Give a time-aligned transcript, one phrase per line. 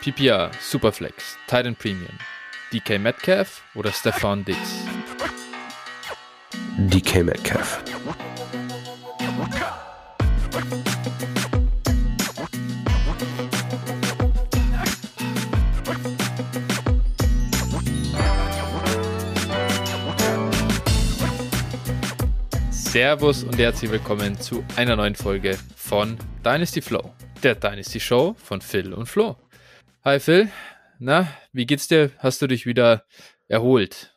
[0.00, 2.16] PPR, Superflex, Titan Premium,
[2.72, 4.84] DK Metcalf oder Stefan Diggs?
[6.76, 7.82] DK Metcalf.
[22.70, 27.12] Servus und herzlich willkommen zu einer neuen Folge von Dynasty Flow,
[27.42, 29.36] der Dynasty Show von Phil und Flo.
[30.08, 30.48] Hi Phil,
[30.98, 32.10] na, wie geht's dir?
[32.16, 33.04] Hast du dich wieder
[33.46, 34.16] erholt?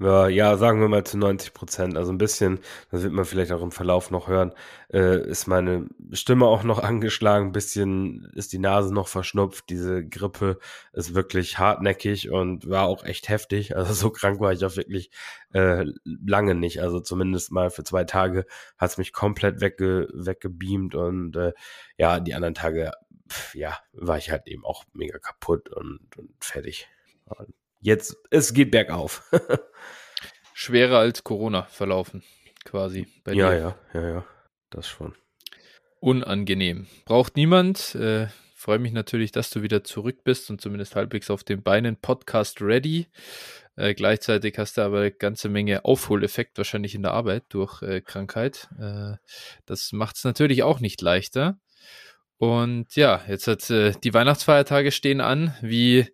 [0.00, 1.96] Ja, ja, sagen wir mal zu 90 Prozent.
[1.96, 2.60] Also ein bisschen,
[2.90, 4.52] das wird man vielleicht auch im Verlauf noch hören,
[4.92, 9.70] äh, ist meine Stimme auch noch angeschlagen, ein bisschen ist die Nase noch verschnupft.
[9.70, 10.58] Diese Grippe
[10.92, 13.74] ist wirklich hartnäckig und war auch echt heftig.
[13.76, 15.10] Also so krank war ich auch wirklich
[15.54, 16.82] äh, lange nicht.
[16.82, 18.44] Also zumindest mal für zwei Tage
[18.76, 21.54] hat es mich komplett wegge weggebeamt und äh,
[21.96, 22.92] ja, die anderen Tage,
[23.28, 26.88] pf, ja, war ich halt eben auch mega kaputt und, und fertig.
[27.26, 29.30] Und jetzt, es geht bergauf.
[30.54, 32.24] Schwerer als Corona verlaufen,
[32.64, 33.06] quasi.
[33.24, 33.58] Bei ja, dir.
[33.58, 34.26] ja, ja, ja,
[34.70, 35.14] das schon.
[36.00, 36.86] Unangenehm.
[37.04, 37.94] Braucht niemand.
[37.94, 38.28] Äh,
[38.60, 41.94] Freue mich natürlich, dass du wieder zurück bist und zumindest halbwegs auf den Beinen.
[41.94, 43.06] Podcast ready.
[43.76, 48.00] Äh, gleichzeitig hast du aber eine ganze Menge Aufholeffekt wahrscheinlich in der Arbeit durch äh,
[48.00, 48.68] Krankheit.
[48.76, 49.12] Äh,
[49.64, 51.60] das macht es natürlich auch nicht leichter.
[52.38, 55.54] Und ja, jetzt hat äh, die Weihnachtsfeiertage stehen an.
[55.60, 56.06] Wie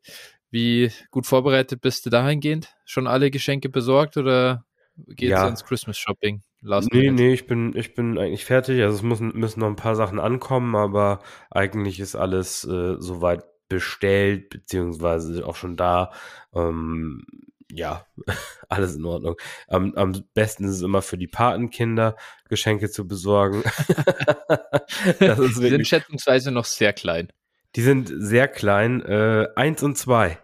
[0.55, 2.75] wie gut vorbereitet bist du dahingehend?
[2.85, 4.65] Schon alle Geschenke besorgt oder
[5.09, 5.49] geht's ja.
[5.49, 6.43] ins Christmas Shopping?
[6.61, 7.23] Last nee, minute?
[7.23, 8.81] nee, ich bin, ich bin eigentlich fertig.
[8.81, 13.43] Also es müssen, müssen noch ein paar Sachen ankommen, aber eigentlich ist alles äh, soweit
[13.69, 16.13] bestellt, beziehungsweise auch schon da.
[16.55, 17.27] Ähm,
[17.71, 18.07] ja,
[18.69, 19.37] alles in Ordnung.
[19.69, 22.17] Am, am besten ist es immer für die Patenkinder
[22.49, 23.63] Geschenke zu besorgen.
[25.19, 27.33] das ist die sind schätzungsweise noch sehr klein.
[27.77, 30.39] Die sind sehr klein, äh, eins und zwei.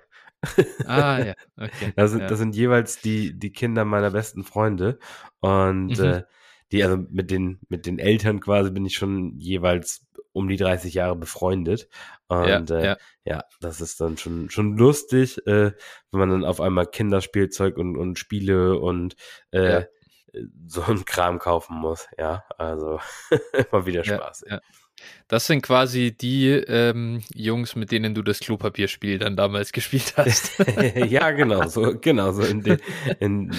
[0.87, 1.93] Ah, ja, okay.
[1.97, 2.27] Das sind, ja.
[2.27, 4.98] das sind jeweils die, die Kinder meiner besten Freunde.
[5.41, 6.05] Und mhm.
[6.05, 6.23] äh,
[6.73, 10.95] die, also mit den, mit den Eltern quasi bin ich schon jeweils um die 30
[10.95, 11.89] Jahre befreundet.
[12.29, 12.97] Und ja, äh, ja.
[13.25, 15.73] ja das ist dann schon, schon lustig, äh,
[16.11, 19.17] wenn man dann auf einmal Kinderspielzeug und, und Spiele und
[19.51, 19.86] äh, ja.
[20.67, 22.09] so ein Kram kaufen muss.
[22.17, 23.01] Ja, also
[23.73, 24.45] immer wieder Spaß.
[24.48, 24.61] Ja,
[25.29, 30.59] das sind quasi die ähm, Jungs, mit denen du das Klopapierspiel dann damals gespielt hast.
[30.95, 32.79] ja, genau, so, genau, so in, de,
[33.19, 33.53] in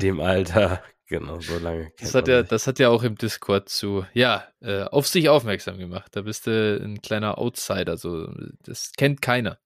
[0.00, 1.92] dem Alter, genau, so lange.
[1.98, 5.78] Das hat ja, das hat ja auch im Discord zu, ja, äh, auf sich aufmerksam
[5.78, 6.12] gemacht.
[6.14, 8.32] Da bist du ein kleiner Outsider, so,
[8.64, 9.58] das kennt keiner.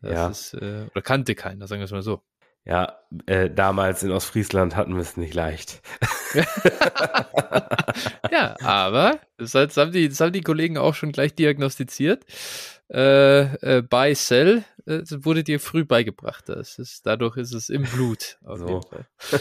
[0.00, 0.28] Das ja.
[0.28, 2.22] Ist, äh, oder kannte keiner, sagen wir es mal so.
[2.64, 5.82] Ja, äh, damals in Ostfriesland hatten wir es nicht leicht.
[8.30, 12.24] ja, aber das, das, haben die, das haben die Kollegen auch schon gleich diagnostiziert.
[12.92, 16.48] Äh, äh, Buy Sell äh, wurde dir früh beigebracht.
[16.50, 18.36] Das ist, dadurch ist es im Blut.
[18.42, 18.82] So.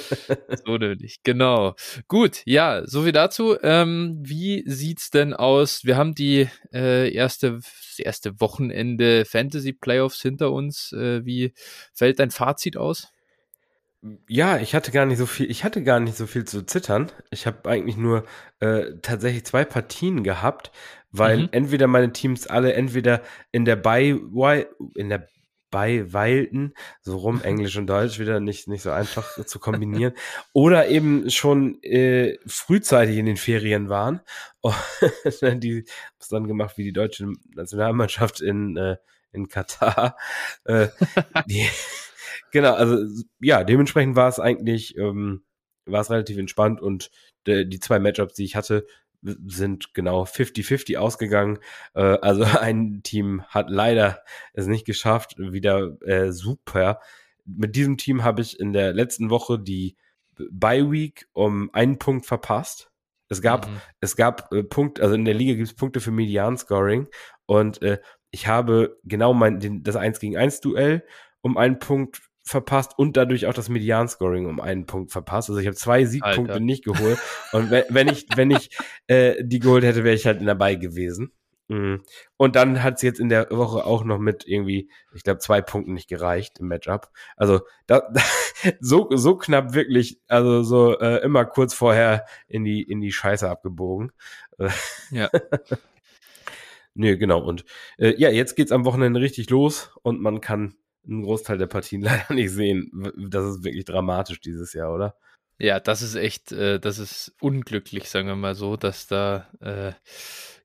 [0.66, 1.22] so nämlich.
[1.24, 1.76] Genau.
[2.08, 3.58] Gut, ja, soviel dazu.
[3.62, 5.84] Ähm, wie sieht's denn aus?
[5.84, 10.94] Wir haben die äh, erste, das erste Wochenende Fantasy Playoffs hinter uns.
[10.94, 11.54] Äh, wie
[11.94, 13.12] fällt dein Fazit aus?
[14.28, 17.12] Ja, ich hatte gar nicht so viel, ich hatte gar nicht so viel zu zittern.
[17.30, 18.26] Ich habe eigentlich nur
[18.60, 20.72] äh, tatsächlich zwei Partien gehabt,
[21.12, 21.50] weil mhm.
[21.52, 24.18] entweder meine Teams alle entweder in der Bei
[24.96, 25.28] in der
[25.70, 30.14] Beiweilten, so rum Englisch und Deutsch wieder nicht nicht so einfach zu kombinieren,
[30.54, 34.20] oder eben schon äh, frühzeitig in den Ferien waren.
[34.62, 38.98] Und die haben dann gemacht wie die deutsche Nationalmannschaft in äh,
[39.32, 40.18] in Katar.
[40.66, 40.90] Äh,
[41.48, 41.68] die,
[42.52, 45.44] Genau, also ja, dementsprechend war es eigentlich, ähm,
[45.86, 47.10] war es relativ entspannt und
[47.48, 48.86] de, die zwei Matchups, die ich hatte,
[49.22, 51.60] sind genau 50-50 ausgegangen.
[51.94, 54.24] Äh, also ein Team hat leider
[54.54, 57.00] es nicht geschafft, wieder äh, super.
[57.46, 59.98] Mit diesem Team habe ich in der letzten Woche die
[60.52, 62.92] Bye Week um einen Punkt verpasst.
[63.30, 63.82] Es gab, mhm.
[64.00, 67.08] es gab äh, Punkte, also in der Liga gibt es Punkte für Median-Scoring
[67.46, 68.00] und äh,
[68.32, 71.06] ich habe genau mein, den, das 1 gegen 1 Duell
[71.42, 75.50] um einen Punkt verpasst und dadurch auch das Median-Scoring um einen Punkt verpasst.
[75.50, 76.60] Also ich habe zwei Siegpunkte Alter.
[76.60, 77.20] nicht geholt.
[77.52, 78.78] Und wenn, wenn ich, wenn ich
[79.08, 81.32] äh, die geholt hätte, wäre ich halt dabei gewesen.
[81.72, 82.04] Mhm.
[82.36, 85.62] Und dann hat es jetzt in der Woche auch noch mit irgendwie, ich glaube, zwei
[85.62, 87.10] Punkten nicht gereicht im Matchup.
[87.38, 88.22] Also da, da,
[88.82, 93.50] so, so knapp wirklich, also so äh, immer kurz vorher in die, in die Scheiße
[93.50, 94.12] abgebogen.
[95.12, 95.30] Ja.
[96.94, 97.42] Nö, genau.
[97.42, 97.66] Und
[97.98, 100.76] äh, ja, jetzt geht's am Wochenende richtig los und man kann
[101.08, 102.92] einen Großteil der Partien leider nicht sehen.
[103.30, 105.16] Das ist wirklich dramatisch dieses Jahr, oder?
[105.58, 109.94] Ja, das ist echt, äh, das ist unglücklich, sagen wir mal so, dass da äh,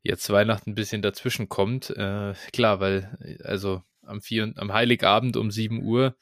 [0.03, 1.91] jetzt Weihnachten ein bisschen dazwischen kommt.
[1.91, 6.17] Äh, klar, weil also am, vier, am Heiligabend um 7 Uhr,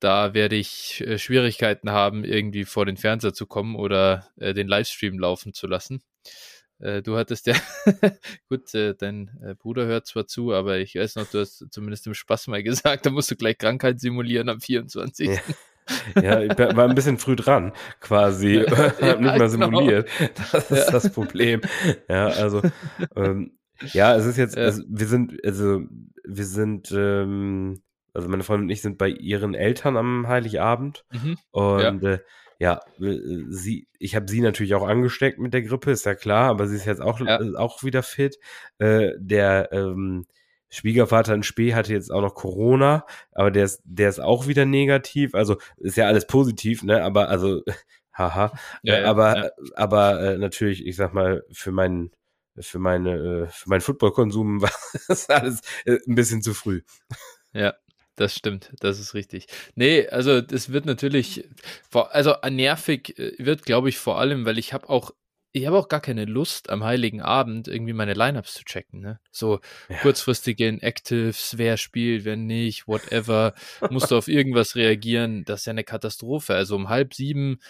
[0.00, 4.68] da werde ich äh, Schwierigkeiten haben, irgendwie vor den Fernseher zu kommen oder äh, den
[4.68, 6.02] Livestream laufen zu lassen.
[6.82, 7.54] Äh, du hattest ja,
[8.48, 12.06] gut, äh, dein äh, Bruder hört zwar zu, aber ich weiß noch, du hast zumindest
[12.08, 15.28] im Spaß mal gesagt, da musst du gleich Krankheit simulieren am 24.
[15.28, 15.40] Ja.
[16.22, 18.54] Ja, ich war ein bisschen früh dran, quasi.
[18.60, 19.66] ja, hab nicht mal genau.
[19.66, 20.08] simuliert.
[20.52, 20.90] Das ist ja.
[20.92, 21.60] das Problem.
[22.08, 22.62] Ja, also,
[23.16, 23.58] ähm,
[23.92, 24.62] ja, es ist jetzt, ja.
[24.62, 25.82] also, wir sind, also,
[26.22, 27.82] wir sind, ähm,
[28.14, 31.36] also meine Freundin und ich sind bei ihren Eltern am Heiligabend mhm.
[31.50, 32.20] und äh,
[32.62, 36.68] ja, sie, ich habe sie natürlich auch angesteckt mit der Grippe, ist ja klar, aber
[36.68, 37.40] sie ist jetzt auch, ja.
[37.40, 38.38] Äh, auch wieder fit.
[38.78, 40.26] Äh, der ähm,
[40.68, 44.64] Schwiegervater in Spee hatte jetzt auch noch Corona, aber der ist, der ist auch wieder
[44.64, 45.34] negativ.
[45.34, 47.02] Also ist ja alles positiv, ne?
[47.02, 47.62] Aber also,
[48.14, 48.52] haha.
[48.84, 52.12] Ja, ja, aber, aber äh, natürlich, ich sag mal, für meinen
[52.60, 54.70] für meine äh, für meinen Footballkonsum war
[55.08, 56.82] das alles äh, ein bisschen zu früh.
[57.52, 57.74] Ja,
[58.16, 59.46] das stimmt, das ist richtig.
[59.74, 61.48] Nee, also das wird natürlich,
[61.92, 65.12] also nervig äh, wird, glaube ich, vor allem, weil ich habe auch,
[65.52, 69.00] ich habe auch gar keine Lust, am Heiligen Abend irgendwie meine Lineups zu checken.
[69.00, 69.20] Ne?
[69.30, 69.98] So ja.
[69.98, 73.54] kurzfristige Inactives, wer spielt, wer nicht, whatever,
[73.90, 75.44] musst du auf irgendwas reagieren.
[75.44, 76.54] Das ist ja eine Katastrophe.
[76.54, 77.60] Also um halb sieben,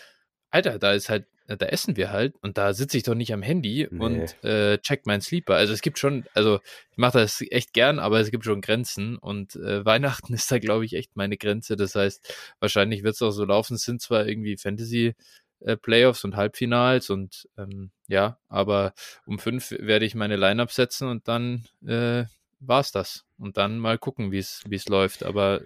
[0.50, 3.42] Alter, da ist halt da essen wir halt und da sitze ich doch nicht am
[3.42, 4.04] Handy nee.
[4.04, 5.54] und äh, check meinen Sleeper.
[5.54, 6.60] Also es gibt schon, also
[6.90, 10.58] ich mache das echt gern, aber es gibt schon Grenzen und äh, Weihnachten ist da,
[10.58, 11.76] glaube ich, echt meine Grenze.
[11.76, 13.74] Das heißt, wahrscheinlich wird es auch so laufen.
[13.74, 15.14] Es sind zwar irgendwie Fantasy
[15.60, 18.94] äh, Playoffs und Halbfinals und ähm, ja, aber
[19.26, 22.24] um fünf werde ich meine Lineup setzen und dann äh,
[22.68, 23.24] es das.
[23.38, 25.24] Und dann mal gucken, wie es läuft.
[25.24, 25.60] Aber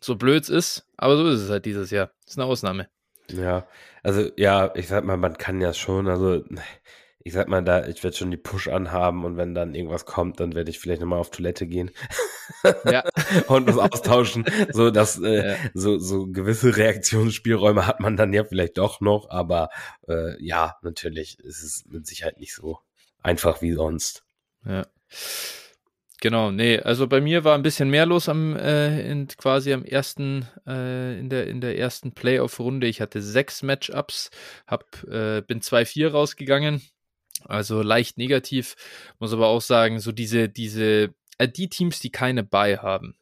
[0.00, 2.10] so blöd es ist, aber so ist es halt dieses Jahr.
[2.26, 2.88] Ist eine Ausnahme.
[3.30, 3.66] Ja,
[4.02, 6.44] also ja, ich sag mal, man kann ja schon, also
[7.26, 10.40] ich sag mal, da, ich werde schon die Push anhaben und wenn dann irgendwas kommt,
[10.40, 11.90] dann werde ich vielleicht nochmal auf Toilette gehen
[12.84, 13.02] ja.
[13.48, 14.44] und was austauschen.
[14.72, 15.56] So, dass äh, ja.
[15.72, 19.70] so, so gewisse Reaktionsspielräume hat man dann ja vielleicht doch noch, aber
[20.08, 22.78] äh, ja, natürlich ist es mit Sicherheit nicht so
[23.22, 24.24] einfach wie sonst.
[24.66, 24.86] Ja.
[26.24, 29.84] Genau, nee, also bei mir war ein bisschen mehr los am äh, in, quasi am
[29.84, 32.86] ersten äh, in der in der ersten Playoff-Runde.
[32.86, 34.30] Ich hatte sechs Matchups,
[34.66, 36.80] hab äh, bin 2-4 rausgegangen,
[37.44, 38.74] also leicht negativ.
[39.18, 43.18] Muss aber auch sagen, so diese diese äh, die Teams, die keine Buy haben.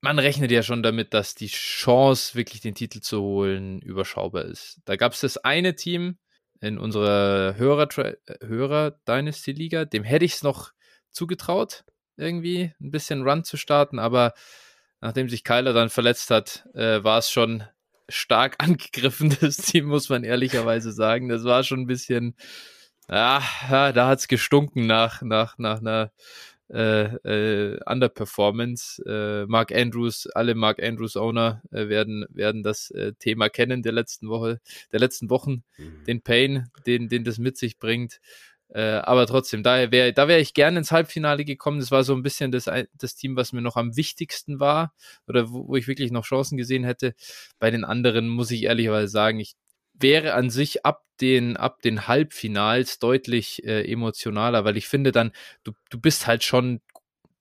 [0.00, 4.80] Man rechnet ja schon damit, dass die Chance, wirklich den Titel zu holen, überschaubar ist.
[4.86, 6.16] Da gab es das eine Team
[6.62, 7.88] in unserer Hörer,
[8.40, 10.72] Hörer Dynasty Liga, dem hätte ich es noch
[11.10, 11.84] zugetraut
[12.18, 14.34] irgendwie ein bisschen Run zu starten, aber
[15.00, 17.64] nachdem sich Kyler dann verletzt hat, äh, war es schon
[18.08, 21.28] stark angegriffen, das Team, muss man ehrlicherweise sagen.
[21.28, 22.34] Das war schon ein bisschen,
[23.06, 23.42] ah,
[23.92, 26.12] da hat es gestunken nach, nach, nach einer
[26.70, 29.02] äh, äh, Underperformance.
[29.06, 33.92] Äh, Mark Andrews, alle Mark Andrews Owner äh, werden, werden das äh, Thema kennen der
[33.92, 34.60] letzten Woche,
[34.92, 36.04] der letzten Wochen, mhm.
[36.06, 38.20] den Pain, den, den das mit sich bringt.
[38.70, 41.80] Äh, aber trotzdem, daher wär, da wäre ich gerne ins Halbfinale gekommen.
[41.80, 44.92] Das war so ein bisschen das, das Team, was mir noch am wichtigsten war
[45.26, 47.14] oder wo, wo ich wirklich noch Chancen gesehen hätte.
[47.58, 49.54] Bei den anderen muss ich ehrlicherweise sagen, ich
[49.94, 55.32] wäre an sich ab den, ab den Halbfinals deutlich äh, emotionaler, weil ich finde dann,
[55.64, 56.80] du, du bist halt schon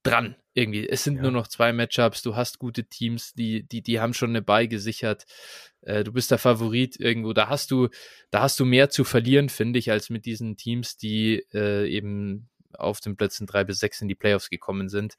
[0.03, 0.87] dran irgendwie.
[0.87, 1.23] Es sind ja.
[1.23, 4.67] nur noch zwei Matchups, du hast gute Teams, die, die, die haben schon eine Buy
[4.67, 5.25] gesichert.
[5.81, 7.33] Äh, du bist der Favorit irgendwo.
[7.33, 7.89] Da hast du,
[8.31, 12.49] da hast du mehr zu verlieren, finde ich, als mit diesen Teams, die äh, eben
[12.73, 15.15] auf den Plätzen drei bis sechs in die Playoffs gekommen sind.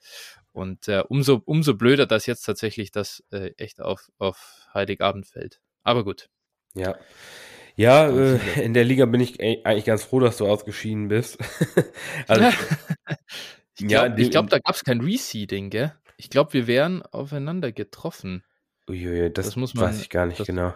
[0.52, 5.60] Und äh, umso, umso blöder, dass jetzt tatsächlich das äh, echt auf, auf Heiligabend fällt.
[5.82, 6.28] Aber gut.
[6.74, 6.98] Ja.
[7.76, 11.38] Ja, äh, in der Liga bin ich eigentlich ganz froh, dass du ausgeschieden bist.
[12.26, 12.50] also,
[13.78, 15.94] Ich glaube, ja, glaub, da gab es kein Reseeding, gell?
[16.16, 18.42] Ich glaube, wir wären aufeinander getroffen.
[18.88, 20.74] Uiuiui, das, das muss man, weiß ich gar nicht das, genau.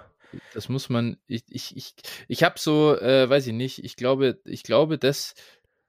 [0.54, 1.94] Das muss man, ich, ich, ich,
[2.28, 5.34] ich habe so, äh, weiß ich nicht, ich glaube, ich glaube, dass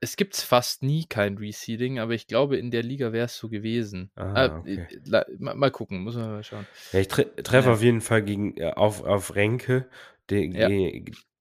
[0.04, 3.48] es gibt fast nie kein Reseeding, aber ich glaube, in der Liga wäre es so
[3.48, 4.12] gewesen.
[4.16, 4.88] Ah, äh, okay.
[4.92, 6.68] äh, mal, mal, gucken, muss man mal schauen.
[6.92, 7.74] Ja, ich tre treffe ja.
[7.76, 9.88] auf jeden Fall gegen, äh, auf, auf Renke,
[10.30, 10.68] der, ja.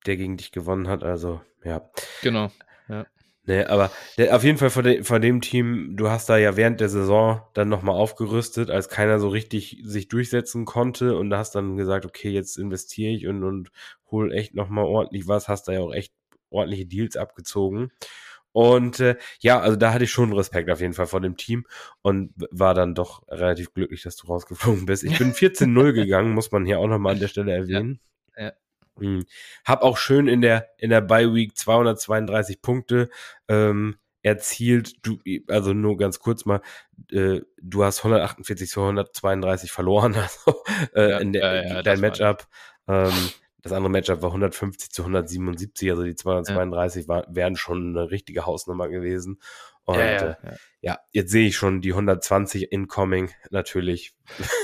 [0.07, 1.91] der gegen dich gewonnen hat, also ja.
[2.23, 2.52] Genau,
[2.88, 3.07] ja.
[3.44, 6.56] Nee, aber der, auf jeden Fall von, de, von dem Team, du hast da ja
[6.56, 11.38] während der Saison dann nochmal aufgerüstet, als keiner so richtig sich durchsetzen konnte und da
[11.38, 13.72] hast dann gesagt, okay, jetzt investiere ich und, und
[14.12, 16.14] hol echt nochmal ordentlich was, hast da ja auch echt
[16.50, 17.90] ordentliche Deals abgezogen.
[18.52, 21.66] Und äh, ja, also da hatte ich schon Respekt auf jeden Fall vor dem Team
[22.02, 25.04] und war dann doch relativ glücklich, dass du rausgeflogen bist.
[25.04, 27.99] Ich bin 14-0 gegangen, muss man hier auch nochmal an der Stelle erwähnen.
[28.37, 28.52] Ja, ja.
[28.99, 29.25] Mhm.
[29.64, 33.08] Hab auch schön in der, in der Bye Week 232 Punkte.
[33.49, 35.04] Ähm, erzielt.
[35.04, 35.18] Du,
[35.49, 36.61] also nur ganz kurz mal,
[37.11, 40.14] äh, du hast 148 zu 132 verloren,
[40.46, 40.62] also
[40.94, 42.46] äh, ja, in der, ja, dein Matchup.
[42.88, 43.12] Ähm,
[43.62, 47.08] das andere Matchup war 150 zu 177, also die 232 ja.
[47.08, 49.38] war, wären schon eine richtige Hausnummer gewesen.
[49.84, 54.14] Und ja, ja, äh, ja, jetzt sehe ich schon die 120 incoming natürlich.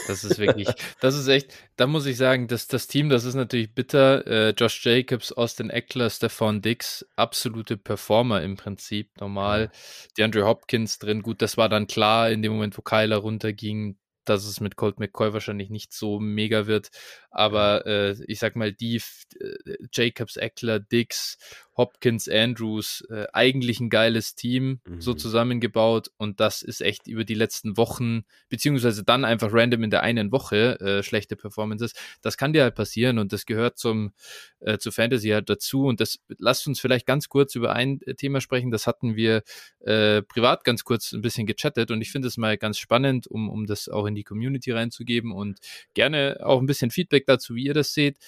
[0.07, 0.69] Das ist wirklich,
[1.01, 4.27] das ist echt, da muss ich sagen, dass das Team, das ist natürlich bitter.
[4.27, 9.71] Äh, Josh Jacobs, Austin Eckler, Stefan Dix, absolute Performer im Prinzip, normal.
[10.17, 13.99] Die Andrew Hopkins drin, gut, das war dann klar in dem Moment, wo Kyler runterging,
[14.29, 16.91] dass es mit Colt McCoy wahrscheinlich nicht so mega wird.
[17.31, 19.01] Aber äh, ich sag mal, die
[19.41, 21.39] äh, Jacobs, Eckler, Dix
[21.79, 25.01] Hopkins, Andrews, äh, eigentlich ein geiles Team mhm.
[25.01, 29.91] so zusammengebaut und das ist echt über die letzten Wochen, beziehungsweise dann einfach random in
[29.91, 31.93] der einen Woche äh, schlechte Performances.
[32.21, 34.13] Das kann dir halt passieren und das gehört zum
[34.59, 38.15] äh, zu Fantasy halt dazu und das lasst uns vielleicht ganz kurz über ein äh,
[38.15, 39.45] Thema sprechen, das hatten wir
[39.79, 43.49] äh, privat ganz kurz ein bisschen gechattet und ich finde es mal ganz spannend, um,
[43.49, 45.61] um das auch in die Community reinzugeben und
[45.95, 48.19] gerne auch ein bisschen Feedback dazu, wie ihr das seht.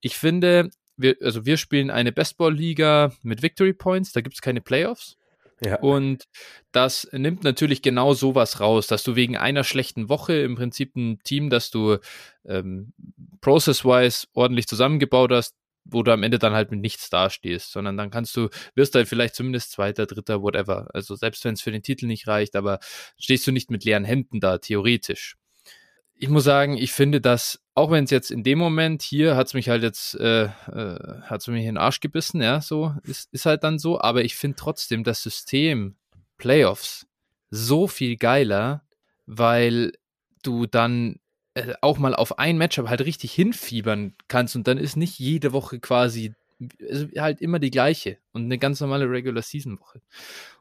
[0.00, 4.60] Ich finde, wir, also wir spielen eine Bestball-Liga mit Victory Points, da gibt es keine
[4.60, 5.16] Playoffs.
[5.64, 5.78] Ja.
[5.78, 6.24] Und
[6.72, 11.20] das nimmt natürlich genau sowas raus, dass du wegen einer schlechten Woche im Prinzip ein
[11.22, 11.98] Team, das du
[12.44, 12.92] ähm,
[13.40, 18.10] process-wise ordentlich zusammengebaut hast, wo du am Ende dann halt mit nichts dastehst, sondern dann
[18.10, 20.88] kannst du, wirst halt vielleicht zumindest Zweiter, Dritter, whatever.
[20.92, 22.78] Also selbst wenn es für den Titel nicht reicht, aber
[23.18, 25.36] stehst du nicht mit leeren Händen da, theoretisch
[26.16, 29.48] ich muss sagen, ich finde das, auch wenn es jetzt in dem Moment hier hat
[29.48, 32.94] es mich halt jetzt, äh, äh, hat es mich in den Arsch gebissen, ja, so,
[33.02, 35.96] ist, ist halt dann so, aber ich finde trotzdem das System
[36.38, 37.06] Playoffs
[37.50, 38.84] so viel geiler,
[39.26, 39.92] weil
[40.42, 41.20] du dann
[41.54, 45.52] äh, auch mal auf ein Matchup halt richtig hinfiebern kannst und dann ist nicht jede
[45.52, 46.34] Woche quasi
[47.16, 50.00] halt immer die gleiche und eine ganz normale Regular Season Woche.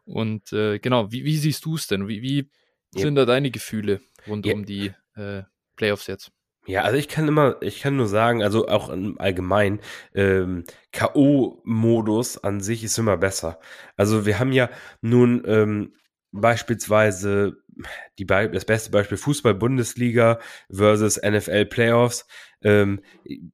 [0.06, 2.08] Und äh, genau, wie, wie siehst du es denn?
[2.08, 2.50] Wie, wie
[2.92, 3.26] sind ja.
[3.26, 4.54] da deine Gefühle rund ja.
[4.54, 5.44] um die äh,
[5.76, 6.32] Playoffs jetzt.
[6.66, 9.82] Ja, also ich kann immer, ich kann nur sagen, also auch im Allgemeinen,
[10.14, 13.60] ähm, K.O.-Modus an sich ist immer besser.
[13.98, 14.70] Also wir haben ja
[15.02, 15.94] nun ähm,
[16.32, 17.58] beispielsweise
[18.20, 20.40] die das beste Beispiel Fußball-Bundesliga
[20.72, 22.26] versus NFL Playoffs.
[22.62, 23.02] Ähm,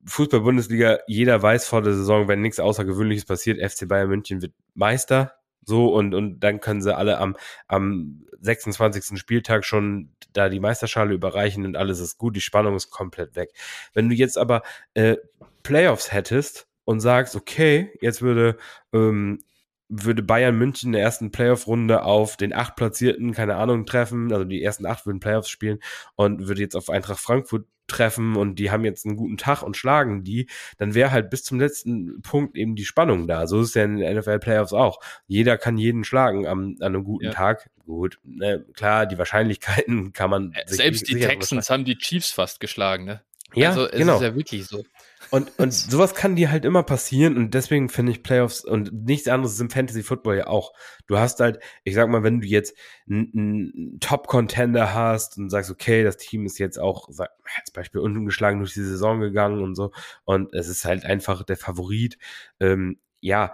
[0.05, 5.38] Fußball-Bundesliga, jeder weiß vor der Saison, wenn nichts Außergewöhnliches passiert, FC Bayern München wird Meister.
[5.69, 9.19] So, und, und dann können sie alle am, am 26.
[9.19, 13.51] Spieltag schon da die Meisterschale überreichen und alles ist gut, die Spannung ist komplett weg.
[13.93, 14.63] Wenn du jetzt aber
[14.95, 15.17] äh,
[15.63, 18.57] Playoffs hättest und sagst, okay, jetzt würde
[18.93, 19.43] ähm,
[19.89, 24.45] würde Bayern München in der ersten Playoff-Runde auf den acht Platzierten, keine Ahnung, treffen, also
[24.45, 25.79] die ersten acht würden Playoffs spielen
[26.15, 29.75] und würde jetzt auf Eintracht Frankfurt treffen und die haben jetzt einen guten Tag und
[29.75, 33.47] schlagen die, dann wäre halt bis zum letzten Punkt eben die Spannung da.
[33.47, 34.99] So ist es ja in den NFL Playoffs auch.
[35.27, 37.31] Jeder kann jeden schlagen am, an einem guten ja.
[37.31, 37.69] Tag.
[37.85, 40.53] Gut, ne, klar, die Wahrscheinlichkeiten kann man.
[40.53, 43.23] Äh, selbst die Texans haben die Chiefs fast geschlagen, ne?
[43.55, 44.15] Ja, also, es genau.
[44.17, 44.83] ist ja wirklich so.
[45.31, 49.27] Und, und sowas kann dir halt immer passieren und deswegen finde ich Playoffs und nichts
[49.27, 50.73] anderes ist im Fantasy Football ja auch.
[51.07, 52.75] Du hast halt, ich sag mal, wenn du jetzt
[53.09, 58.73] einen Top-Contender hast und sagst, okay, das Team ist jetzt auch, als Beispiel ungeschlagen durch
[58.73, 59.91] die Saison gegangen und so
[60.25, 62.17] und es ist halt einfach der Favorit,
[62.59, 63.53] ähm, ja,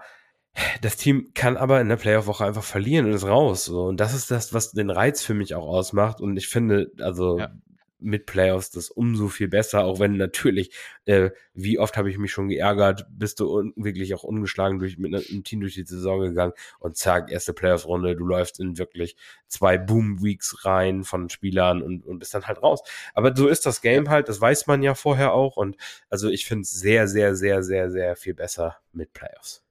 [0.81, 3.65] das Team kann aber in der Playoff-Woche einfach verlieren und ist raus.
[3.65, 3.87] So.
[3.87, 6.21] Und das ist das, was den Reiz für mich auch ausmacht.
[6.21, 7.51] Und ich finde, also ja
[7.99, 10.71] mit Playoffs das umso viel besser, auch wenn natürlich,
[11.05, 15.13] äh, wie oft habe ich mich schon geärgert, bist du wirklich auch ungeschlagen durch, mit
[15.13, 19.15] einem Team durch die Saison gegangen und zack, erste Playoffs-Runde, du läufst in wirklich
[19.47, 22.81] zwei Boom-Weeks rein von Spielern und, und bist dann halt raus.
[23.13, 25.77] Aber so ist das Game halt, das weiß man ja vorher auch und
[26.09, 29.63] also ich finde es sehr, sehr, sehr, sehr, sehr viel besser mit Playoffs.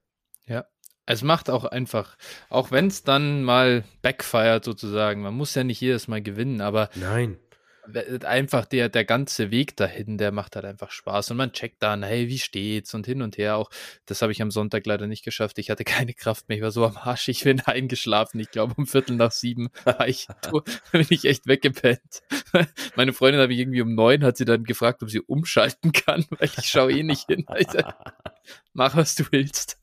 [0.47, 0.65] Ja,
[1.05, 2.17] es macht auch einfach,
[2.49, 6.89] auch wenn es dann mal backfired sozusagen, man muss ja nicht jedes Mal gewinnen, aber
[6.95, 7.37] Nein
[8.23, 12.03] einfach der, der ganze Weg dahin, der macht halt einfach Spaß und man checkt dann,
[12.03, 13.69] hey, wie steht's und hin und her auch.
[14.05, 15.57] Das habe ich am Sonntag leider nicht geschafft.
[15.59, 18.39] Ich hatte keine Kraft mehr, ich war so am Arsch, ich bin eingeschlafen.
[18.39, 20.27] Ich glaube, um Viertel nach sieben war ich,
[20.91, 22.23] bin ich echt weggepennt.
[22.95, 26.25] Meine Freundin habe ich irgendwie um neun, hat sie dann gefragt, ob sie umschalten kann,
[26.29, 27.45] weil ich schaue eh nicht hin.
[28.73, 29.79] Mach, was du willst.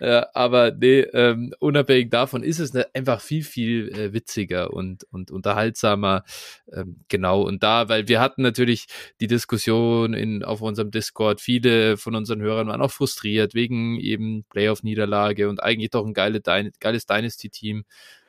[0.00, 5.04] ja, aber nee, ähm, unabhängig davon ist es ne, einfach viel, viel äh, witziger und,
[5.12, 6.24] und unterhaltsamer achtsamer.
[6.72, 8.86] Ähm, genau, und da, weil wir hatten natürlich
[9.20, 14.44] die Diskussion in, auf unserem Discord, viele von unseren Hörern waren auch frustriert wegen eben
[14.50, 17.84] Playoff-Niederlage und eigentlich doch ein geile, geiles Dynasty-Team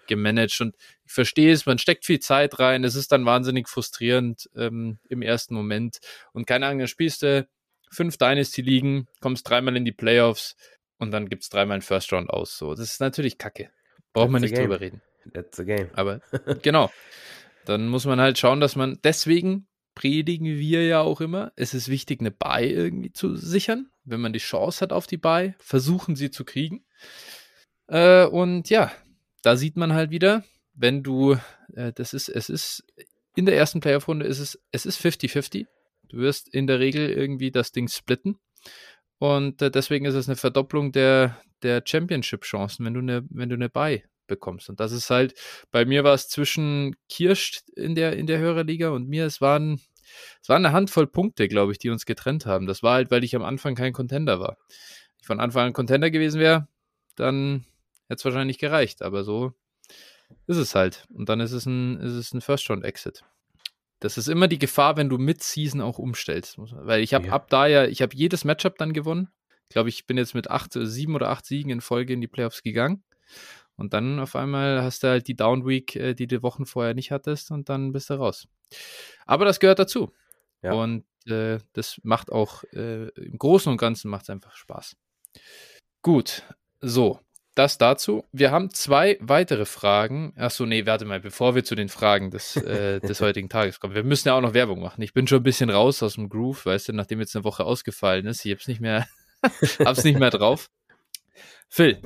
[0.08, 0.76] gemanagt und
[1.06, 5.22] ich verstehe es, man steckt viel Zeit rein, es ist dann wahnsinnig frustrierend ähm, im
[5.22, 6.00] ersten Moment
[6.34, 7.48] und keine Ahnung, dann spielst du
[7.92, 10.56] fünf Dynasty-Ligen, kommst dreimal in die Playoffs
[10.98, 12.58] und dann gibt es dreimal einen First Round aus.
[12.58, 13.70] So, das ist natürlich kacke.
[14.14, 15.02] Braucht man nicht drüber reden.
[15.34, 15.90] That's the game.
[15.94, 16.22] Aber
[16.62, 16.90] genau.
[17.70, 21.88] Dann muss man halt schauen, dass man, deswegen predigen wir ja auch immer, es ist
[21.88, 23.92] wichtig, eine Buy irgendwie zu sichern.
[24.04, 26.84] Wenn man die Chance hat auf die Buy, versuchen sie zu kriegen.
[27.86, 28.92] Äh, und ja,
[29.44, 31.38] da sieht man halt wieder, wenn du,
[31.76, 32.84] äh, das ist, es ist,
[33.36, 35.68] in der ersten Playoff-Runde ist es, es ist 50-50.
[36.08, 38.40] Du wirst in der Regel irgendwie das Ding splitten.
[39.20, 43.56] Und äh, deswegen ist es eine Verdopplung der, der Championship-Chancen, wenn du eine, wenn du
[43.56, 44.70] eine Buy bekommst.
[44.70, 45.34] Und das ist halt,
[45.72, 49.82] bei mir war es zwischen Kirsch in der, in der Hörerliga und mir, es waren,
[50.42, 52.66] es waren eine Handvoll Punkte, glaube ich, die uns getrennt haben.
[52.66, 54.58] Das war halt, weil ich am Anfang kein Contender war.
[54.70, 56.68] Wenn ich von Anfang an Contender gewesen wäre,
[57.16, 57.66] dann
[58.08, 59.02] hätte es wahrscheinlich gereicht.
[59.02, 59.54] Aber so
[60.48, 61.06] ist es halt.
[61.14, 63.24] Und dann ist es ein, ist es ein First-Round-Exit.
[64.00, 66.56] Das ist immer die Gefahr, wenn du mit Season auch umstellst.
[66.58, 67.34] Weil ich habe ja.
[67.34, 69.30] ab da ja, ich habe jedes Matchup dann gewonnen.
[69.64, 72.28] Ich glaube, ich bin jetzt mit acht, sieben oder acht Siegen in Folge in die
[72.28, 73.04] Playoffs gegangen.
[73.80, 76.94] Und dann auf einmal hast du halt die Down Week, äh, die du Wochen vorher
[76.94, 78.48] nicht hattest, und dann bist du raus.
[79.26, 80.14] Aber das gehört dazu.
[80.62, 80.74] Ja.
[80.74, 84.96] Und äh, das macht auch äh, im Großen und Ganzen macht es einfach Spaß.
[86.02, 86.44] Gut,
[86.82, 87.20] so
[87.60, 88.24] das dazu.
[88.32, 90.34] Wir haben zwei weitere Fragen.
[90.38, 93.96] Achso, nee, warte mal, bevor wir zu den Fragen des, äh, des heutigen Tages kommen.
[93.96, 95.02] Wir müssen ja auch noch Werbung machen.
[95.02, 97.66] Ich bin schon ein bisschen raus aus dem Groove, weißt du, nachdem jetzt eine Woche
[97.66, 98.46] ausgefallen ist.
[98.46, 99.08] Ich hab's nicht mehr,
[99.86, 100.70] hab's nicht mehr drauf.
[101.68, 102.02] Phil,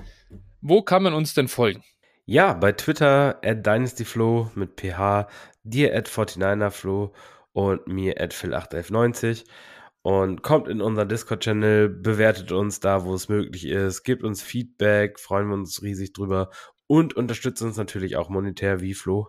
[0.64, 1.84] wo kann man uns denn folgen?
[2.26, 5.28] Ja, bei Twitter at DynastyFlow mit PH,
[5.64, 7.12] dir at 49erFlow
[7.52, 9.44] und mir at Phil81190
[10.04, 15.20] und kommt in unseren Discord-Channel, bewertet uns da, wo es möglich ist, gebt uns Feedback,
[15.20, 16.50] freuen wir uns riesig drüber
[16.88, 19.28] und unterstützt uns natürlich auch monetär wie Flo.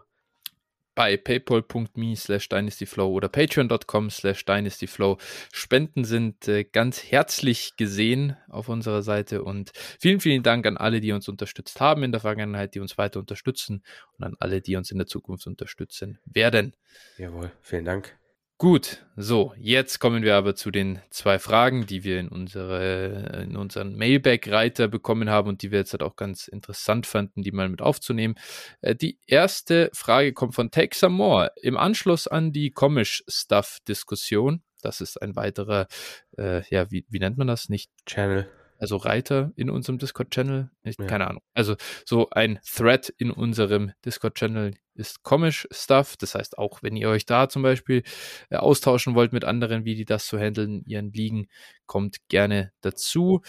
[0.94, 5.18] Bei paypal.me slash dynastyflow oder patreon.com slash dynastyflow.
[5.52, 11.00] Spenden sind äh, ganz herzlich gesehen auf unserer Seite und vielen, vielen Dank an alle,
[11.00, 13.82] die uns unterstützt haben in der Vergangenheit, die uns weiter unterstützen
[14.18, 16.74] und an alle, die uns in der Zukunft unterstützen werden.
[17.18, 18.16] Jawohl, vielen Dank.
[18.64, 23.58] Gut, so, jetzt kommen wir aber zu den zwei Fragen, die wir in, unsere, in
[23.58, 27.68] unseren Mailback-Reiter bekommen haben und die wir jetzt halt auch ganz interessant fanden, die mal
[27.68, 28.36] mit aufzunehmen.
[28.80, 31.52] Äh, die erste Frage kommt von Take Some More.
[31.60, 35.86] Im Anschluss an die Comish-Stuff-Diskussion, das ist ein weiterer,
[36.38, 37.68] äh, ja, wie, wie nennt man das?
[37.68, 38.48] Nicht Channel
[38.84, 40.70] also Reiter in unserem Discord-Channel.
[40.84, 41.06] Ja.
[41.06, 41.42] Keine Ahnung.
[41.54, 46.18] Also so ein Thread in unserem Discord-Channel ist komisch Stuff.
[46.18, 48.02] Das heißt, auch wenn ihr euch da zum Beispiel
[48.50, 51.46] äh, austauschen wollt mit anderen, wie die das so handeln, ihren Ligen,
[51.86, 53.40] kommt gerne dazu.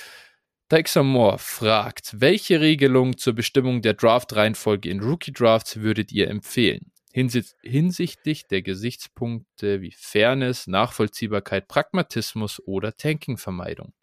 [0.95, 6.91] Moore fragt, welche Regelung zur Bestimmung der Draft-Reihenfolge in Rookie-Drafts würdet ihr empfehlen?
[7.13, 13.93] hinsichtlich der Gesichtspunkte wie Fairness, Nachvollziehbarkeit, Pragmatismus oder Tanking-Vermeidung.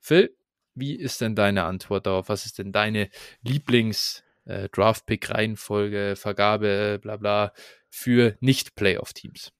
[0.00, 0.35] Phil,
[0.76, 2.28] wie ist denn deine Antwort darauf?
[2.28, 3.08] Was ist denn deine
[3.42, 7.52] Lieblings-Draft-Pick-Reihenfolge, äh, Vergabe, bla bla,
[7.88, 9.52] für Nicht-Playoff-Teams?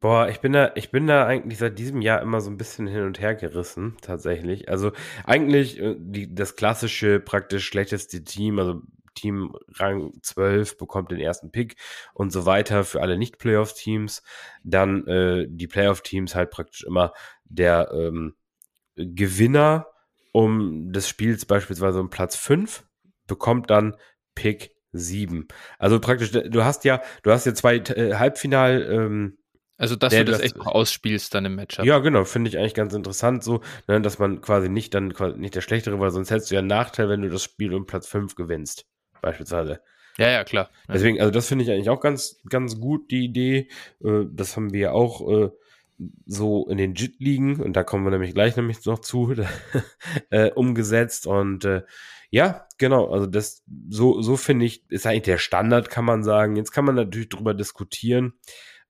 [0.00, 2.86] Boah, ich bin da, ich bin da eigentlich seit diesem Jahr immer so ein bisschen
[2.86, 4.70] hin und her gerissen, tatsächlich.
[4.70, 4.92] Also
[5.24, 8.80] eigentlich äh, die, das klassische, praktisch schlechteste Team, also
[9.14, 11.76] Team Rang 12 bekommt den ersten Pick
[12.14, 14.22] und so weiter für alle Nicht-Playoff-Teams.
[14.64, 17.12] Dann äh, die Playoff-Teams halt praktisch immer
[17.44, 18.34] der ähm,
[18.96, 19.86] Gewinner
[20.32, 22.84] um des Spiels beispielsweise um Platz 5,
[23.26, 23.96] bekommt dann
[24.34, 25.46] Pick 7.
[25.78, 29.38] Also praktisch, du hast ja, du hast ja zwei äh, Halbfinal, ähm,
[29.76, 31.86] also, dass du das, das echt noch ausspielst dann im Matchup.
[31.86, 35.38] Ja, genau, finde ich eigentlich ganz interessant so, ne, dass man quasi nicht dann quasi
[35.38, 37.86] nicht der Schlechtere war, sonst hättest du ja einen Nachteil, wenn du das Spiel um
[37.86, 38.84] Platz 5 gewinnst,
[39.22, 39.80] beispielsweise.
[40.18, 40.70] Ja, ja, klar.
[40.86, 43.68] Deswegen, also das finde ich eigentlich auch ganz, ganz gut, die Idee.
[44.04, 45.48] Äh, das haben wir ja auch äh,
[46.26, 49.34] so in den JIT liegen, und da kommen wir nämlich gleich nämlich noch zu,
[50.30, 51.26] äh, umgesetzt.
[51.26, 51.82] Und äh,
[52.30, 56.56] ja, genau, also das, so, so finde ich, ist eigentlich der Standard, kann man sagen.
[56.56, 58.34] Jetzt kann man natürlich drüber diskutieren,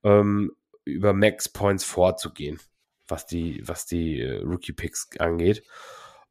[0.03, 0.51] ähm,
[0.85, 2.59] über Max Points vorzugehen,
[3.07, 5.63] was die, was die äh, Rookie-Picks angeht.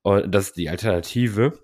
[0.03, 1.59] Und das ist die Alternative.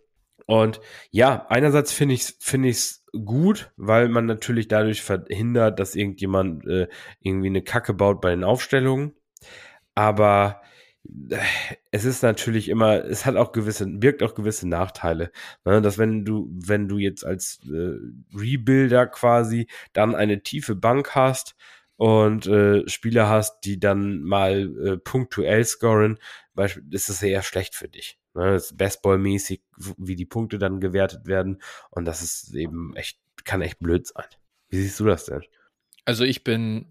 [0.47, 0.81] Und
[1.11, 6.65] ja, einerseits finde ich es finde ich's gut, weil man natürlich dadurch verhindert, dass irgendjemand
[6.67, 6.89] äh,
[7.21, 9.15] irgendwie eine Kacke baut bei den Aufstellungen.
[9.95, 10.63] Aber
[11.31, 11.39] äh,
[11.91, 15.33] es ist natürlich immer, es hat auch gewisse, birgt auch gewisse Nachteile.
[15.65, 15.83] Ne?
[15.83, 17.97] Dass wenn du, wenn du jetzt als äh,
[18.35, 21.57] Rebuilder quasi dann eine tiefe Bank hast
[21.97, 26.19] und äh, Spieler hast, die dann mal äh, punktuell scoren,
[26.91, 28.19] ist es eher schlecht für dich.
[28.37, 29.63] Ne, ist Baseball-mäßig,
[29.97, 31.63] wie die Punkte dann gewertet werden.
[31.91, 34.27] Und das ist eben echt, kann echt blöd sein.
[34.69, 35.43] Wie siehst du das denn?
[36.05, 36.87] Also ich bin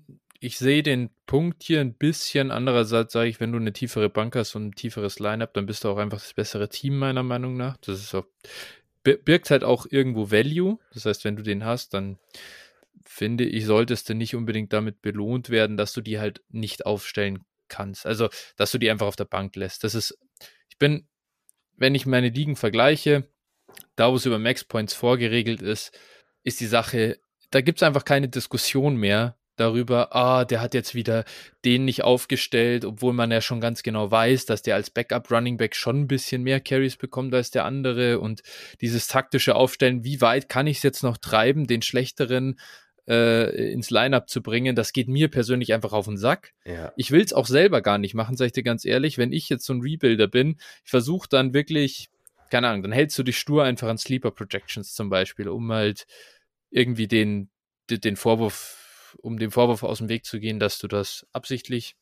[0.46, 2.52] ich sehe den Punkt hier ein bisschen.
[2.52, 5.84] Andererseits sage ich, wenn du eine tiefere Bank hast und ein tieferes Lineup, dann bist
[5.84, 7.78] du auch einfach das bessere Team, meiner Meinung nach.
[7.78, 8.26] Das ist auch,
[9.04, 10.78] birgt halt auch irgendwo Value.
[10.94, 12.20] Das heißt, wenn du den hast, dann
[13.04, 17.44] finde ich, solltest du nicht unbedingt damit belohnt werden, dass du die halt nicht aufstellen
[17.68, 18.06] kannst.
[18.06, 19.84] Also, dass du die einfach auf der Bank lässt.
[19.84, 20.18] Das ist,
[20.70, 21.08] ich bin,
[21.78, 23.28] wenn ich meine Ligen vergleiche,
[23.96, 25.98] da wo es über Max Points vorgeregelt ist,
[26.44, 27.20] ist die Sache,
[27.52, 31.24] da gibt es einfach keine Diskussion mehr darüber, ah, der hat jetzt wieder
[31.64, 35.58] den nicht aufgestellt, obwohl man ja schon ganz genau weiß, dass der als Backup Running
[35.58, 38.20] Back schon ein bisschen mehr Carries bekommt als der andere.
[38.20, 38.42] Und
[38.82, 42.60] dieses taktische Aufstellen, wie weit kann ich es jetzt noch treiben, den schlechteren
[43.08, 46.54] äh, ins Lineup zu bringen, das geht mir persönlich einfach auf den Sack.
[46.66, 46.92] Ja.
[46.98, 49.18] Ich will es auch selber gar nicht machen, sag ich dir ganz ehrlich.
[49.18, 52.10] Wenn ich jetzt so ein Rebuilder bin, ich versuche dann wirklich,
[52.50, 56.06] keine Ahnung, dann hältst du dich stur einfach an Sleeper Projections zum Beispiel, um halt
[56.72, 57.50] irgendwie den,
[57.90, 61.96] den Vorwurf, um dem Vorwurf aus dem Weg zu gehen, dass du das absichtlich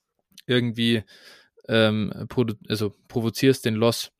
[0.47, 1.03] irgendwie
[1.67, 2.27] ähm,
[2.67, 4.12] also provozierst, den Loss.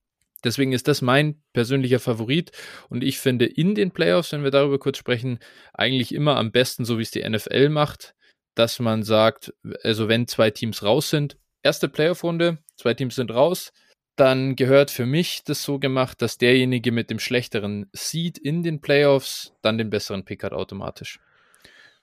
[0.43, 2.51] Deswegen ist das mein persönlicher Favorit
[2.89, 5.39] und ich finde in den Playoffs, wenn wir darüber kurz sprechen,
[5.73, 8.13] eigentlich immer am besten, so wie es die NFL macht,
[8.56, 9.53] dass man sagt,
[9.84, 13.71] also wenn zwei Teams raus sind, erste Playoff-Runde, zwei Teams sind raus,
[14.15, 18.79] dann gehört für mich das so gemacht, dass derjenige mit dem schlechteren Seed in den
[18.79, 21.19] Playoffs dann den besseren Pick hat automatisch.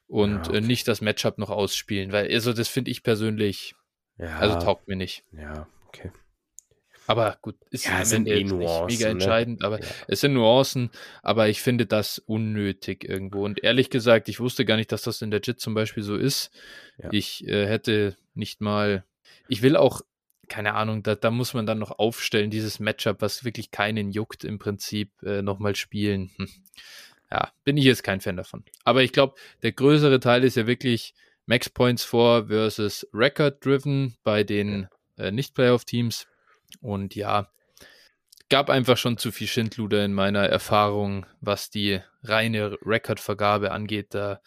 [0.09, 0.61] Und ja, äh, okay.
[0.63, 3.77] nicht das Matchup noch ausspielen, weil also das finde ich persönlich,
[4.19, 4.39] ja.
[4.39, 5.25] also taugt mir nicht.
[5.31, 6.11] Ja, okay.
[7.11, 9.11] Aber gut, ist ja, es sind eh Nuancen, nicht mega ne?
[9.11, 9.87] entscheidend, aber ja.
[10.07, 10.91] es sind Nuancen,
[11.25, 13.45] aber ich finde das unnötig irgendwo.
[13.45, 16.15] Und ehrlich gesagt, ich wusste gar nicht, dass das in der JIT zum Beispiel so
[16.15, 16.53] ist.
[16.99, 17.09] Ja.
[17.11, 19.05] Ich äh, hätte nicht mal,
[19.49, 20.03] ich will auch,
[20.47, 24.45] keine Ahnung, da, da muss man dann noch aufstellen, dieses Matchup, was wirklich keinen juckt,
[24.45, 26.31] im Prinzip äh, nochmal spielen.
[26.37, 26.49] Hm.
[27.33, 28.63] Ja, bin ich jetzt kein Fan davon.
[28.85, 31.15] Aber ich glaube, der größere Teil ist ja wirklich
[31.47, 34.87] Max Points vor versus Record Driven bei den
[35.19, 36.29] äh, Nicht-Playoff-Teams.
[36.81, 37.51] Und ja,
[38.51, 44.15] gab einfach schon zu viel Schindluder in meiner Erfahrung, was die reine Rekordvergabe angeht.
[44.15, 44.41] Da,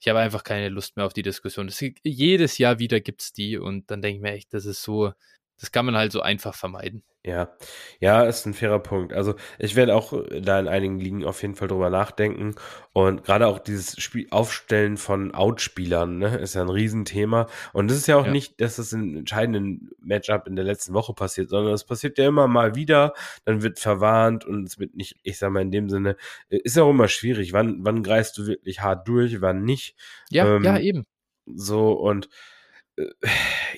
[0.00, 1.66] ich habe einfach keine Lust mehr auf die Diskussion.
[1.66, 4.82] Das, jedes Jahr wieder gibt es die und dann denke ich mir echt, das ist
[4.82, 5.12] so,
[5.58, 7.04] das kann man halt so einfach vermeiden.
[7.26, 7.56] Ja,
[8.00, 9.14] ja, ist ein fairer Punkt.
[9.14, 12.54] Also ich werde auch da in einigen Ligen auf jeden Fall drüber nachdenken.
[12.92, 17.48] Und gerade auch dieses Spiel Aufstellen von Outspielern ne, ist ja ein Riesenthema.
[17.72, 18.30] Und das ist ja auch ja.
[18.30, 22.28] nicht, dass das in entscheidenden Matchup in der letzten Woche passiert, sondern es passiert ja
[22.28, 23.14] immer mal wieder.
[23.46, 26.16] Dann wird verwarnt und es wird nicht, ich sag mal in dem Sinne,
[26.50, 27.54] äh, ist ja auch immer schwierig.
[27.54, 29.96] Wann, wann greifst du wirklich hart durch, wann nicht?
[30.28, 31.06] Ja, ähm, ja, eben.
[31.46, 32.28] So und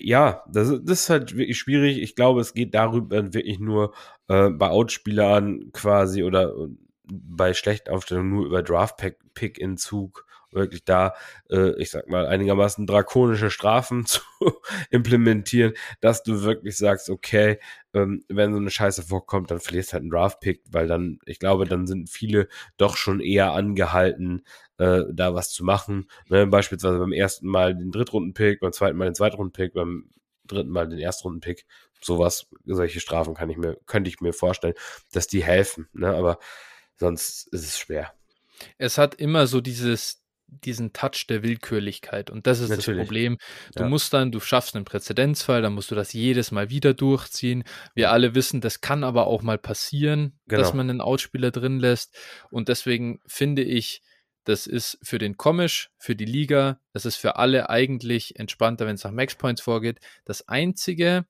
[0.01, 1.99] ja, das, das, ist halt wirklich schwierig.
[2.03, 3.95] Ich glaube, es geht darüber wirklich nur
[4.29, 6.69] äh, bei Outspielern quasi oder äh,
[7.05, 11.15] bei schlechten Aufstellungen nur über Draft-Pick-Entzug wirklich da,
[11.51, 14.21] äh, ich sag mal, einigermaßen drakonische Strafen zu
[14.91, 17.59] implementieren, dass du wirklich sagst, okay,
[17.95, 21.65] ähm, wenn so eine Scheiße vorkommt, dann verlierst halt einen Draft-Pick, weil dann, ich glaube,
[21.67, 24.43] dann sind viele doch schon eher angehalten,
[24.79, 26.09] äh, da was zu machen.
[26.29, 26.47] Ne?
[26.47, 30.11] Beispielsweise beim ersten Mal den Drittrunden-Pick, beim zweiten Mal den Zweitrunden-Pick, beim
[30.47, 31.67] dritten Mal den Erstrunden-Pick.
[32.01, 34.75] Sowas, solche Strafen kann ich mir, könnte ich mir vorstellen,
[35.13, 35.89] dass die helfen.
[35.93, 36.15] Ne?
[36.15, 36.39] Aber
[36.97, 38.13] sonst ist es schwer.
[38.79, 42.31] Es hat immer so dieses, diesen Touch der Willkürlichkeit.
[42.31, 42.87] Und das ist Natürlich.
[42.87, 43.39] das Problem.
[43.75, 43.89] Du ja.
[43.89, 47.65] musst dann, du schaffst einen Präzedenzfall, dann musst du das jedes Mal wieder durchziehen.
[47.95, 50.63] Wir alle wissen, das kann aber auch mal passieren, genau.
[50.63, 52.17] dass man einen Outspieler drin lässt.
[52.51, 54.03] Und deswegen finde ich,
[54.45, 58.95] das ist für den Komisch, für die Liga, das ist für alle eigentlich entspannter, wenn
[58.95, 59.99] es nach Max Points vorgeht.
[60.25, 61.27] Das Einzige,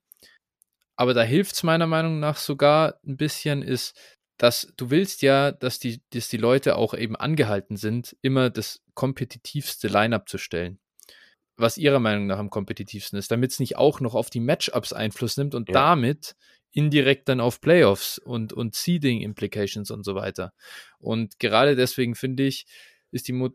[0.97, 3.99] aber da hilft es meiner Meinung nach sogar ein bisschen, ist,
[4.39, 8.83] dass du willst ja, dass die, dass die Leute auch eben angehalten sind, immer das
[8.95, 10.79] kompetitivste Line-up zu stellen.
[11.57, 14.93] Was ihrer Meinung nach am kompetitivsten ist, damit es nicht auch noch auf die Matchups
[14.93, 15.73] Einfluss nimmt und ja.
[15.73, 16.37] damit
[16.73, 20.53] indirekt dann auf Playoffs und, und Seeding Implications und so weiter.
[20.99, 22.67] Und gerade deswegen finde ich,
[23.11, 23.49] ist, die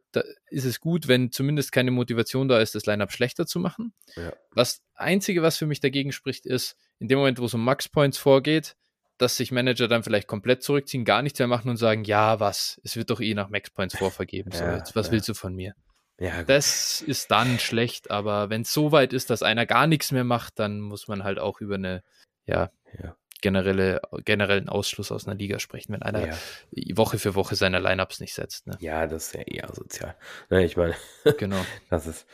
[0.50, 3.94] ist es gut, wenn zumindest keine Motivation da ist, das Lineup schlechter zu machen.
[4.16, 4.34] Ja.
[4.56, 7.88] Das Einzige, was für mich dagegen spricht, ist, in dem Moment, wo es um Max
[7.88, 8.76] Points vorgeht,
[9.22, 12.82] dass sich Manager dann vielleicht komplett zurückziehen, gar nichts mehr machen und sagen, ja, was,
[12.84, 14.52] es wird doch eh nach Max Points vorvergeben.
[14.52, 15.12] So, ja, was ja.
[15.12, 15.74] willst du von mir?
[16.20, 20.12] Ja, das ist dann schlecht, aber wenn es so weit ist, dass einer gar nichts
[20.12, 22.04] mehr macht, dann muss man halt auch über eine,
[22.46, 26.98] ja, ja generelle, generellen Ausschluss aus einer Liga sprechen, wenn einer ja.
[26.98, 28.68] Woche für Woche seine Lineups nicht setzt.
[28.68, 28.78] Ne?
[28.80, 30.16] Ja, das ist ja eher sozial.
[30.50, 30.96] Ne, ich meine,
[31.38, 31.64] genau.
[31.90, 32.28] das ist,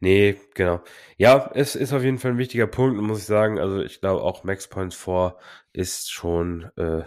[0.00, 0.82] nee, genau.
[1.16, 3.58] Ja, es ist auf jeden Fall ein wichtiger Punkt, muss ich sagen.
[3.58, 5.36] Also ich glaube auch Max Points 4
[5.72, 7.02] ist schon, äh,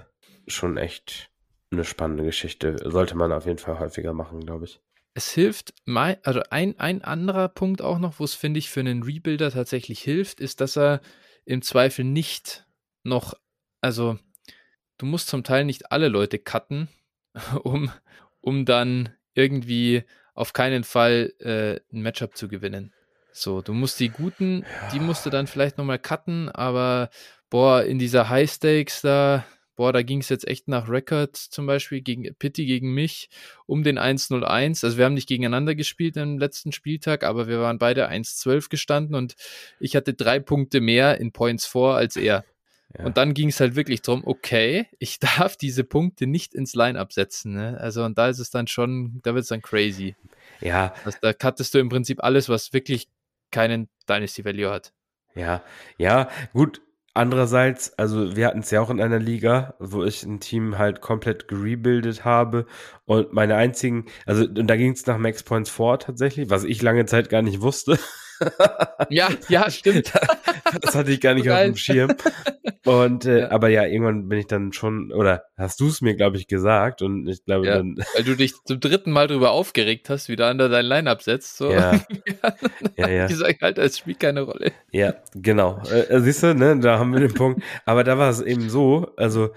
[0.47, 1.29] schon echt
[1.71, 2.77] eine spannende Geschichte.
[2.83, 4.81] Sollte man auf jeden Fall häufiger machen, glaube ich.
[5.15, 5.73] es hilft,
[6.23, 10.01] also ein, ein anderer Punkt auch noch, wo es, finde ich, für einen Rebuilder tatsächlich
[10.01, 11.01] hilft, ist, dass er
[11.45, 12.65] im Zweifel nicht
[13.03, 13.33] noch,
[13.83, 14.17] also
[14.97, 16.87] du musst zum Teil nicht alle Leute cutten,
[17.63, 17.91] um,
[18.41, 22.93] um dann irgendwie auf keinen Fall äh, ein Matchup zu gewinnen.
[23.31, 24.89] So, du musst die guten, ja.
[24.93, 27.09] die musst du dann vielleicht nochmal cutten, aber
[27.49, 29.43] boah, in dieser High Stakes da,
[29.75, 33.29] boah, da ging es jetzt echt nach Records zum Beispiel gegen Pitti gegen mich
[33.65, 34.85] um den 1-0-1.
[34.85, 39.15] Also wir haben nicht gegeneinander gespielt am letzten Spieltag, aber wir waren beide 1-12 gestanden
[39.15, 39.35] und
[39.79, 42.45] ich hatte drei Punkte mehr in Points vor als er.
[42.97, 43.05] Ja.
[43.05, 47.13] Und dann ging es halt wirklich darum, okay, ich darf diese Punkte nicht ins Line-Up
[47.13, 47.53] setzen.
[47.53, 47.77] Ne?
[47.79, 50.15] Also und da ist es dann schon, da wird es dann crazy.
[50.61, 50.93] Ja.
[51.03, 53.09] Also, da cuttest du im Prinzip alles, was wirklich
[53.51, 54.93] keinen Dynasty Value hat.
[55.35, 55.63] Ja,
[55.97, 56.81] ja, gut.
[57.15, 60.99] Andererseits, also wir hatten es ja auch in einer Liga, wo ich ein Team halt
[60.99, 62.65] komplett gerebuildet habe
[63.05, 66.81] und meine einzigen, also und da ging es nach Max Points vor tatsächlich, was ich
[66.81, 67.99] lange Zeit gar nicht wusste.
[69.09, 70.11] ja, ja, stimmt.
[70.81, 72.13] das hatte ich gar nicht auf dem Schirm.
[72.85, 73.51] Und äh, ja.
[73.51, 77.01] aber ja, irgendwann bin ich dann schon, oder hast du es mir, glaube ich, gesagt
[77.01, 77.95] und ich glaube ja, dann.
[78.15, 81.57] Weil du dich zum dritten Mal darüber aufgeregt hast, wie du an dein Line-Up setzt.
[81.57, 81.71] So.
[81.71, 82.01] Ja.
[82.97, 83.29] ja, ja.
[83.29, 84.73] Ich sage halt, es spielt keine Rolle.
[84.91, 85.81] Ja, genau.
[85.83, 87.63] Äh, siehst du, ne, da haben wir den Punkt.
[87.85, 89.51] Aber da war es eben so, also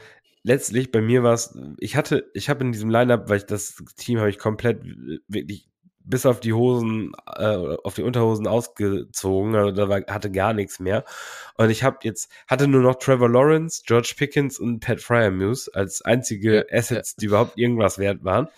[0.44, 3.82] letztlich bei mir war es, ich hatte, ich habe in diesem Line-Up, weil ich das
[3.96, 4.80] Team habe ich komplett
[5.26, 5.68] wirklich
[6.06, 9.54] bis auf die Hosen, äh, auf die Unterhosen ausgezogen.
[9.54, 11.04] Also da war, hatte gar nichts mehr.
[11.56, 16.02] Und ich habe jetzt, hatte nur noch Trevor Lawrence, George Pickens und Pat Fryermuse als
[16.02, 17.16] einzige ja, Assets, ja.
[17.20, 18.48] die überhaupt irgendwas wert waren.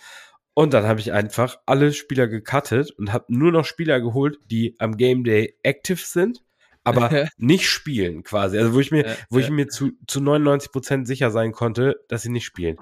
[0.53, 4.75] Und dann habe ich einfach alle Spieler gecuttet und habe nur noch Spieler geholt, die
[4.79, 6.43] am Game Day active sind,
[6.83, 8.57] aber nicht spielen quasi.
[8.57, 12.21] Also wo ich mir, wo ich mir zu, zu 99 Prozent sicher sein konnte, dass
[12.23, 12.77] sie nicht spielen.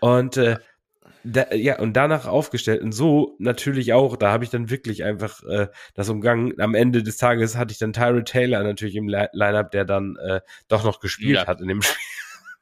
[0.00, 0.56] Und äh,
[1.24, 2.82] da, ja, und danach aufgestellt.
[2.82, 6.60] Und so natürlich auch, da habe ich dann wirklich einfach äh, das umgangen.
[6.60, 10.40] Am Ende des Tages hatte ich dann Tyrell Taylor natürlich im Lineup, der dann äh,
[10.68, 11.46] doch noch gespielt ja.
[11.46, 11.96] hat in dem Spiel.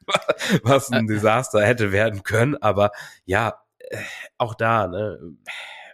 [0.63, 2.57] Was ein Desaster hätte werden können.
[2.57, 2.91] Aber
[3.25, 3.99] ja, äh,
[4.39, 5.19] auch da, ne,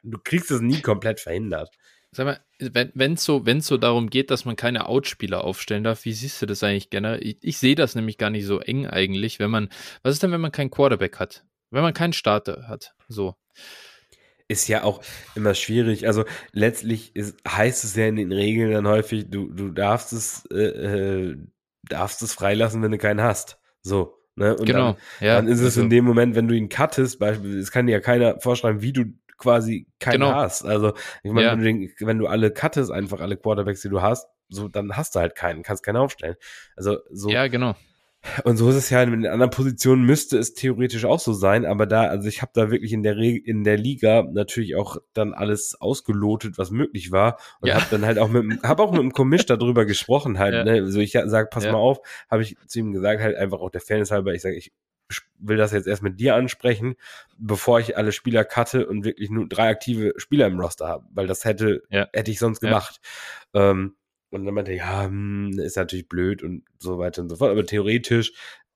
[0.03, 1.71] du kriegst es nie komplett verhindert.
[2.13, 6.07] Sag mal, wenn es so, wenn's so darum geht, dass man keine Outspieler aufstellen darf,
[6.07, 7.23] wie siehst du das eigentlich generell?
[7.23, 9.69] Ich, ich sehe das nämlich gar nicht so eng eigentlich, wenn man,
[10.03, 11.45] was ist denn, wenn man keinen Quarterback hat?
[11.71, 12.95] Wenn man keinen Starter hat.
[13.09, 13.35] So.
[14.49, 15.03] Ist ja auch
[15.35, 16.07] immer schwierig.
[16.07, 20.47] Also letztlich ist, heißt es ja in den Regeln dann häufig, du, du darfst es,
[20.53, 21.37] äh, äh
[21.89, 23.59] darfst es freilassen, wenn du keinen hast.
[23.83, 24.19] So.
[24.37, 24.55] Ne?
[24.55, 24.93] Und genau.
[24.93, 25.83] dann, ja, dann ist es also.
[25.83, 28.93] in dem Moment, wenn du ihn cuttest, beispielsweise, es kann dir ja keiner vorschreiben, wie
[28.93, 29.05] du
[29.39, 30.35] quasi keinen genau.
[30.35, 30.65] hast.
[30.65, 31.53] Also, ich meine, ja.
[31.53, 34.97] wenn, du den, wenn du alle cuttest, einfach alle Quarterbacks, die du hast, so, dann
[34.97, 36.37] hast du halt keinen, kannst keinen aufstellen.
[36.77, 37.31] Also, so.
[37.31, 37.75] Ja, genau.
[38.45, 41.87] Und so ist es ja in anderen Positionen müsste es theoretisch auch so sein, aber
[41.87, 45.35] da, also ich habe da wirklich in der Re in der Liga natürlich auch dann
[45.35, 47.75] alles ausgelotet, was möglich war und ja.
[47.77, 50.65] habe dann halt auch mit habe auch mit dem Commish darüber gesprochen halt, ja.
[50.65, 50.83] ne?
[50.83, 51.73] Also ich sag, pass ja.
[51.73, 54.57] mal auf, habe ich zu ihm gesagt, halt einfach auch der Fairness halber, ich sage,
[54.57, 54.73] ich
[55.39, 56.97] will das jetzt erst mit dir ansprechen,
[57.39, 61.27] bevor ich alle Spieler cutte und wirklich nur drei aktive Spieler im Roster habe, weil
[61.27, 63.01] das hätte hätte ich sonst gemacht.
[63.55, 63.95] Ähm,
[64.31, 67.51] und dann meinte er, ja, hm, ist natürlich blöd und so weiter und so fort.
[67.51, 68.33] Aber theoretisch,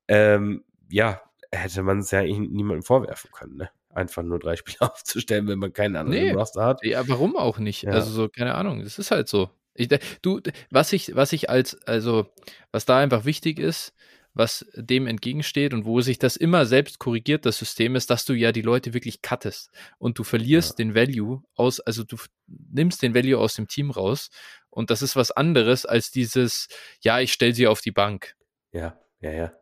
[0.09, 1.21] ähm, ja,
[1.53, 3.71] hätte man es ja niemandem vorwerfen können, ne?
[3.93, 6.33] Einfach nur drei Spieler aufzustellen, wenn man keinen anderen nee.
[6.33, 6.85] Roster hat.
[6.85, 7.83] Ja, warum auch nicht?
[7.83, 7.93] Ja.
[7.93, 9.51] Also so, keine Ahnung, das ist halt so.
[9.75, 9.89] Ich,
[10.23, 12.27] du, was ich, was ich als, also,
[12.73, 13.95] was da einfach wichtig ist,
[14.35, 18.33] was dem entgegensteht und wo sich das immer selbst korrigiert, das System ist, dass du
[18.33, 20.85] ja die Leute wirklich cuttest und du verlierst ja.
[20.85, 22.16] den Value aus, also du
[22.47, 24.31] nimmst den Value aus dem Team raus
[24.71, 26.69] und das ist was anderes als dieses,
[27.01, 28.37] ja, ich stelle sie auf die Bank.
[28.73, 29.53] Ja, ja, ja.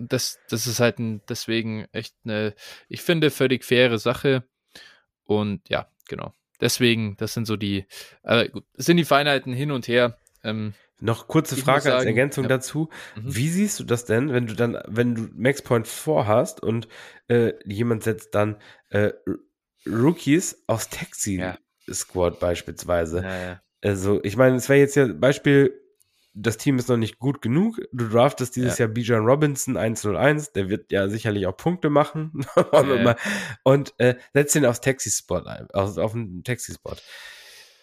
[0.00, 2.54] Das, das ist halt ein, deswegen echt eine,
[2.88, 4.44] ich finde, völlig faire Sache
[5.24, 6.32] und ja, genau.
[6.60, 7.86] Deswegen, das sind so die,
[8.22, 10.16] äh, sind die Feinheiten hin und her.
[10.44, 12.48] Ähm, noch kurze Frage sagen, als Ergänzung ja.
[12.48, 12.88] dazu.
[13.16, 13.34] Mhm.
[13.34, 16.88] Wie siehst du das denn, wenn du dann, wenn du Max Point 4 hast und
[17.28, 18.56] äh, jemand setzt dann
[18.90, 19.12] äh,
[19.86, 21.58] Rookies aus Taxi ja.
[21.90, 23.22] Squad beispielsweise?
[23.22, 25.78] Ja, also, ich meine, es wäre jetzt ja Beispiel,
[26.34, 27.80] das Team ist noch nicht gut genug.
[27.92, 32.46] Du draftest dieses Jahr Bijan Robinson 101, der wird ja sicherlich auch Punkte machen.
[33.64, 36.96] und äh, setzt ihn aufs Taxi-Spot ein, auf, auf den Taxi-Spot.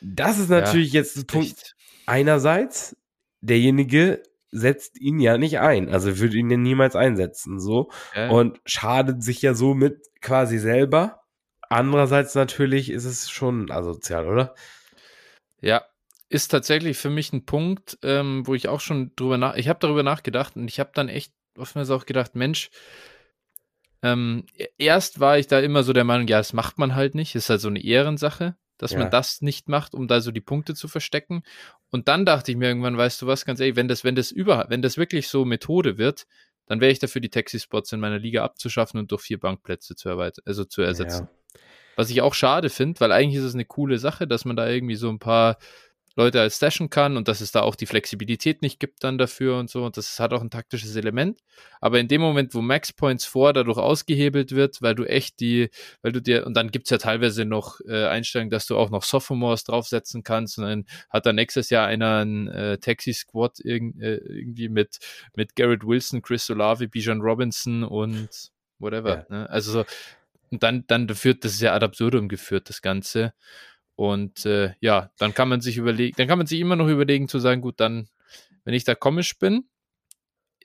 [0.02, 1.76] Das ist natürlich jetzt ein Punkt.
[2.06, 2.96] Einerseits,
[3.42, 8.30] derjenige setzt ihn ja nicht ein, also würde ihn ja niemals einsetzen, so okay.
[8.30, 11.22] und schadet sich ja somit quasi selber.
[11.70, 14.56] Andererseits natürlich ist es schon asozial, oder?
[15.62, 15.84] Ja,
[16.30, 19.80] ist tatsächlich für mich ein Punkt, ähm, wo ich auch schon drüber nach, ich habe
[19.80, 22.72] darüber nachgedacht und ich habe dann echt oftmals auch gedacht, Mensch,
[24.02, 27.16] ähm, e-, erst war ich da immer so der Meinung, ja, das macht man halt
[27.16, 29.00] nicht, ist halt so eine Ehrensache, dass ja.
[29.00, 31.44] man das nicht macht, um da so die Punkte zu verstecken.
[31.92, 34.32] Und dann dachte ich mir irgendwann, weißt du was, ganz ehrlich, wenn das, wenn das
[34.32, 36.26] über, wenn das wirklich so Methode wird,
[36.66, 40.10] dann wäre ich dafür, die Taxi-Spots in meiner Liga abzuschaffen und durch vier Bankplätze zu
[40.10, 41.28] erweitern, also zu ersetzen.
[41.32, 41.60] Ja.
[41.96, 44.68] Was ich auch schade finde, weil eigentlich ist es eine coole Sache, dass man da
[44.70, 45.58] irgendwie so ein paar
[46.16, 49.58] Leute als stashen kann und dass es da auch die Flexibilität nicht gibt dann dafür
[49.58, 49.86] und so.
[49.86, 51.40] Und das hat auch ein taktisches Element.
[51.82, 55.70] Aber in dem Moment, wo Max Points vor dadurch ausgehebelt wird, weil du echt die,
[56.02, 59.04] weil du dir, und dann gibt's ja teilweise noch äh, Einstellungen, dass du auch noch
[59.04, 64.16] Sophomores draufsetzen kannst und dann hat dann nächstes Jahr einer ein äh, Taxi-Squad irg äh,
[64.16, 64.98] irgendwie mit,
[65.36, 68.30] mit Garrett Wilson, Chris Olave, Bijan Robinson und
[68.80, 69.26] whatever.
[69.30, 69.38] Ja.
[69.38, 69.50] Ne?
[69.50, 69.86] Also so,
[70.52, 73.34] und dann, dann führt, das ist ja ad absurdum geführt, das Ganze.
[74.00, 77.28] Und äh, ja, dann kann man sich überlegen, dann kann man sich immer noch überlegen
[77.28, 78.08] zu sagen, gut, dann,
[78.64, 79.66] wenn ich da komisch bin,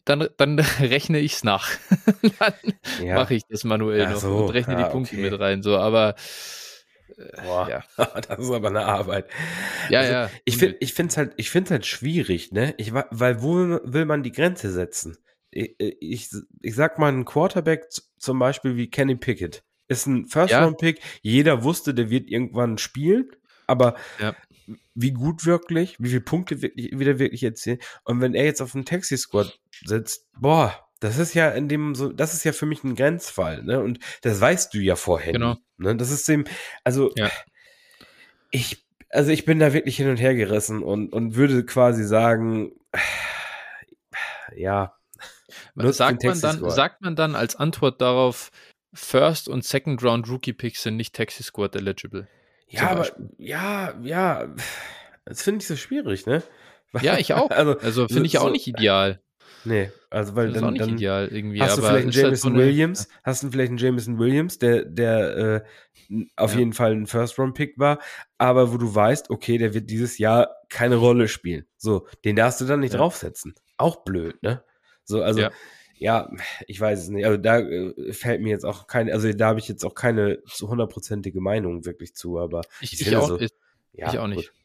[0.04, 1.68] dann, dann rechne ich es nach.
[2.38, 2.54] dann
[3.02, 3.16] ja.
[3.16, 4.36] mache ich das manuell ja, noch so.
[4.36, 5.30] und rechne ja, die Punkte okay.
[5.30, 5.64] mit rein.
[5.64, 6.14] So, aber
[7.16, 7.84] äh, Boah, ja.
[8.28, 9.28] das ist aber eine Arbeit.
[9.90, 10.30] Ja, also, ja.
[10.44, 12.72] Ich finde, ich finde es halt, ich finde halt schwierig, ne?
[12.76, 15.18] Ich, weil wo will man die Grenze setzen?
[15.50, 16.28] Ich, ich,
[16.62, 20.98] ich sag mal, ein Quarterback zum Beispiel wie Kenny Pickett ist ein First-Round-Pick.
[20.98, 21.04] Ja.
[21.22, 23.30] Jeder wusste, der wird irgendwann spielen.
[23.66, 24.34] Aber ja.
[24.94, 27.78] wie gut wirklich, wie viele Punkte wirklich, wieder wirklich erzielen.
[28.04, 32.12] Und wenn er jetzt auf dem Taxi-Squad sitzt, boah, das ist ja in dem so,
[32.12, 33.80] das ist ja für mich ein Grenzfall, ne?
[33.82, 35.32] Und das weißt du ja vorher.
[35.32, 35.56] Genau.
[35.76, 35.96] Ne?
[35.96, 36.44] Das ist dem,
[36.82, 37.30] also ja.
[38.50, 42.72] ich, also ich bin da wirklich hin und her gerissen und, und würde quasi sagen,
[44.56, 44.94] ja.
[45.74, 48.50] Sagt man dann, sagt man dann als Antwort darauf,
[48.94, 52.28] First und Second Round Rookie Picks sind nicht Taxi Squad eligible.
[52.68, 54.48] Ja, aber ja, ja,
[55.24, 56.42] das finde ich so schwierig, ne?
[57.02, 57.50] Ja, ich auch.
[57.54, 59.20] Also, also finde ich so, auch nicht ideal.
[59.64, 61.60] Nee, also weil das dann, ist auch nicht dann ideal irgendwie.
[61.60, 63.08] Hast du vielleicht einen Jameson halt Williams?
[63.08, 65.62] Eine, hast du vielleicht einen Jameson Williams, der, der äh,
[66.36, 66.58] auf ja.
[66.58, 67.98] jeden Fall ein First Round Pick war,
[68.36, 71.66] aber wo du weißt, okay, der wird dieses Jahr keine Rolle spielen.
[71.76, 72.98] So, den darfst du dann nicht ja.
[72.98, 73.54] draufsetzen.
[73.76, 74.62] Auch blöd, ne?
[75.04, 75.48] So, also
[75.96, 76.30] ja
[76.66, 77.24] ich weiß es nicht.
[77.24, 80.42] Also da äh, fällt mir jetzt auch keine, also da habe ich jetzt auch keine
[80.44, 83.50] zu hundertprozentige Meinung wirklich zu, aber ich, ich, ich auch, so, ich,
[83.92, 84.50] ja, ich auch nicht.
[84.50, 84.64] Gut.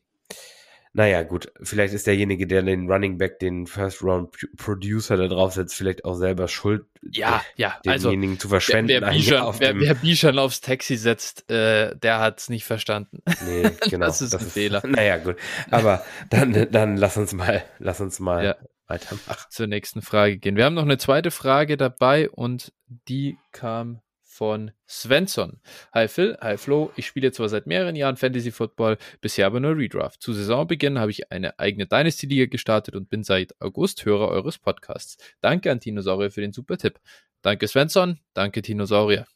[0.92, 5.76] Naja, gut, vielleicht ist derjenige, der den Running Back, den First Round Producer da draufsetzt,
[5.76, 8.90] vielleicht auch selber schuld, ja, ja, denjenigen also, zu verschwenden.
[8.90, 12.66] Wer, wer, Bijan, auf wer, wer Bijan aufs Taxi setzt, äh, der hat es nicht
[12.66, 13.22] verstanden.
[13.46, 14.08] Nee, genau.
[14.08, 14.82] das ist das ein ist, Fehler.
[14.88, 15.36] Naja, gut.
[15.70, 18.56] Aber dann, dann lass uns mal, lass uns mal ja
[18.90, 19.46] weitermachen.
[19.50, 20.56] Zur nächsten Frage gehen.
[20.56, 22.74] Wir haben noch eine zweite Frage dabei und
[23.08, 24.02] die kam
[24.40, 25.60] von Svensson.
[25.94, 26.92] Hi Phil, hi Flo.
[26.96, 30.22] Ich spiele zwar seit mehreren Jahren Fantasy Football, bisher aber nur Redraft.
[30.22, 35.18] Zu Saisonbeginn habe ich eine eigene Dynasty-Liga gestartet und bin seit August Hörer eures Podcasts.
[35.42, 37.02] Danke an Dinosaurier für den super Tipp.
[37.42, 39.28] Danke Svensson, danke Dinosaurier.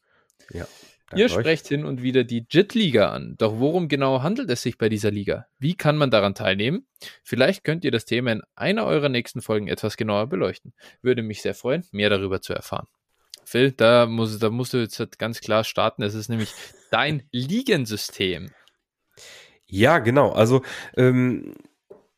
[0.52, 0.68] Ja.
[1.16, 3.36] Ihr sprecht hin und wieder die JIT-Liga an.
[3.38, 5.48] Doch worum genau handelt es sich bei dieser Liga?
[5.60, 6.86] Wie kann man daran teilnehmen?
[7.24, 10.74] Vielleicht könnt ihr das Thema in einer eurer nächsten Folgen etwas genauer beleuchten.
[11.02, 12.88] Würde mich sehr freuen, mehr darüber zu erfahren.
[13.46, 16.04] Phil, da, muss, da musst du jetzt ganz klar starten.
[16.04, 16.54] Es ist nämlich
[16.92, 18.52] dein Ligensystem.
[19.66, 20.32] Ja, genau.
[20.32, 20.62] Also
[20.96, 21.56] ähm,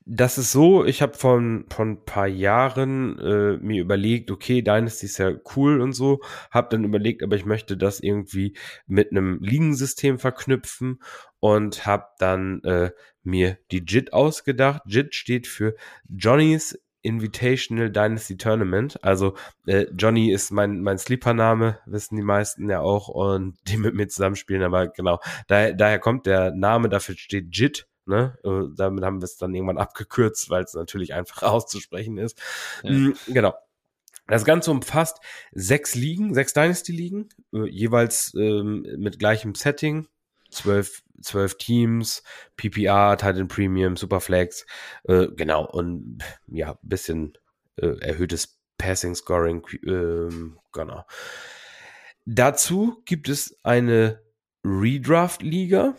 [0.07, 5.07] das ist so, ich habe von von ein paar Jahren äh, mir überlegt, okay, Dynasty
[5.07, 9.39] ist ja cool und so, habe dann überlegt, aber ich möchte das irgendwie mit einem
[9.41, 11.01] Ligensystem verknüpfen
[11.39, 12.91] und habe dann äh,
[13.23, 14.83] mir die JIT ausgedacht.
[14.85, 15.75] JIT steht für
[16.07, 19.03] Johnny's Invitational Dynasty Tournament.
[19.03, 19.35] Also
[19.67, 24.07] äh, Johnny ist mein, mein Sleeper-Name, wissen die meisten ja auch, und die mit mir
[24.07, 28.37] zusammenspielen, aber genau, daher, daher kommt der Name, dafür steht JIT Ne?
[28.43, 32.39] Äh, damit haben wir es dann irgendwann abgekürzt, weil es natürlich einfach auszusprechen ist.
[32.83, 32.91] Ja.
[32.91, 33.53] Mhm, genau.
[34.27, 35.19] Das Ganze umfasst
[35.51, 40.07] sechs Ligen, sechs Dynasty-Ligen, äh, jeweils ähm, mit gleichem Setting,
[40.49, 42.23] zwölf, zwölf Teams,
[42.57, 44.65] PPR, Titan Premium, Superflex,
[45.03, 47.37] äh, genau, und ja, bisschen
[47.75, 50.33] äh, erhöhtes Passing Scoring, äh,
[50.73, 51.05] genau.
[52.25, 54.21] Dazu gibt es eine
[54.63, 55.95] Redraft-Liga,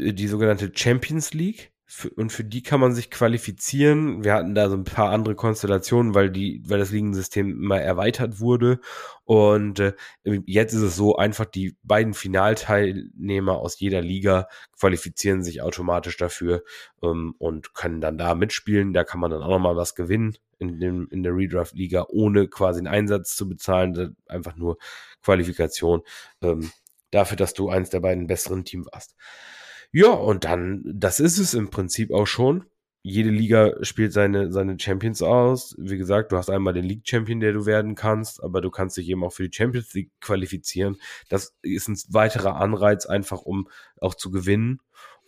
[0.00, 1.72] die sogenannte Champions League.
[2.14, 4.22] Und für die kann man sich qualifizieren.
[4.22, 8.38] Wir hatten da so ein paar andere Konstellationen, weil die, weil das Ligensystem immer erweitert
[8.38, 8.78] wurde.
[9.24, 14.46] Und äh, jetzt ist es so einfach, die beiden Finalteilnehmer aus jeder Liga
[14.78, 16.62] qualifizieren sich automatisch dafür
[17.02, 18.92] ähm, und können dann da mitspielen.
[18.92, 22.78] Da kann man dann auch nochmal was gewinnen in, dem, in der Redraft-Liga, ohne quasi
[22.78, 24.16] einen Einsatz zu bezahlen.
[24.26, 24.78] Einfach nur
[25.22, 26.02] Qualifikation
[26.40, 26.70] ähm,
[27.10, 29.16] dafür, dass du eins der beiden besseren Teams warst.
[29.92, 32.64] Ja, und dann, das ist es im Prinzip auch schon.
[33.02, 35.74] jede Liga spielt seine, seine Champions aus.
[35.78, 38.96] Wie gesagt, du hast einmal den League Champion, der du werden kannst, aber du kannst
[38.96, 40.96] dich eben auch für die Champions League qualifizieren.
[41.28, 43.68] Das ist ein weiterer Anreiz, einfach um
[44.00, 44.80] auch zu gewinnen.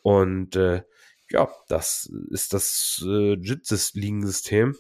[0.03, 0.83] Und äh,
[1.31, 4.77] ja, das ist das äh, JIT-Ligensystem.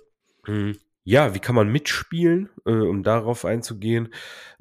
[0.46, 0.76] Mhm.
[1.04, 4.12] Ja, wie kann man mitspielen, äh, um darauf einzugehen?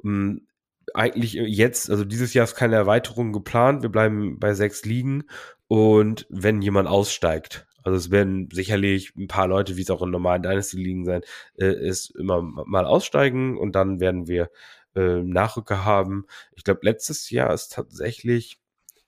[0.03, 0.47] Ähm,
[0.93, 3.81] eigentlich jetzt, also dieses Jahr ist keine Erweiterung geplant.
[3.81, 5.23] Wir bleiben bei sechs Ligen.
[5.67, 10.11] Und wenn jemand aussteigt, also es werden sicherlich ein paar Leute, wie es auch in
[10.11, 11.21] normalen Dynasty-Ligen sein,
[11.57, 14.49] äh, ist immer mal aussteigen und dann werden wir
[14.95, 16.25] äh, Nachrücker haben.
[16.55, 18.59] Ich glaube, letztes Jahr ist tatsächlich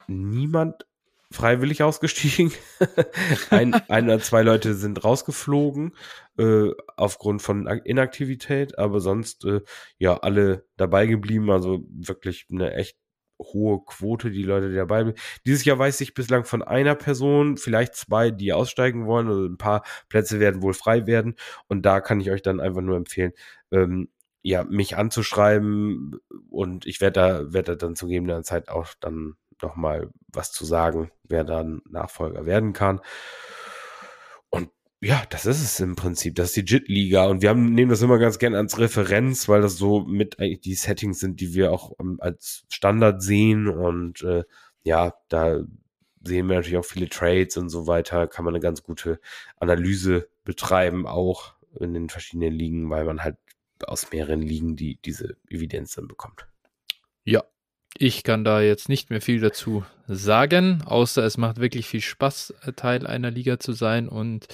[0.07, 0.87] niemand
[1.33, 2.51] freiwillig ausgestiegen.
[3.49, 5.93] ein, ein oder zwei Leute sind rausgeflogen
[6.37, 9.61] äh, aufgrund von Inaktivität, aber sonst äh,
[9.97, 11.49] ja alle dabei geblieben.
[11.49, 12.97] Also wirklich eine echt
[13.39, 15.19] hohe Quote, die Leute, die dabei sind.
[15.45, 19.27] Dieses Jahr weiß ich bislang von einer Person, vielleicht zwei, die aussteigen wollen.
[19.27, 21.35] Also ein paar Plätze werden wohl frei werden.
[21.67, 23.33] Und da kann ich euch dann einfach nur empfehlen,
[23.71, 24.09] ähm,
[24.43, 26.17] ja, mich anzuschreiben
[26.49, 30.65] und ich werde da, werde da dann zu gegebener Zeit auch dann nochmal was zu
[30.65, 33.01] sagen, wer dann Nachfolger werden kann.
[34.49, 34.69] Und
[35.01, 36.35] ja, das ist es im Prinzip.
[36.35, 39.61] Das ist die JIT-Liga und wir haben, nehmen das immer ganz gern als Referenz, weil
[39.61, 44.21] das so mit eigentlich die Settings sind, die wir auch um, als Standard sehen und
[44.23, 44.43] äh,
[44.83, 45.63] ja, da
[46.25, 49.19] sehen wir natürlich auch viele Trades und so weiter, kann man eine ganz gute
[49.57, 53.37] Analyse betreiben, auch in den verschiedenen Ligen, weil man halt
[53.85, 56.47] aus mehreren Ligen die, diese Evidenz dann bekommt.
[57.25, 57.43] Ja,
[57.97, 62.53] ich kann da jetzt nicht mehr viel dazu sagen, außer es macht wirklich viel Spaß,
[62.75, 64.47] Teil einer Liga zu sein und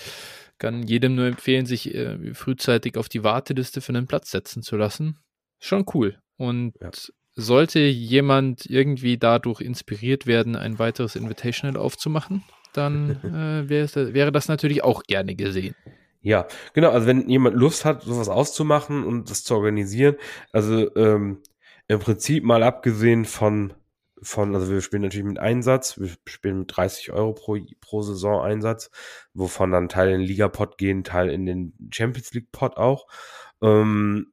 [0.58, 4.76] kann jedem nur empfehlen, sich äh, frühzeitig auf die Warteliste für einen Platz setzen zu
[4.76, 5.18] lassen.
[5.58, 6.18] Schon cool.
[6.38, 6.92] Und ja.
[7.36, 14.50] sollte jemand irgendwie dadurch inspiriert werden, ein weiteres Invitational aufzumachen, dann äh, wäre, wäre das
[14.50, 15.76] natürlich auch gerne gesehen.
[16.22, 16.90] Ja, genau.
[16.90, 20.16] Also wenn jemand Lust hat, sowas auszumachen und das zu organisieren,
[20.52, 21.42] also ähm,
[21.90, 23.74] im Prinzip mal abgesehen von,
[24.22, 28.42] von, also wir spielen natürlich mit Einsatz, wir spielen mit 30 Euro pro, pro Saison
[28.42, 28.92] Einsatz,
[29.34, 33.08] wovon dann Teil in den Liga-Pot gehen, Teil in den Champions League-Pot auch.
[33.62, 34.32] Ähm,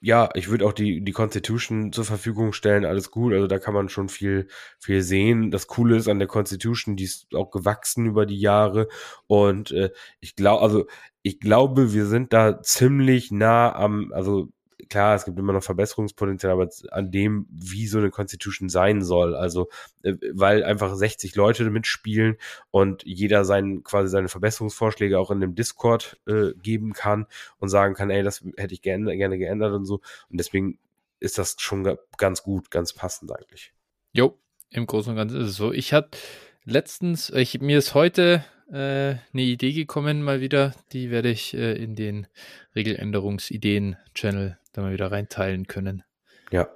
[0.00, 3.32] ja, ich würde auch die, die Constitution zur Verfügung stellen, alles gut.
[3.32, 4.46] Also da kann man schon viel,
[4.78, 5.50] viel sehen.
[5.50, 8.88] Das Coole ist an der Constitution, die ist auch gewachsen über die Jahre.
[9.26, 9.90] Und äh,
[10.20, 10.86] ich glaube, also
[11.22, 14.50] ich glaube, wir sind da ziemlich nah am, also
[14.88, 19.34] klar, es gibt immer noch Verbesserungspotenzial, aber an dem, wie so eine Constitution sein soll.
[19.34, 19.68] Also,
[20.02, 22.36] äh, weil einfach 60 Leute mitspielen
[22.70, 27.26] und jeder seinen, quasi seine Verbesserungsvorschläge auch in dem Discord äh, geben kann
[27.58, 29.96] und sagen kann, ey, das hätte ich gerne, gerne geändert und so.
[30.30, 30.78] Und deswegen
[31.20, 33.72] ist das schon ganz gut, ganz passend eigentlich.
[34.12, 34.38] Jo,
[34.70, 35.72] im Großen und Ganzen ist es so.
[35.72, 36.16] Ich hatte
[36.64, 40.74] letztens, ich, mir ist heute äh, eine Idee gekommen, mal wieder.
[40.92, 42.26] Die werde ich äh, in den
[42.74, 46.02] Regeländerungsideen-Channel da mal wieder reinteilen können.
[46.50, 46.68] Ja.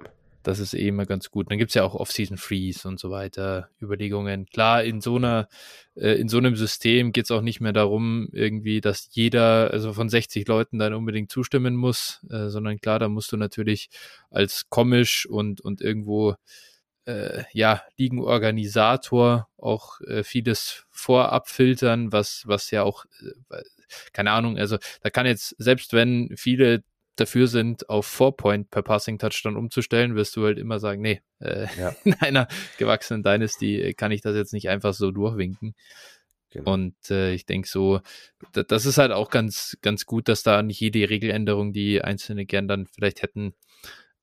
[0.43, 1.49] Das ist eh immer ganz gut.
[1.49, 4.45] Dann gibt es ja auch Off-Season Freeze und so weiter, Überlegungen.
[4.45, 5.47] Klar, in so einer,
[5.95, 9.93] äh, in so einem System geht es auch nicht mehr darum, irgendwie, dass jeder, also
[9.93, 13.89] von 60 Leuten dann unbedingt zustimmen muss, äh, sondern klar, da musst du natürlich
[14.31, 16.35] als komisch und, und irgendwo
[17.05, 23.05] äh, ja, Ligenorganisator auch äh, vieles vorab filtern, was, was ja auch,
[23.49, 23.63] äh,
[24.11, 26.83] keine Ahnung, also da kann jetzt, selbst wenn viele
[27.15, 31.21] dafür sind, auf Four Point per Passing Touchdown umzustellen, wirst du halt immer sagen, nee,
[31.39, 31.95] äh, ja.
[32.03, 32.47] in einer
[32.77, 35.75] gewachsenen Dynasty äh, kann ich das jetzt nicht einfach so durchwinken.
[36.49, 36.73] Genau.
[36.73, 38.01] Und äh, ich denke so,
[38.51, 42.67] das ist halt auch ganz, ganz gut, dass da nicht jede Regeländerung, die Einzelne gern
[42.67, 43.55] dann vielleicht hätten,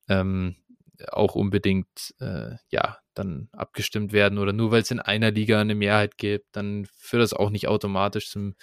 [0.08, 0.54] ähm,
[1.08, 5.74] auch unbedingt äh, ja dann abgestimmt werden oder nur weil es in einer Liga eine
[5.74, 8.54] Mehrheit gibt, dann führt das auch nicht automatisch zum,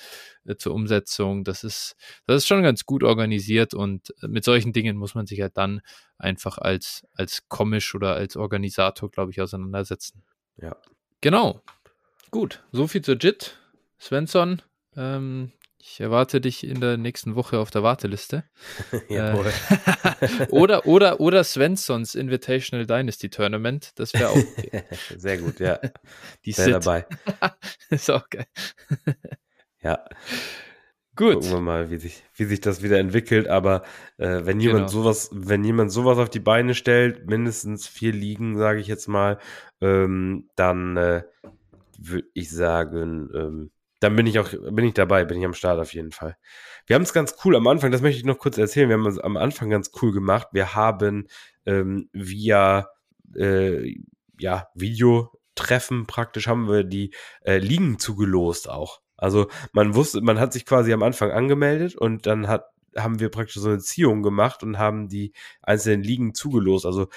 [0.46, 1.44] äh, zur Umsetzung.
[1.44, 5.42] Das ist, das ist schon ganz gut organisiert und mit solchen Dingen muss man sich
[5.42, 5.82] halt dann
[6.18, 10.24] einfach als, als komisch oder als Organisator, glaube ich, auseinandersetzen.
[10.58, 10.76] Ja.
[11.22, 11.62] Genau.
[12.32, 13.58] Gut, so viel zur JIT.
[14.00, 14.62] Svensson,
[14.96, 18.44] ähm, ich erwarte dich in der nächsten Woche auf der Warteliste.
[19.10, 19.52] Jawohl.
[20.22, 23.92] Äh, oder, oder, oder Svenssons Invitational Dynasty Tournament.
[23.96, 24.84] Das wäre auch okay.
[25.18, 25.80] Sehr gut, ja.
[26.46, 27.06] Die sind dabei.
[27.90, 28.48] ist auch geil.
[29.82, 30.04] ja.
[31.16, 31.36] Gut.
[31.36, 33.48] Gucken wir mal, wie sich, wie sich das wieder entwickelt.
[33.48, 33.84] Aber
[34.18, 35.04] äh, wenn jemand genau.
[35.04, 39.40] sowas, wenn jemand sowas auf die Beine stellt, mindestens vier Ligen, sage ich jetzt mal,
[39.82, 41.24] ähm, dann äh,
[41.98, 45.80] würde ich sagen, ähm, dann bin ich auch, bin ich dabei, bin ich am Start
[45.80, 46.38] auf jeden Fall.
[46.86, 49.06] Wir haben es ganz cool am Anfang, das möchte ich noch kurz erzählen, wir haben
[49.06, 50.48] es am Anfang ganz cool gemacht.
[50.52, 51.28] Wir haben
[51.66, 52.90] ähm, via
[53.36, 53.96] äh,
[54.40, 59.02] ja, Videotreffen praktisch haben wir die äh, Ligen zugelost auch.
[59.18, 63.30] Also man wusste, man hat sich quasi am Anfang angemeldet und dann hat haben wir
[63.30, 66.86] praktisch so eine Ziehung gemacht und haben die einzelnen Ligen zugelost.
[66.86, 67.10] Also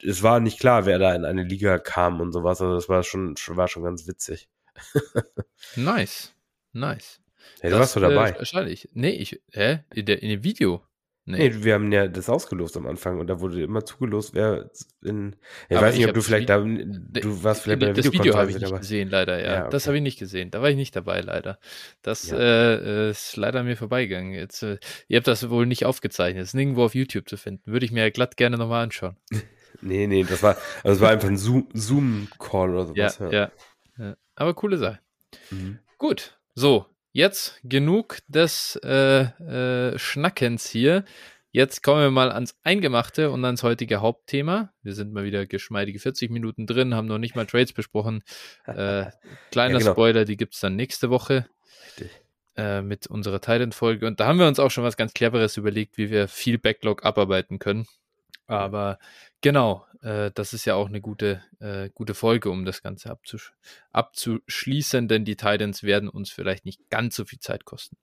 [0.00, 2.60] es war nicht klar, wer da in eine Liga kam und sowas.
[2.60, 4.48] Also das war schon, war schon ganz witzig.
[5.76, 6.34] nice.
[6.72, 7.20] Nice.
[7.60, 8.30] Hey, du warst doch dabei.
[8.30, 8.88] Äh, wahrscheinlich.
[8.92, 9.80] Nee, ich, hä?
[9.94, 10.82] In, der, in dem Video?
[11.24, 11.50] Nee.
[11.50, 11.64] nee.
[11.64, 14.70] wir haben ja das ausgelost am Anfang und da wurde immer zugelost, wer
[15.04, 15.36] in.
[15.68, 16.58] Ich weiß nicht, ob du vielleicht da.
[16.58, 18.78] Du warst vielleicht bei der Das Video habe ich nicht dabei.
[18.78, 19.52] gesehen, leider, ja.
[19.52, 19.70] ja okay.
[19.70, 20.50] Das habe ich nicht gesehen.
[20.50, 21.60] Da war ich nicht dabei, leider.
[22.02, 22.38] Das ja.
[22.38, 24.32] äh, ist leider mir vorbeigegangen.
[24.32, 26.42] Jetzt, äh, ihr habt das wohl nicht aufgezeichnet.
[26.42, 27.70] Das ist nirgendwo auf YouTube zu finden.
[27.70, 29.16] Würde ich mir ja glatt gerne nochmal anschauen.
[29.80, 33.18] nee, nee, das war, also das war einfach ein Zoom-Call oder sowas.
[33.20, 33.32] Ja, ja.
[33.32, 33.52] ja.
[34.34, 35.00] Aber coole Sache.
[35.50, 35.78] Mhm.
[35.98, 41.04] Gut, so, jetzt genug des äh, äh, Schnackens hier.
[41.54, 44.72] Jetzt kommen wir mal ans Eingemachte und ans heutige Hauptthema.
[44.82, 48.22] Wir sind mal wieder geschmeidige 40 Minuten drin, haben noch nicht mal Trades besprochen.
[48.66, 49.10] Äh,
[49.50, 49.92] kleiner ja, genau.
[49.92, 51.46] Spoiler, die gibt es dann nächste Woche.
[52.54, 54.06] Äh, mit unserer Titan-Folge.
[54.06, 57.02] Und da haben wir uns auch schon was ganz Cleveres überlegt, wie wir viel Backlog
[57.02, 57.86] abarbeiten können.
[58.46, 58.98] Aber
[59.42, 63.52] genau, äh, das ist ja auch eine gute, äh, gute Folge, um das Ganze abzusch
[63.90, 67.96] abzuschließen, denn die Titans werden uns vielleicht nicht ganz so viel Zeit kosten.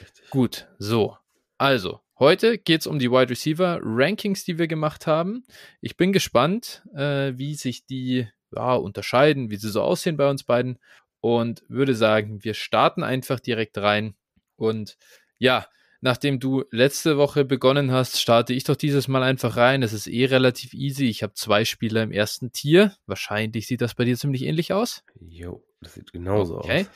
[0.00, 0.30] Richtig.
[0.30, 1.16] Gut, so.
[1.58, 5.44] Also, heute geht es um die Wide Receiver Rankings, die wir gemacht haben.
[5.80, 10.44] Ich bin gespannt, äh, wie sich die ja, unterscheiden, wie sie so aussehen bei uns
[10.44, 10.78] beiden
[11.20, 14.14] und würde sagen, wir starten einfach direkt rein
[14.56, 14.96] und
[15.38, 15.66] ja,
[16.00, 19.82] nachdem du letzte Woche begonnen hast, starte ich doch dieses Mal einfach rein.
[19.82, 21.08] Es ist eh relativ easy.
[21.08, 22.94] Ich habe zwei Spieler im ersten Tier.
[23.06, 25.02] Wahrscheinlich sieht das bei dir ziemlich ähnlich aus.
[25.20, 26.86] Jo, das sieht genauso okay.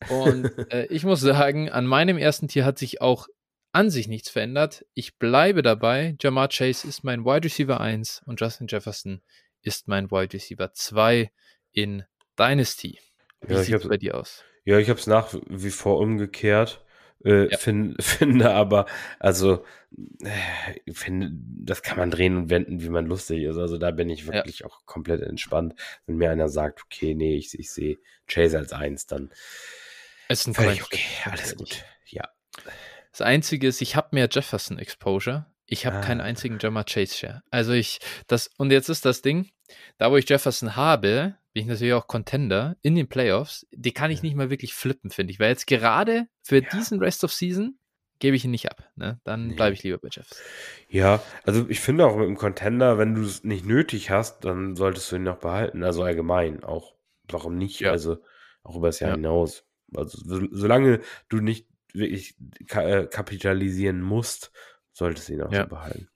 [0.00, 0.10] aus.
[0.10, 3.28] Und äh, ich muss sagen, an meinem ersten Tier hat sich auch
[3.72, 4.86] an sich nichts verändert.
[4.94, 6.16] Ich bleibe dabei.
[6.20, 9.20] Jamar Chase ist mein Wide Receiver 1 und Justin Jefferson
[9.62, 11.30] ist mein Wide Receiver 2
[11.72, 12.04] in
[12.38, 12.98] Dynasty.
[13.42, 14.44] Wie ja, sieht es bei dir aus?
[14.64, 16.84] Ja, ich habe es nach wie vor umgekehrt.
[17.26, 17.58] Äh, ja.
[17.58, 18.86] find, finde aber,
[19.18, 19.64] also,
[20.22, 23.56] äh, finde, das kann man drehen und wenden, wie man lustig ist.
[23.56, 24.66] Also da bin ich wirklich ja.
[24.66, 25.74] auch komplett entspannt.
[26.06, 27.98] Wenn mir einer sagt, okay, nee, ich, ich sehe
[28.28, 29.30] Chase als eins, dann
[30.28, 31.84] ist ein völlig okay, alles gut.
[32.06, 32.28] Ja.
[33.10, 35.46] Das Einzige ist, ich habe mehr Jefferson Exposure.
[35.66, 36.00] Ich habe ah.
[36.00, 37.42] keinen einzigen Jammer Chase Share.
[37.50, 37.98] Also ich,
[38.28, 39.50] das, und jetzt ist das Ding,
[39.98, 43.66] da wo ich Jefferson habe, bin ich natürlich auch Contender in den Playoffs.
[43.72, 44.24] Die kann ich ja.
[44.24, 45.40] nicht mal wirklich flippen, finde ich.
[45.40, 46.68] Weil jetzt gerade für ja.
[46.70, 47.78] diesen Rest of Season
[48.18, 48.84] gebe ich ihn nicht ab.
[48.94, 49.22] Ne?
[49.24, 49.54] Dann nee.
[49.54, 50.38] bleibe ich lieber bei Jeffs.
[50.90, 54.76] Ja, also ich finde auch mit dem Contender, wenn du es nicht nötig hast, dann
[54.76, 55.82] solltest du ihn noch behalten.
[55.82, 56.94] Also allgemein auch.
[57.26, 57.80] Warum nicht?
[57.80, 57.90] Ja.
[57.90, 58.18] Also
[58.62, 59.64] auch über das Jahr hinaus.
[59.94, 60.18] Also
[60.50, 61.00] solange
[61.30, 62.36] du nicht wirklich
[62.68, 64.52] äh, kapitalisieren musst,
[64.92, 66.10] solltest du ihn auch so behalten.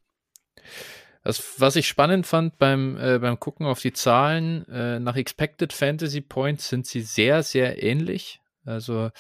[1.23, 5.73] Das, was ich spannend fand beim, äh, beim Gucken auf die Zahlen, äh, nach Expected
[5.73, 8.41] Fantasy Points sind sie sehr, sehr ähnlich.
[8.65, 9.11] Also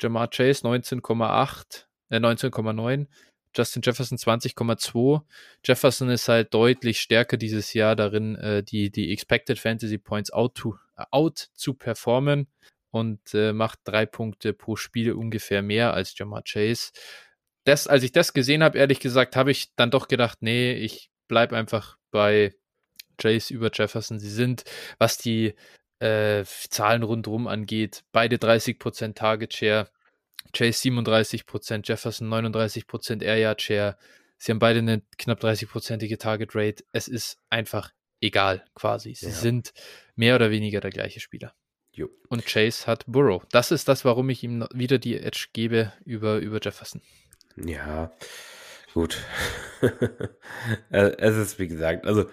[0.00, 3.06] Jamar Chase 19,8, äh, 19,9,
[3.56, 5.22] Justin Jefferson 20,2.
[5.64, 10.56] Jefferson ist halt deutlich stärker dieses Jahr darin, äh, die, die Expected Fantasy Points out
[10.56, 10.76] to,
[11.12, 12.48] out zu performen
[12.90, 16.90] und äh, macht drei Punkte pro Spiel ungefähr mehr als Jamar Chase.
[17.64, 21.10] Das, als ich das gesehen habe, ehrlich gesagt, habe ich dann doch gedacht, nee, ich
[21.28, 22.54] bleib einfach bei
[23.18, 24.18] Chase über Jefferson.
[24.18, 24.64] Sie sind,
[24.98, 25.54] was die
[25.98, 29.88] äh, Zahlen rundherum angeht, beide 30% Target Share.
[30.52, 33.96] Chase 37%, Jefferson 39% Air Yard Share.
[34.38, 36.84] Sie haben beide eine knapp 30%ige Target Rate.
[36.92, 39.14] Es ist einfach egal, quasi.
[39.14, 39.32] Sie ja.
[39.32, 39.72] sind
[40.16, 41.54] mehr oder weniger der gleiche Spieler.
[41.92, 42.08] Jo.
[42.28, 43.44] Und Chase hat Burrow.
[43.50, 47.00] Das ist das, warum ich ihm wieder die Edge gebe über, über Jefferson.
[47.56, 48.12] Ja,
[48.94, 49.18] Gut.
[50.90, 52.24] Äh, es ist, wie gesagt, also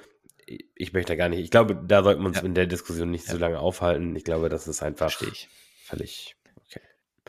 [0.75, 2.43] ich möchte gar nicht, ich glaube, da sollten wir uns ja.
[2.43, 3.33] in der Diskussion nicht ja.
[3.33, 4.15] so lange aufhalten.
[4.15, 5.49] Ich glaube, das ist einfach ich.
[5.83, 6.79] völlig okay.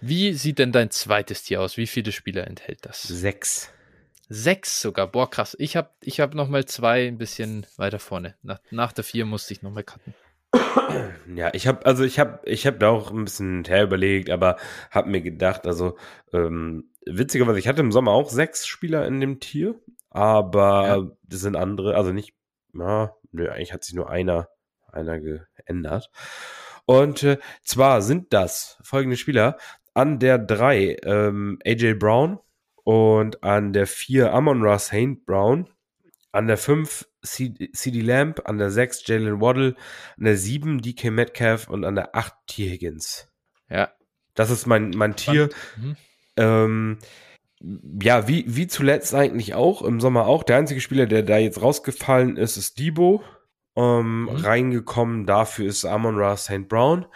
[0.00, 1.76] Wie sieht denn dein zweites Tier aus?
[1.76, 3.02] Wie viele Spieler enthält das?
[3.02, 3.70] Sechs.
[4.28, 5.08] Sechs sogar.
[5.08, 5.56] Boah, krass.
[5.58, 8.36] Ich habe ich hab noch mal zwei ein bisschen weiter vorne.
[8.42, 10.14] Nach, nach der vier musste ich noch mal cutten.
[11.34, 14.56] Ja, ich habe also ich habe ich habe da auch ein bisschen her überlegt, aber
[14.90, 15.96] habe mir gedacht, also
[16.32, 19.80] ähm, witzigerweise, ich hatte im Sommer auch sechs Spieler in dem Tier,
[20.10, 21.16] aber ja.
[21.22, 22.34] das sind andere, also nicht,
[22.74, 24.48] ja, nö, eigentlich hat sich nur einer,
[24.90, 26.10] einer geändert.
[26.84, 29.56] Und äh, zwar sind das folgende Spieler
[29.94, 32.38] an der drei ähm, AJ Brown
[32.84, 35.68] und an der vier Amon Ross Saint Brown,
[36.32, 39.76] an der fünf CD Lamp, an der sechs Jalen Waddle,
[40.16, 42.68] an der sieben DK Metcalf und an der acht T.
[42.68, 43.28] Higgins.
[43.68, 43.92] Ja.
[44.34, 45.50] Das ist mein, mein Tier.
[45.76, 45.96] Mhm.
[46.36, 46.98] Ähm,
[48.02, 50.42] ja, wie, wie zuletzt eigentlich auch, im Sommer auch.
[50.42, 53.22] Der einzige Spieler, der da jetzt rausgefallen ist, ist Debo.
[53.76, 54.28] Ähm, mhm.
[54.28, 56.68] Reingekommen dafür ist Amon Ra St.
[56.68, 57.06] Brown.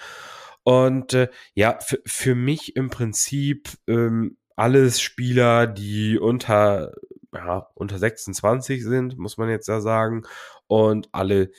[0.62, 6.92] Und äh, ja, für mich im Prinzip ähm, alles Spieler, die unter,
[7.32, 10.24] ja, unter 26 sind, muss man jetzt da sagen.
[10.68, 11.50] Und alle,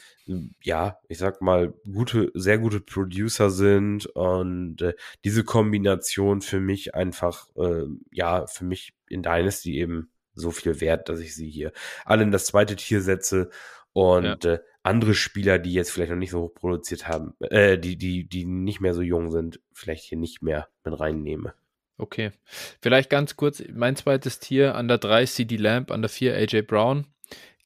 [0.62, 4.06] ja, ich sag mal, gute, sehr gute Producer sind.
[4.08, 4.94] Und äh,
[5.24, 11.10] diese Kombination für mich einfach, äh, ja, für mich in Dynasty eben so viel wert,
[11.10, 11.72] dass ich sie hier
[12.06, 13.50] alle in das zweite Tier setze
[13.94, 14.54] und ja.
[14.54, 18.30] äh, andere Spieler, die jetzt vielleicht noch nicht so hoch produziert haben, äh, die, die,
[18.30, 21.56] die nicht mehr so jung sind, vielleicht hier nicht mehr mit reinnehme.
[21.98, 22.32] Okay.
[22.80, 26.62] Vielleicht ganz kurz, mein zweites Tier an der 3 CD Lamp, an der 4 AJ
[26.62, 27.08] Brown.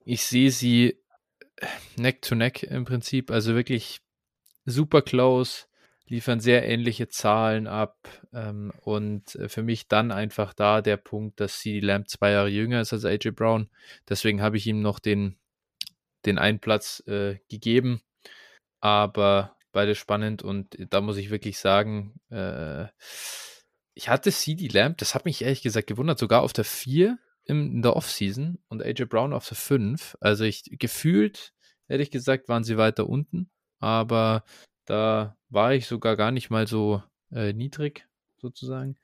[0.05, 1.00] Ich sehe sie
[1.95, 4.01] neck to neck im Prinzip, also wirklich
[4.65, 5.65] super close,
[6.07, 7.97] liefern sehr ähnliche Zahlen ab
[8.33, 12.49] ähm, und äh, für mich dann einfach da der Punkt, dass CD Lamp zwei Jahre
[12.49, 13.69] jünger ist als AJ Brown.
[14.09, 15.37] Deswegen habe ich ihm noch den,
[16.25, 18.01] den einen Platz äh, gegeben,
[18.81, 22.87] aber beide spannend und da muss ich wirklich sagen, äh,
[23.93, 27.81] ich hatte CD Lamb, das hat mich ehrlich gesagt gewundert, sogar auf der 4 in
[27.81, 30.17] der Offseason und AJ Brown auf der 5.
[30.19, 31.53] Also ich gefühlt,
[31.87, 34.43] ehrlich gesagt, waren sie weiter unten, aber
[34.85, 38.97] da war ich sogar gar nicht mal so äh, niedrig, sozusagen.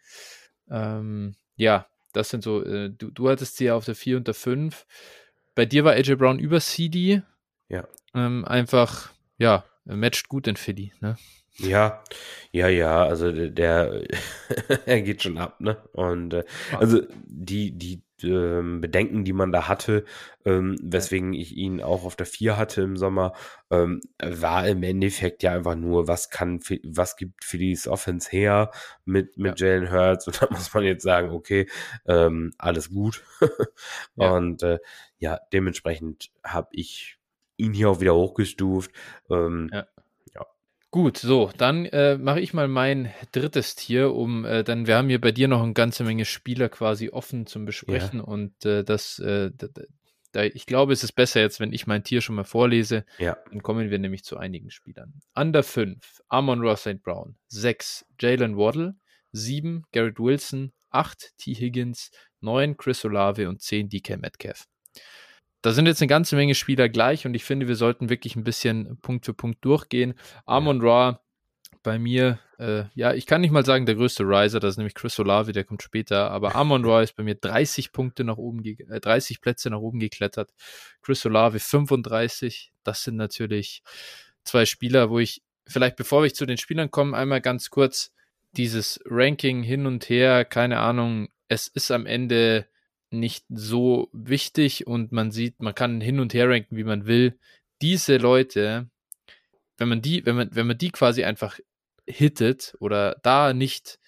[0.70, 4.28] Ähm, ja, das sind so, äh, du, du hattest sie ja auf der 4 und
[4.28, 4.86] der 5.
[5.56, 7.22] Bei dir war AJ Brown über CD.
[7.70, 7.88] Ja.
[8.14, 11.18] Ähm, einfach, ja, matcht gut in Philly, ne?
[11.60, 12.04] Ja,
[12.52, 14.04] ja, ja, also der,
[14.86, 15.78] er geht schon ab, ne?
[15.94, 20.06] Und äh, also die, die ähm, Bedenken, die man da hatte,
[20.46, 23.34] ähm, weswegen ich ihn auch auf der 4 hatte im Sommer,
[23.70, 28.72] ähm, war im Endeffekt ja einfach nur, was kann, was gibt Phillies Offense her
[29.06, 29.68] mit, mit ja.
[29.68, 30.28] Jalen Hurts?
[30.28, 31.68] Und da muss man jetzt sagen, okay,
[32.06, 33.24] ähm, alles gut.
[34.16, 34.32] ja.
[34.32, 34.80] Und äh,
[35.20, 37.18] ja, dementsprechend habe ich
[37.58, 38.92] ihn hier auch wieder hochgestuft.
[39.30, 39.88] Ähm, ja.
[40.90, 45.10] Gut, so, dann äh, mache ich mal mein drittes Tier, um äh, dann, wir haben
[45.10, 48.26] hier bei dir noch eine ganze Menge Spieler quasi offen zum Besprechen ja.
[48.26, 49.52] und äh, das, äh,
[50.32, 53.06] da, ich glaube, es ist besser jetzt, wenn ich mein Tier schon mal vorlese.
[53.18, 53.38] Ja.
[53.50, 55.22] Dann kommen wir nämlich zu einigen Spielern.
[55.36, 57.02] Under 5, Amon Ross St.
[57.02, 57.36] Brown.
[57.48, 58.96] 6, Jalen Waddle.
[59.34, 60.72] 7, Garrett Wilson.
[60.90, 61.54] 8, T.
[61.54, 62.12] Higgins.
[62.42, 64.68] 9, Chris Olave und 10, DK Metcalf
[65.62, 68.44] da sind jetzt eine ganze Menge Spieler gleich und ich finde, wir sollten wirklich ein
[68.44, 70.14] bisschen Punkt für Punkt durchgehen.
[70.46, 71.22] Amon Ra
[71.84, 74.94] bei mir, äh, ja, ich kann nicht mal sagen der größte Riser, das ist nämlich
[74.94, 78.64] Chris Olavi, der kommt später, aber Amon Ra ist bei mir 30 Punkte nach oben,
[78.64, 80.54] äh, 30 Plätze nach oben geklettert.
[81.02, 83.84] Chris Olavi 35, das sind natürlich
[84.44, 88.12] zwei Spieler, wo ich vielleicht, bevor ich zu den Spielern komme, einmal ganz kurz
[88.52, 92.68] dieses Ranking hin und her, keine Ahnung, es ist am Ende
[93.10, 97.38] nicht so wichtig und man sieht, man kann hin und her ranken, wie man will.
[97.82, 98.90] Diese Leute,
[99.78, 101.60] wenn man die, wenn man, wenn man die quasi einfach
[102.06, 104.00] hittet oder da nicht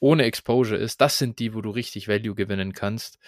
[0.00, 3.18] ohne Exposure ist, das sind die, wo du richtig Value gewinnen kannst.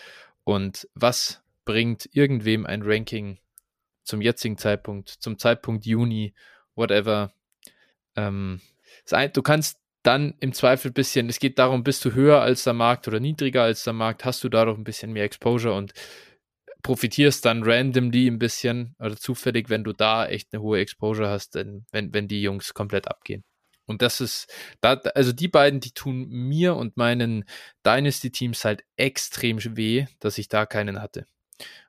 [0.45, 3.39] Und was bringt irgendwem ein Ranking
[4.05, 6.35] zum jetzigen Zeitpunkt, zum Zeitpunkt Juni,
[6.74, 7.33] whatever?
[8.14, 8.61] Ähm,
[9.33, 12.74] du kannst dann im Zweifel ein bisschen, es geht darum, bist du höher als der
[12.74, 15.92] Markt oder niedriger als der Markt, hast du dadurch ein bisschen mehr Exposure und
[16.82, 21.57] profitierst dann randomly ein bisschen oder zufällig, wenn du da echt eine hohe Exposure hast,
[21.57, 23.42] wenn, wenn die Jungs komplett abgehen.
[23.86, 27.44] Und das ist, da, also die beiden, die tun mir und meinen
[27.84, 31.26] Dynasty-Teams halt extrem weh, dass ich da keinen hatte.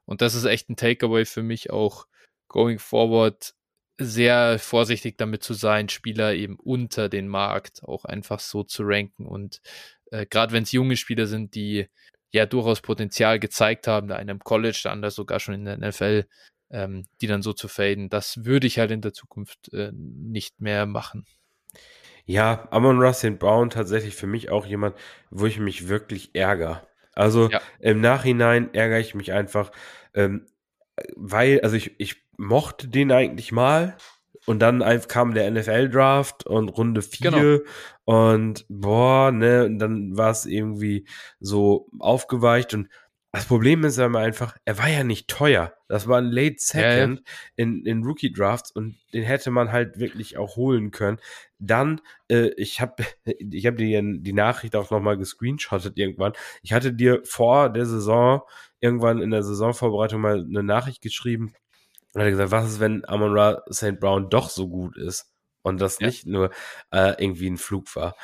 [0.05, 2.07] Und das ist echt ein Takeaway für mich auch
[2.47, 3.53] going forward
[3.99, 9.25] sehr vorsichtig damit zu sein, Spieler eben unter den Markt auch einfach so zu ranken.
[9.25, 9.61] Und
[10.11, 11.87] äh, gerade wenn es junge Spieler sind, die
[12.31, 15.77] ja durchaus Potenzial gezeigt haben, der eine im College, der andere sogar schon in der
[15.77, 16.25] NFL,
[16.69, 20.59] ähm, die dann so zu faden, das würde ich halt in der Zukunft äh, nicht
[20.59, 21.25] mehr machen.
[22.25, 24.95] Ja, Amon Russell Brown tatsächlich für mich auch jemand,
[25.29, 26.85] wo ich mich wirklich ärgere.
[27.13, 27.61] Also ja.
[27.79, 29.71] im Nachhinein ärgere ich mich einfach,
[30.13, 30.45] ähm,
[31.15, 33.97] weil, also ich, ich mochte den eigentlich mal.
[34.45, 34.79] Und dann
[35.09, 37.59] kam der NFL-Draft und Runde 4 genau.
[38.05, 41.05] und boah, ne, und dann war es irgendwie
[41.41, 42.87] so aufgeweicht und
[43.33, 45.73] das Problem ist aber einfach, er war ja nicht teuer.
[45.87, 47.33] Das war ein Late Second ja, ja.
[47.55, 51.19] in, in Rookie Drafts und den hätte man halt wirklich auch holen können.
[51.59, 56.33] Dann, äh, ich habe ich hab dir die Nachricht auch nochmal gescreenshottet irgendwann.
[56.63, 58.41] Ich hatte dir vor der Saison,
[58.79, 61.53] irgendwann in der Saisonvorbereitung mal eine Nachricht geschrieben,
[62.17, 63.99] und hat gesagt, was ist, wenn Amon Ra St.
[63.99, 66.07] Brown doch so gut ist und das ja.
[66.07, 66.49] nicht nur
[66.91, 68.15] äh, irgendwie ein Flug war.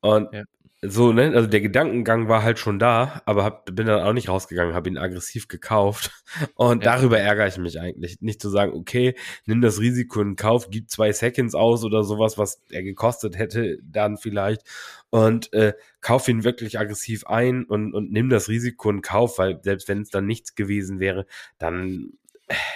[0.00, 0.42] Und ja.
[0.82, 4.28] so, ne, also der Gedankengang war halt schon da, aber hab, bin dann auch nicht
[4.28, 6.10] rausgegangen, habe ihn aggressiv gekauft.
[6.56, 6.96] Und ja.
[6.96, 8.20] darüber ärgere ich mich eigentlich.
[8.20, 12.38] Nicht zu sagen, okay, nimm das Risiko in Kauf, gib zwei Seconds aus oder sowas,
[12.38, 14.62] was er gekostet hätte, dann vielleicht.
[15.10, 19.60] Und äh, kauf ihn wirklich aggressiv ein und, und nimm das Risiko in Kauf, weil
[19.62, 21.26] selbst wenn es dann nichts gewesen wäre,
[21.58, 22.10] dann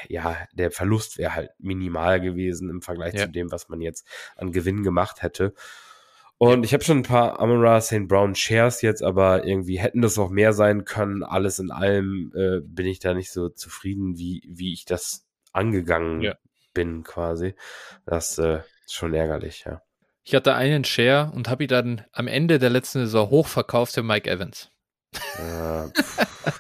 [0.09, 3.27] ja, der Verlust wäre halt minimal gewesen im Vergleich ja.
[3.27, 4.07] zu dem, was man jetzt
[4.37, 5.55] an Gewinn gemacht hätte.
[6.43, 8.09] Und ich habe schon ein paar Amara St.
[8.09, 11.23] Brown Shares jetzt, aber irgendwie hätten das auch mehr sein können.
[11.23, 16.23] Alles in allem äh, bin ich da nicht so zufrieden, wie, wie ich das angegangen
[16.23, 16.37] ja.
[16.73, 17.55] bin, quasi.
[18.07, 19.83] Das äh, ist schon ärgerlich, ja.
[20.23, 24.03] Ich hatte einen Share und habe ihn dann am Ende der letzten Saison hochverkauft für
[24.03, 24.70] Mike Evans.
[25.39, 25.91] Ja,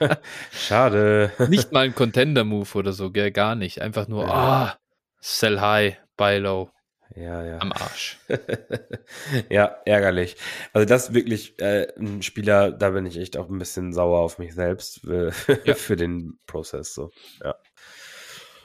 [0.53, 1.32] Schade.
[1.48, 3.30] Nicht mal ein Contender-Move oder so, gell?
[3.30, 3.80] gar nicht.
[3.80, 4.78] Einfach nur, ah, oh,
[5.20, 6.70] sell high, buy low.
[7.16, 7.59] Ja, ja.
[7.61, 8.18] Am Arsch.
[9.51, 10.36] ja, ärgerlich.
[10.72, 14.20] Also das ist wirklich äh, ein Spieler, da bin ich echt auch ein bisschen sauer
[14.20, 15.32] auf mich selbst äh,
[15.64, 15.74] ja.
[15.74, 16.94] für den Prozess.
[16.94, 17.11] So.
[17.42, 17.57] Ja.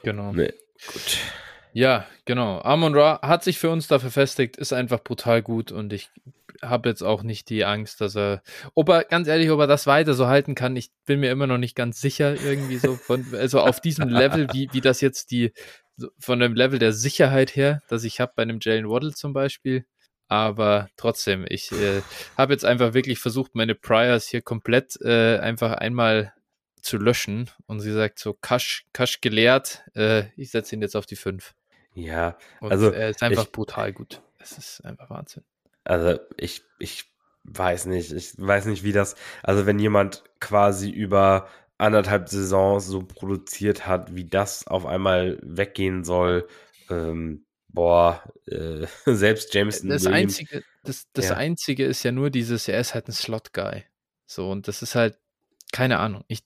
[0.04, 0.32] Genau.
[0.32, 0.52] Nee,
[0.92, 1.18] gut.
[1.72, 2.62] Ja, genau.
[2.62, 6.10] Amon Ra hat sich für uns da verfestigt, ist einfach brutal gut und ich
[6.62, 8.42] habe jetzt auch nicht die Angst, dass er,
[8.74, 11.46] ob er, ganz ehrlich, ob er das weiter so halten kann, ich bin mir immer
[11.46, 15.30] noch nicht ganz sicher, irgendwie so von, also auf diesem Level, wie, wie das jetzt
[15.30, 15.52] die
[16.18, 19.86] von dem Level der Sicherheit her, das ich habe bei einem Jalen Waddle zum Beispiel.
[20.28, 22.02] Aber trotzdem, ich äh,
[22.36, 26.32] habe jetzt einfach wirklich versucht, meine Priors hier komplett äh, einfach einmal
[26.80, 27.50] zu löschen.
[27.66, 31.54] Und sie sagt so, Kasch, Kasch geleert, äh, ich setze ihn jetzt auf die 5.
[31.94, 32.90] Ja, Und also.
[32.90, 34.20] Er ist einfach ich, brutal gut.
[34.38, 35.44] Es ist einfach Wahnsinn.
[35.86, 37.04] Also ich, ich
[37.44, 43.02] weiß nicht, ich weiß nicht, wie das, also wenn jemand quasi über anderthalb Saisons so
[43.02, 46.48] produziert hat, wie das auf einmal weggehen soll.
[46.90, 49.90] Ähm, boah, äh, selbst Jameson.
[49.90, 51.36] Das Williams, einzige, das, das ja.
[51.36, 53.84] einzige ist ja nur dieses, er ist halt ein Slot-Guy.
[54.26, 55.18] So, und das ist halt,
[55.72, 56.24] keine Ahnung.
[56.28, 56.40] Ich,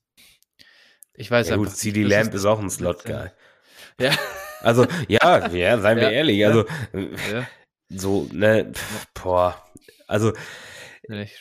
[1.14, 1.68] ich weiß ja, einfach.
[1.68, 3.30] Gut, CD Lamp ist, ist, auch ein Slot-Guy.
[4.01, 4.12] Ja.
[4.61, 6.45] Also, ja, ja, seien wir ja, ehrlich.
[6.45, 7.47] Also, ja.
[7.91, 8.72] So, ne,
[9.14, 9.62] boah.
[10.07, 10.32] Also,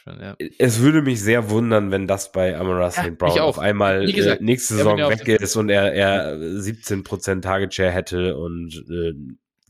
[0.04, 0.36] Schon, ja.
[0.58, 3.20] Es würde mich sehr wundern, wenn das bei Amara St.
[3.20, 7.92] Brown auf einmal gesagt, äh, nächste Saison weg ist und er, er 17% Target Share
[7.92, 9.14] hätte und äh,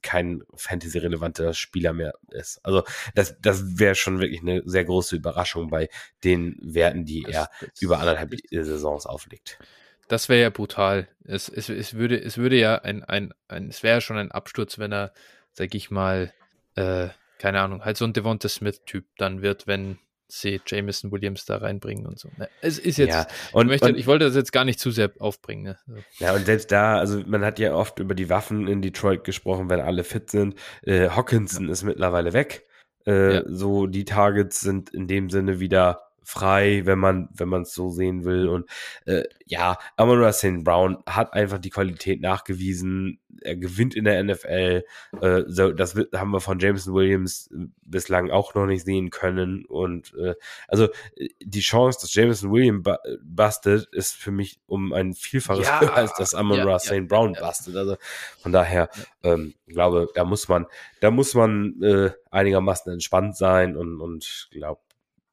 [0.02, 2.60] kein Fantasy-relevanter Spieler mehr ist.
[2.64, 5.90] Also das, das wäre schon wirklich eine sehr große Überraschung bei
[6.24, 9.60] den Werten, die das, er das, über anderthalb Saisons auflegt.
[10.08, 11.10] Das wäre ja brutal.
[11.26, 14.32] Es, es, es, würde, es würde ja ein, ein, ein es wäre ja schon ein
[14.32, 15.14] Absturz, wenn er,
[15.52, 16.34] sag ich mal,
[16.80, 21.58] äh, keine Ahnung, halt so ein Devonta Smith-Typ dann wird, wenn sie Jameson Williams da
[21.58, 22.30] reinbringen und so.
[22.38, 24.80] Ne, es ist jetzt, ja, und, ich, möchte, und, ich wollte das jetzt gar nicht
[24.80, 25.64] zu sehr aufbringen.
[25.64, 25.78] Ne?
[25.88, 26.24] So.
[26.24, 29.70] Ja, und selbst da, also man hat ja oft über die Waffen in Detroit gesprochen,
[29.70, 30.56] wenn alle fit sind.
[30.84, 31.72] Äh, Hawkinson ja.
[31.72, 32.68] ist mittlerweile weg.
[33.08, 33.44] Äh, ja.
[33.48, 37.90] So, die Targets sind in dem Sinne wieder frei, wenn man wenn man es so
[37.90, 38.48] sehen will.
[38.48, 38.70] Und
[39.06, 40.64] äh, ja, Amon St.
[40.64, 43.20] Brown hat einfach die Qualität nachgewiesen.
[43.42, 44.84] Er gewinnt in der NFL.
[45.22, 49.66] Äh, so, das haben wir von Jameson Williams äh, bislang auch noch nicht sehen können.
[49.66, 50.36] Und äh,
[50.68, 52.88] also äh, die Chance, dass Jameson Williams
[53.24, 56.92] bustet, ist für mich um ein Vielfaches ja, höher, als dass Amon ja, St.
[56.92, 57.48] Ja, Brown ja.
[57.48, 57.76] bustet.
[57.76, 57.96] Also
[58.42, 58.90] von daher
[59.24, 60.68] ähm, glaube, da muss man,
[61.00, 64.82] da muss man äh, einigermaßen entspannt sein und und glaube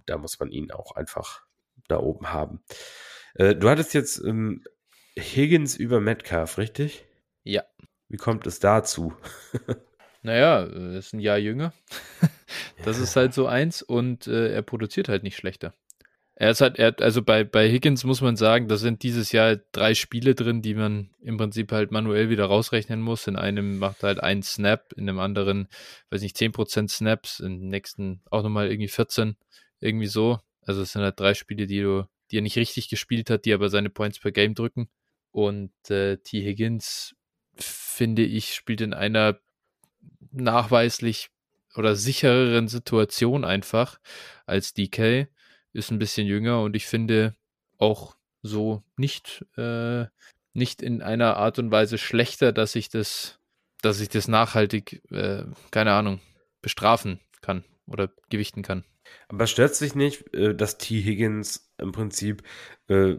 [0.06, 1.42] da muss man ihn auch einfach
[1.88, 2.62] da oben haben.
[3.34, 4.64] Äh, du hattest jetzt ähm,
[5.18, 7.04] Higgins über Metcalf, richtig?
[7.42, 7.62] Ja.
[8.08, 9.14] Wie kommt es dazu?
[10.22, 11.72] naja, ist ein Jahr jünger.
[12.84, 13.04] das ja.
[13.04, 15.74] ist halt so eins und äh, er produziert halt nicht schlechter.
[16.38, 19.56] Er ist halt, er, also bei, bei Higgins muss man sagen, da sind dieses Jahr
[19.72, 23.26] drei Spiele drin, die man im Prinzip halt manuell wieder rausrechnen muss.
[23.26, 25.68] In einem macht er halt einen Snap, in dem anderen,
[26.10, 29.36] weiß nicht, 10% Snaps, im nächsten auch nochmal irgendwie 14.
[29.80, 30.40] Irgendwie so.
[30.62, 33.54] Also es sind halt drei Spiele, die du, die er nicht richtig gespielt hat, die
[33.54, 34.88] aber seine Points per Game drücken.
[35.30, 36.42] Und äh, T.
[36.42, 37.14] Higgins,
[37.56, 39.38] finde ich, spielt in einer
[40.32, 41.30] nachweislich
[41.74, 43.98] oder sichereren Situation einfach
[44.46, 45.28] als DK.
[45.72, 47.34] Ist ein bisschen jünger und ich finde
[47.78, 50.06] auch so nicht, äh,
[50.54, 53.38] nicht in einer Art und Weise schlechter, dass ich das,
[53.82, 56.20] dass ich das nachhaltig, äh, keine Ahnung,
[56.62, 58.84] bestrafen kann oder gewichten kann.
[59.28, 61.00] Aber stört sich nicht, äh, dass T.
[61.00, 62.42] Higgins im Prinzip,
[62.88, 63.16] äh,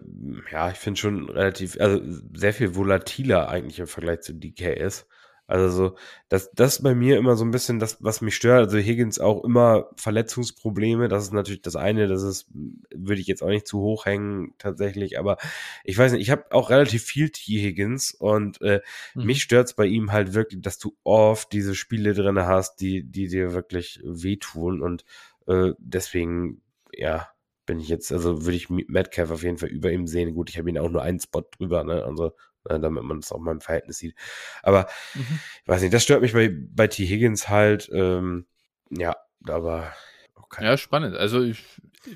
[0.51, 2.01] ja, ich finde schon relativ, also
[2.33, 5.07] sehr viel volatiler eigentlich im Vergleich zu DK ist.
[5.49, 5.95] Also so,
[6.27, 8.65] das, das ist bei mir immer so ein bisschen das, was mich stört.
[8.65, 11.07] Also Higgins auch immer Verletzungsprobleme.
[11.07, 12.49] Das ist natürlich das eine, das ist,
[12.93, 15.17] würde ich jetzt auch nicht zu hoch hängen tatsächlich.
[15.17, 15.37] Aber
[15.85, 17.61] ich weiß nicht, ich habe auch relativ viel T.
[17.61, 18.81] Higgins und äh,
[19.15, 19.23] mhm.
[19.23, 23.03] mich stört es bei ihm halt wirklich, dass du oft diese Spiele drin hast, die,
[23.03, 25.05] die dir wirklich wehtun und
[25.47, 26.61] äh, deswegen
[26.93, 27.27] ja,
[27.65, 30.33] bin ich jetzt, also würde ich Metcalf auf jeden Fall über ihm sehen.
[30.33, 32.03] Gut, ich habe ihn auch nur einen Spot drüber, ne?
[32.03, 32.31] Also,
[32.65, 34.15] äh, damit man es auch mal im Verhältnis sieht.
[34.63, 35.39] Aber mhm.
[35.63, 37.05] ich weiß nicht, das stört mich bei, bei T.
[37.05, 37.89] Higgins halt.
[37.91, 38.47] Ähm,
[38.89, 39.15] ja,
[39.47, 39.93] aber
[40.35, 40.63] okay.
[40.63, 41.15] Ja, spannend.
[41.15, 41.63] Also ich,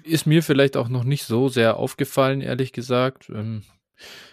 [0.03, 3.29] ist mir vielleicht auch noch nicht so sehr aufgefallen, ehrlich gesagt.
[3.29, 3.63] Ähm,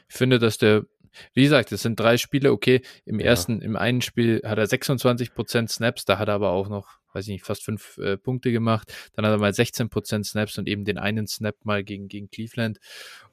[0.09, 0.87] ich finde, dass der
[1.35, 3.27] wie gesagt, es sind drei Spiele, okay, im ja.
[3.27, 7.27] ersten, im einen Spiel hat er 26% Snaps, da hat er aber auch noch, weiß
[7.27, 8.93] ich nicht, fast fünf äh, Punkte gemacht.
[9.15, 12.79] Dann hat er mal 16% Snaps und eben den einen Snap mal gegen, gegen Cleveland.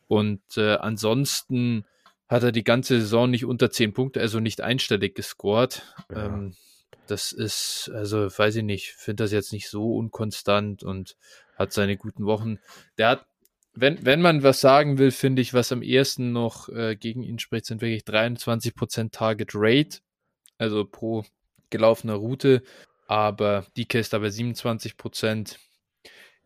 [0.07, 1.85] Und äh, ansonsten
[2.27, 5.83] hat er die ganze Saison nicht unter 10 Punkte, also nicht einstellig gescored.
[6.09, 6.25] Ja.
[6.25, 6.55] Ähm,
[7.07, 11.15] das ist, also weiß ich nicht, finde das jetzt nicht so unkonstant und
[11.55, 12.59] hat seine guten Wochen.
[12.97, 13.25] Der hat
[13.75, 17.39] wenn, wenn man was sagen will, finde ich, was am ehesten noch äh, gegen ihn
[17.39, 19.99] spricht, sind wirklich 23% Target Rate,
[20.57, 21.25] also pro
[21.69, 22.63] gelaufener Route.
[23.05, 25.57] Aber DK ist dabei 27%,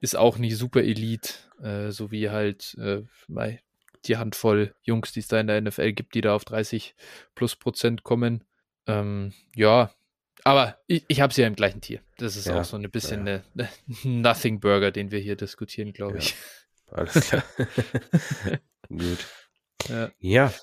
[0.02, 3.04] ist auch nicht super Elite, äh, so wie halt äh,
[4.06, 6.96] die Handvoll Jungs, die es da in der NFL gibt, die da auf 30
[7.36, 8.44] plus Prozent kommen.
[8.88, 9.92] Ähm, ja,
[10.44, 12.02] aber ich, ich habe sie ja im gleichen Tier.
[12.18, 13.42] Das ist ja, auch so ein bisschen ja.
[13.54, 13.70] eine,
[14.04, 16.36] Nothing Burger, den wir hier diskutieren, glaube ich.
[16.92, 17.44] Alles klar.
[18.90, 19.28] Gut.
[20.20, 20.54] Ja.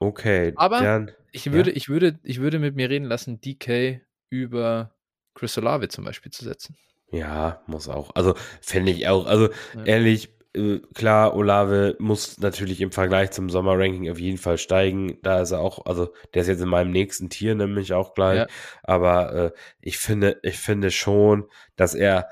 [0.00, 0.52] Okay.
[0.56, 4.00] Aber dann, ich würde, ich würde, ich würde mit mir reden lassen, DK
[4.30, 4.93] über
[5.34, 6.76] Chris Olave zum Beispiel zu setzen.
[7.10, 8.10] Ja, muss auch.
[8.14, 9.26] Also fände ich auch.
[9.26, 9.84] Also ja.
[9.84, 15.18] ehrlich, äh, klar, Olave muss natürlich im Vergleich zum Sommerranking auf jeden Fall steigen.
[15.22, 18.38] Da ist er auch, also der ist jetzt in meinem nächsten Tier nämlich auch gleich.
[18.38, 18.46] Ja.
[18.82, 22.30] Aber äh, ich finde, ich finde schon, dass er,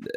[0.00, 0.08] äh,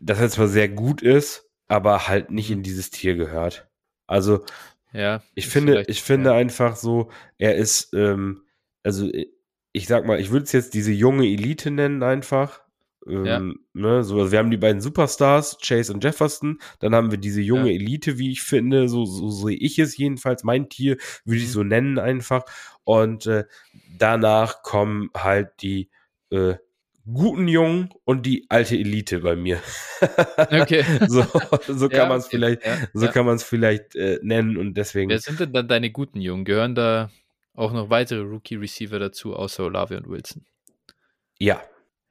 [0.00, 3.68] dass er zwar sehr gut ist, aber halt nicht in dieses Tier gehört.
[4.06, 4.44] Also,
[4.92, 6.36] ja, ich finde, ich finde ja.
[6.36, 8.42] einfach so, er ist, ähm,
[8.82, 9.10] also
[9.74, 12.62] ich sag mal, ich würde es jetzt diese junge Elite nennen einfach.
[13.06, 13.40] Ähm, ja.
[13.74, 17.42] ne, so, also wir haben die beiden Superstars, Chase und Jefferson, dann haben wir diese
[17.42, 17.74] junge ja.
[17.74, 21.52] Elite, wie ich finde, so, so sehe ich es jedenfalls, mein Tier würde ich mhm.
[21.52, 22.44] so nennen einfach.
[22.84, 23.44] Und äh,
[23.98, 25.90] danach kommen halt die
[26.30, 26.54] äh,
[27.12, 29.60] guten Jungen und die alte Elite bei mir.
[30.38, 30.84] Okay.
[31.08, 31.26] so,
[31.66, 32.62] so kann ja, man es vielleicht,
[32.92, 35.10] so kann man es vielleicht äh, nennen und deswegen.
[35.10, 36.44] Wer sind denn dann deine guten Jungen?
[36.44, 37.10] Gehören da
[37.54, 40.44] auch noch weitere Rookie-Receiver dazu, außer Olave und Wilson?
[41.38, 41.62] Ja.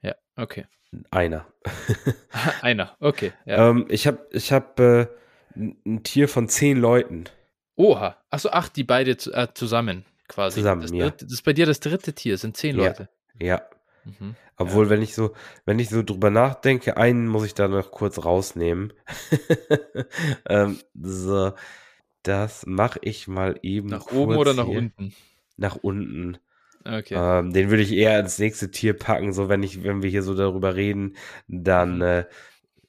[0.02, 0.66] Ja, okay.
[1.10, 1.46] Einer.
[2.62, 3.32] Einer, okay.
[3.46, 5.06] Ähm, ich habe ich hab, äh,
[5.56, 7.24] ein Tier von zehn Leuten.
[7.76, 8.16] Oha.
[8.30, 10.60] Achso, ach, die beide äh, zusammen quasi.
[10.60, 11.10] Zusammen, das, ja.
[11.10, 13.08] das ist bei dir das dritte Tier, sind zehn Leute.
[13.40, 13.62] Ja.
[14.04, 14.36] Mhm.
[14.56, 14.90] Obwohl, ja.
[14.90, 15.32] wenn ich so,
[15.64, 18.92] wenn ich so drüber nachdenke, einen muss ich da noch kurz rausnehmen.
[20.48, 21.52] ähm, so,
[22.22, 23.88] das mache ich mal eben.
[23.88, 25.14] Nach oben oder nach unten?
[25.56, 26.38] Nach unten.
[26.84, 27.14] Okay.
[27.16, 30.22] Ähm, den würde ich eher ins nächste Tier packen, so wenn ich, wenn wir hier
[30.22, 31.16] so darüber reden,
[31.48, 32.02] dann mhm.
[32.02, 32.24] äh,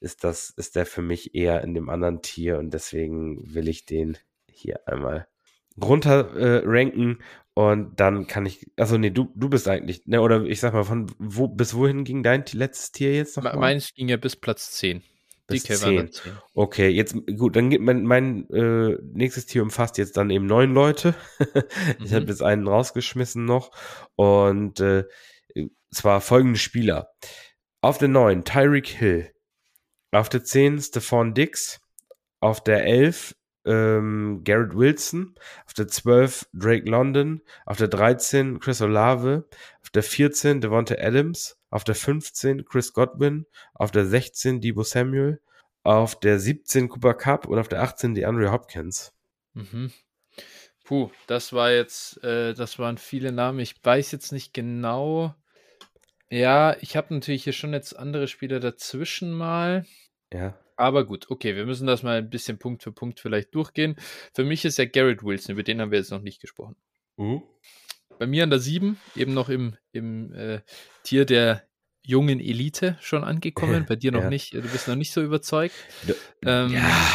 [0.00, 3.86] ist das, ist der für mich eher in dem anderen Tier und deswegen will ich
[3.86, 4.18] den
[4.50, 5.26] hier einmal
[5.80, 7.18] runter äh, ranken
[7.54, 10.84] und dann kann ich, also nee, du, du bist eigentlich, ne, oder ich sag mal,
[10.84, 13.54] von wo bis wohin ging dein letztes Tier jetzt noch?
[13.54, 15.02] Meins ging ja bis Platz 10.
[15.46, 16.10] Bis 10.
[16.12, 16.32] 10.
[16.54, 20.74] Okay, jetzt gut, dann geht mein, mein äh, nächstes Tier umfasst jetzt dann eben neun
[20.74, 21.14] Leute.
[22.00, 22.14] ich mhm.
[22.14, 23.70] habe jetzt einen rausgeschmissen noch.
[24.16, 25.04] Und äh,
[25.92, 27.10] zwar folgende Spieler.
[27.80, 29.32] Auf der 9 Tyreek Hill.
[30.10, 31.80] Auf der 10 Stephon Dix.
[32.40, 33.34] Auf der 11
[33.66, 35.34] ähm, Garrett Wilson,
[35.66, 39.48] auf der 12 Drake London, auf der 13 Chris Olave,
[39.82, 45.42] auf der 14 Devonta Adams, auf der 15 Chris Godwin, auf der 16 Debo Samuel,
[45.82, 49.12] auf der 17 Cooper Cup und auf der 18 DeAndre Hopkins.
[49.52, 49.92] Mhm.
[50.84, 53.58] Puh, das war jetzt, äh, das waren viele Namen.
[53.58, 55.34] Ich weiß jetzt nicht genau.
[56.30, 59.84] Ja, ich habe natürlich hier schon jetzt andere Spieler dazwischen mal.
[60.32, 60.58] Ja.
[60.76, 63.96] Aber gut, okay, wir müssen das mal ein bisschen Punkt für Punkt vielleicht durchgehen.
[64.32, 66.76] Für mich ist ja Garrett Wilson, über den haben wir jetzt noch nicht gesprochen.
[67.18, 67.42] Uh.
[68.18, 70.60] Bei mir an der 7, eben noch im, im äh,
[71.02, 71.62] Tier der
[72.02, 74.30] jungen Elite schon angekommen, bei dir noch ja.
[74.30, 75.74] nicht, du bist noch nicht so überzeugt.
[76.44, 77.06] Ähm, ja,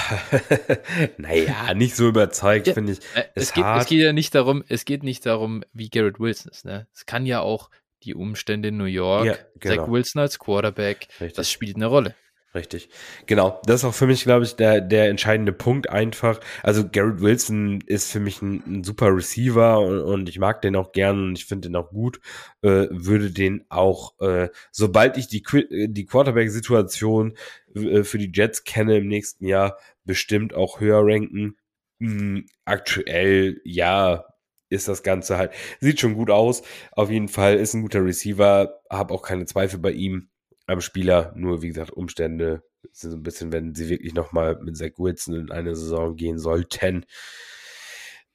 [1.17, 2.99] naja, nicht so überzeugt, ja, finde ich.
[3.15, 6.51] Äh, es, geht, es geht ja nicht darum, es geht nicht darum, wie Garrett Wilson
[6.51, 6.65] ist.
[6.65, 6.87] Ne?
[6.93, 7.69] Es kann ja auch
[8.03, 9.75] die Umstände in New York, ja, genau.
[9.75, 11.33] Zach Wilson als Quarterback, Richtig.
[11.33, 12.15] das spielt eine Rolle.
[12.53, 12.89] Richtig.
[13.27, 13.61] Genau.
[13.65, 16.41] Das ist auch für mich, glaube ich, der, der entscheidende Punkt einfach.
[16.63, 20.75] Also Garrett Wilson ist für mich ein, ein super Receiver und, und, ich mag den
[20.75, 22.19] auch gern und ich finde den auch gut.
[22.61, 25.43] Äh, würde den auch, äh, sobald ich die,
[25.87, 27.37] die Quarterback-Situation
[27.73, 31.55] äh, für die Jets kenne im nächsten Jahr, bestimmt auch höher ranken.
[32.01, 34.25] Hm, aktuell, ja,
[34.69, 36.63] ist das Ganze halt, sieht schon gut aus.
[36.91, 40.31] Auf jeden Fall ist ein guter Receiver, habe auch keine Zweifel bei ihm
[40.67, 44.91] am Spieler, nur wie gesagt, Umstände so ein bisschen, wenn sie wirklich nochmal mit Zach
[44.97, 47.05] Wilson in eine Saison gehen sollten,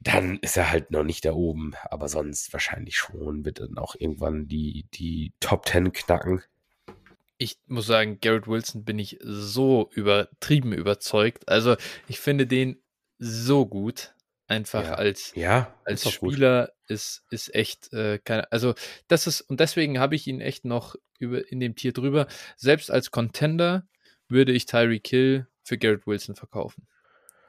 [0.00, 1.74] dann ist er halt noch nicht da oben.
[1.84, 6.42] Aber sonst wahrscheinlich schon, wird dann auch irgendwann die, die Top 10 knacken.
[7.38, 11.48] Ich muss sagen, Garrett Wilson bin ich so übertrieben überzeugt.
[11.48, 11.76] Also
[12.08, 12.80] ich finde den
[13.18, 14.14] so gut.
[14.48, 14.94] Einfach Ja.
[14.94, 16.08] als, Ja, als.
[16.08, 18.74] Spieler ist, ist echt äh, keine, also
[19.08, 22.26] das ist, und deswegen habe ich ihn echt noch über in dem Tier drüber.
[22.56, 23.86] Selbst als Contender
[24.28, 26.86] würde ich Tyreek Hill für Garrett Wilson verkaufen.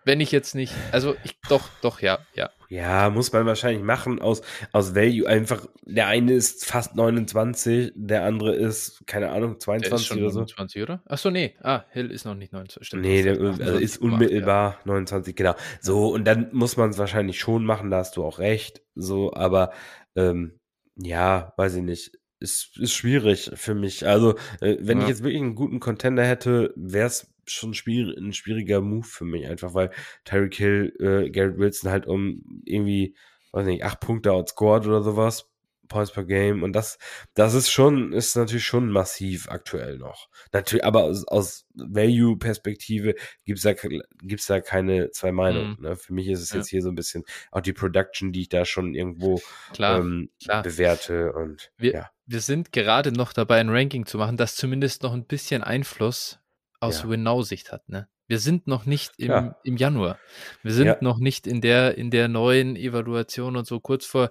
[0.08, 2.50] Wenn ich jetzt nicht, also ich, doch, doch, ja, ja.
[2.70, 4.42] Ja, muss man wahrscheinlich machen aus,
[4.72, 5.28] aus Value.
[5.28, 10.20] Einfach, der eine ist fast 29, der andere ist, keine Ahnung, Der ist 22 schon
[10.20, 10.40] oder so.
[10.40, 11.04] 29, oder?
[11.08, 11.56] Achso, nee.
[11.62, 12.88] Ah, Hill ist noch nicht 29.
[12.88, 15.56] Stimmt, Nee, der also 28,8, ist unmittelbar 29, genau.
[15.82, 18.82] So, und dann muss man es wahrscheinlich schon machen, da hast du auch recht.
[18.96, 19.74] So, aber
[20.16, 20.58] ähm,
[20.96, 22.12] ja, weiß ich nicht.
[22.40, 24.08] Ist, ist schwierig für mich.
[24.08, 25.10] Also, äh, wenn ich Ja.
[25.10, 29.48] jetzt wirklich einen guten Contender hätte, wäre es schon schwierig, ein schwieriger Move für mich,
[29.48, 29.92] einfach weil
[30.26, 33.16] Tyreek Hill, äh, Garrett Wilson halt um irgendwie,
[33.52, 35.50] weiß nicht, acht Punkte outscored oder sowas,
[35.88, 36.64] Points per Game.
[36.64, 36.98] Und das,
[37.34, 40.28] das ist schon, ist natürlich schon massiv aktuell noch.
[40.52, 43.74] Natürlich, aber aus, aus Value-Perspektive gibt's da,
[44.22, 45.78] gibt's da keine zwei Meinungen.
[45.80, 45.84] Mhm.
[45.86, 45.96] Ne?
[45.96, 46.58] Für mich ist es Ja.
[46.58, 49.40] jetzt hier so ein bisschen auch die Production, die ich da schon irgendwo
[49.74, 50.64] Klar, ähm, klar.
[50.64, 52.10] bewerte und Wir, ja.
[52.26, 56.40] wir sind gerade noch dabei, ein Ranking zu machen, das zumindest noch ein bisschen Einfluss
[56.80, 57.10] aus Ja.
[57.10, 57.88] Win-Now-Sicht hat.
[57.90, 58.08] Ne?
[58.28, 59.60] Wir sind noch nicht im, Klar.
[59.64, 60.20] im Januar.
[60.64, 60.98] Wir sind Ja.
[61.02, 64.30] noch nicht in der, in der neuen Evaluation und so kurz vor.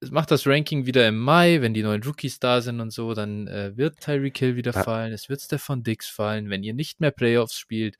[0.00, 3.14] Es macht das Ranking wieder im Mai, wenn die neuen Rookies da sind und so,
[3.14, 4.84] dann äh, wird Tyreek Hill wieder Ja.
[4.84, 6.50] fallen, es wird Stefan Dix fallen.
[6.50, 7.96] Wenn ihr nicht mehr Playoffs spielt,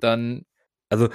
[0.00, 0.44] dann
[0.90, 1.10] Also äh,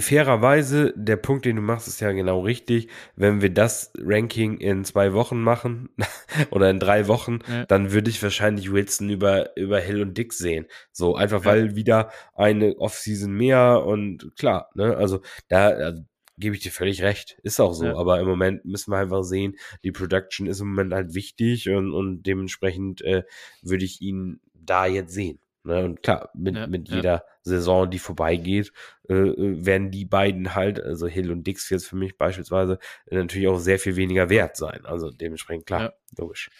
[0.00, 2.88] fairerweise, der Punkt, den du machst, ist ja genau richtig.
[3.16, 5.88] Wenn wir das Ranking in zwei Wochen machen
[6.50, 7.66] oder in drei Wochen, Ja.
[7.66, 10.66] dann würde ich wahrscheinlich Wilson über, über Hill und Dix sehen.
[10.92, 11.50] So, einfach Ja.
[11.50, 16.02] weil wieder eine Offseason mehr und klar, ne, also da also,
[16.36, 17.38] gebe ich dir völlig recht.
[17.42, 17.96] Ist auch so, Ja.
[17.96, 21.92] aber im Moment müssen wir einfach sehen, die Production ist im Moment halt wichtig und,
[21.92, 23.22] und dementsprechend äh,
[23.62, 25.38] würde ich ihn da jetzt sehen.
[25.62, 25.84] Ne?
[25.84, 26.96] Und klar, mit, Ja, mit ja.
[26.96, 28.72] jeder Saison, die vorbeigeht,
[29.08, 32.78] äh, äh, werden die beiden halt, also Hill und Dix jetzt für mich beispielsweise,
[33.10, 34.84] natürlich auch sehr viel weniger wert sein.
[34.84, 35.92] Also dementsprechend klar, Ja.
[36.18, 36.50] logisch.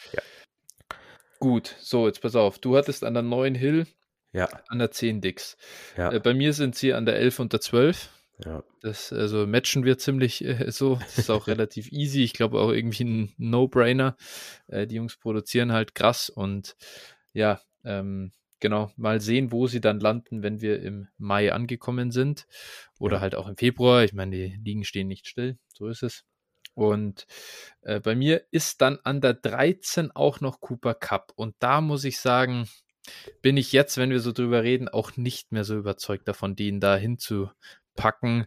[1.39, 1.75] Gut.
[1.81, 2.59] So, jetzt pass auf.
[2.59, 3.87] Du hattest an der 9 Hill,
[4.33, 5.57] Ja, an der 10 Dix.
[5.97, 8.11] Äh, bei mir sind sie an der 11 und der 12.
[8.45, 8.63] ja.
[8.83, 10.97] Das also matchen wir ziemlich äh, so.
[10.97, 12.23] Das ist auch relativ easy.
[12.23, 14.17] Ich glaube auch irgendwie ein No-Brainer.
[14.69, 16.77] Äh, die Jungs produzieren halt krass und
[17.33, 22.47] ja, ähm, genau, mal sehen, wo sie dann landen, wenn wir im Mai angekommen sind.
[22.99, 23.21] Oder Ja.
[23.23, 24.05] halt auch im Februar.
[24.05, 25.59] Ich meine, die Ligen stehen nicht still.
[25.73, 26.25] So ist es.
[26.75, 27.27] Und
[27.83, 31.33] äh, bei mir ist dann an der 13 auch noch Cooper Cup.
[31.35, 32.69] Und da muss ich sagen,
[33.43, 36.81] bin ich jetzt, wenn wir so drüber reden, auch nicht mehr so überzeugt davon, den
[36.81, 38.47] da hinzupacken.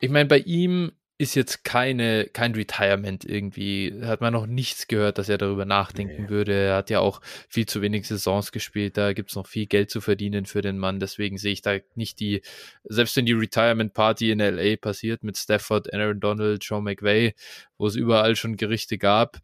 [0.00, 4.02] Ich meine, bei ihm ist jetzt keine, kein Retirement irgendwie.
[4.02, 6.28] Hat man noch nichts gehört, dass er darüber nachdenken Nee.
[6.28, 6.52] würde.
[6.52, 8.98] Er hat ja auch viel zu wenig Saisons gespielt.
[8.98, 11.00] Da gibt es noch viel Geld zu verdienen für den Mann.
[11.00, 12.42] Deswegen sehe ich da nicht die,
[12.84, 17.34] selbst wenn die Retirement Party in LA passiert mit Stafford, Aaron Donald, Sean McVay,
[17.78, 19.38] wo es überall schon Gerichte gab,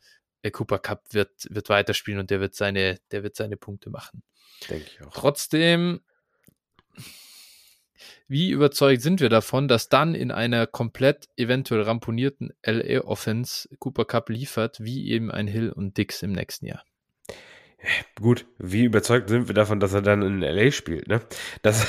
[0.44, 4.22] der Cooper Cup wird, wird weiterspielen und der wird seine, der wird seine Punkte machen.
[4.68, 5.12] Denke ich auch.
[5.14, 6.00] Trotzdem,
[8.28, 14.04] wie überzeugt sind wir davon, dass dann in einer komplett eventuell ramponierten LA Offense Cooper
[14.04, 16.82] Cup liefert, wie eben ein Hill und Dix im nächsten Jahr?
[18.20, 21.20] Gut, wie überzeugt sind wir davon, dass er dann in LA spielt, ne?
[21.62, 21.84] Das,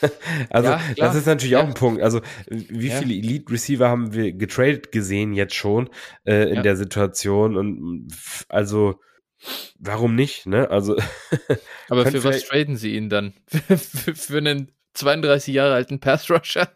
[0.50, 1.62] also, Ja, das ist natürlich Ja.
[1.62, 2.02] auch ein Punkt.
[2.02, 2.98] Also, wie Ja.
[2.98, 5.90] viele Elite Receiver haben wir getradet gesehen jetzt schon
[6.24, 8.08] äh, in der Situation und
[8.48, 9.00] also,
[9.78, 10.70] warum nicht, ne?
[10.70, 10.96] Also,
[11.88, 13.34] Aber für was traden sie ihn dann?
[13.48, 16.68] für, für einen 32 Jahre alten Pass Rusher?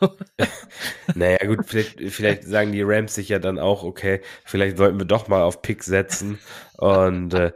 [1.14, 5.06] naja, gut, vielleicht, vielleicht sagen die Rams sich ja dann auch, okay, vielleicht sollten wir
[5.06, 6.38] doch mal auf Pick setzen
[6.76, 7.52] und äh,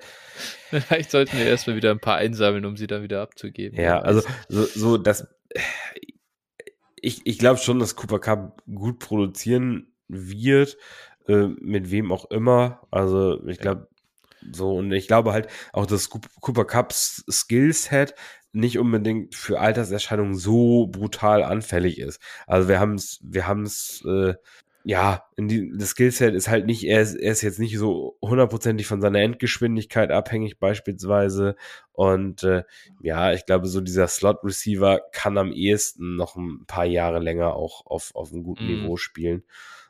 [0.70, 3.78] Vielleicht sollten wir erstmal wieder ein paar einsammeln, um sie dann wieder abzugeben.
[3.80, 5.26] Ja, also so, so das.
[7.00, 10.76] Ich, ich glaube schon, dass Cooper Cup gut produzieren wird,
[11.28, 12.86] äh, mit wem auch immer.
[12.90, 13.88] Also ich glaube
[14.52, 18.14] so und ich glaube halt auch, dass Coop- Cooper Cups Skillset
[18.56, 22.20] nicht unbedingt für Alterserscheinungen so brutal anfällig ist.
[22.46, 24.34] Also wir haben es, wir haben es, äh,
[24.84, 28.16] ja, in die, das Skillset ist halt nicht, er ist, er ist jetzt nicht so
[28.22, 31.56] hundertprozentig von seiner Endgeschwindigkeit abhängig beispielsweise
[31.92, 32.62] und äh,
[33.00, 37.84] ja, ich glaube, so dieser Slot-Receiver kann am ehesten noch ein paar Jahre länger auch
[37.86, 38.68] auf, auf einem guten Mhm.
[38.68, 39.42] Niveau spielen.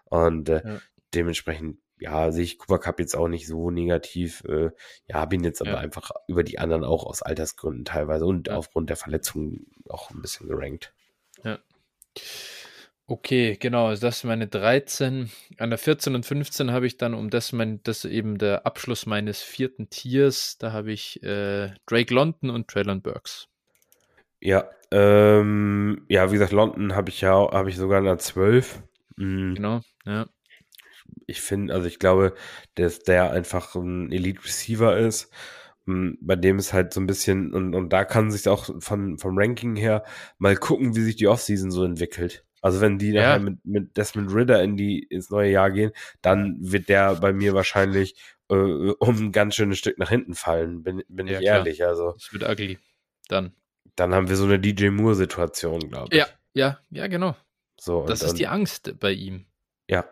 [0.05, 0.79] Und äh, Ja.
[1.15, 4.45] dementsprechend, ja, sehe ich Cooper Cup jetzt auch nicht so negativ.
[4.45, 4.71] Äh,
[5.09, 5.79] ja, bin jetzt aber ja.
[5.79, 8.57] einfach über die anderen auch aus Altersgründen teilweise und ja.
[8.57, 10.93] aufgrund der Verletzungen auch ein bisschen gerankt.
[11.45, 11.59] Ja.
[13.09, 15.31] Okay, genau, also das ist meine 13.
[15.59, 19.07] An der 14 und 15 habe ich dann, um das mein, das eben der Abschluss
[19.07, 23.49] meines vierten Tiers, da habe ich äh, Drake London und Traylon Burks.
[24.41, 28.83] Ja, ähm, ja, wie gesagt, London habe ich ja, habe ich sogar an der 12.
[29.17, 29.55] Mhm.
[29.55, 30.27] Genau, ja.
[31.27, 32.35] Ich finde, also ich glaube,
[32.75, 35.31] dass der einfach ein Elite Receiver ist
[35.87, 39.19] hm, bei dem ist halt so ein bisschen, und, und da kann sich auch von,
[39.19, 40.05] vom Ranking her
[40.39, 42.45] mal gucken, wie sich die Offseason so entwickelt.
[42.61, 43.23] Also wenn die ja.
[43.23, 45.93] nachher mit, mit Desmond Ritter in die, ins neue Jahr gehen,
[46.23, 48.17] dann wird der bei mir wahrscheinlich
[48.51, 51.59] äh, um ein ganz schönes Stück nach hinten fallen, bin, bin ja, ich klar.
[51.59, 51.85] ehrlich.
[51.85, 52.79] Also, das wird ugly.
[53.29, 53.53] Dann.
[53.95, 56.19] Dann haben wir so eine DJ Moore-Situation, glaube ich.
[56.19, 57.37] Ja, ja, ja, genau.
[57.79, 59.47] So, das ist die Angst bei ihm.
[59.89, 60.05] Ja,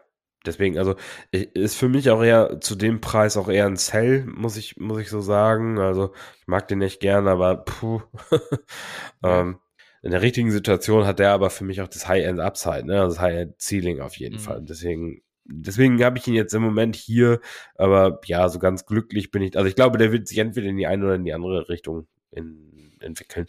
[0.47, 0.95] deswegen, also
[1.31, 5.01] ist für mich auch eher zu dem Preis auch eher ein Sell, muss ich, muss
[5.01, 5.79] ich so sagen.
[5.79, 8.03] Also ich mag den echt gern, aber puh.
[9.23, 9.59] ähm,
[10.03, 13.01] in der richtigen Situation hat der aber für mich auch das High-End-Upside, ne?
[13.01, 14.41] Also das High-End-Ceiling auf jeden mhm.
[14.41, 14.63] Fall.
[14.63, 17.41] Deswegen, deswegen habe ich ihn jetzt im Moment hier,
[17.77, 19.57] aber ja, so ganz glücklich bin ich.
[19.57, 22.07] Also ich glaube, der wird sich entweder in die eine oder in die andere Richtung
[22.31, 23.47] in, entwickeln.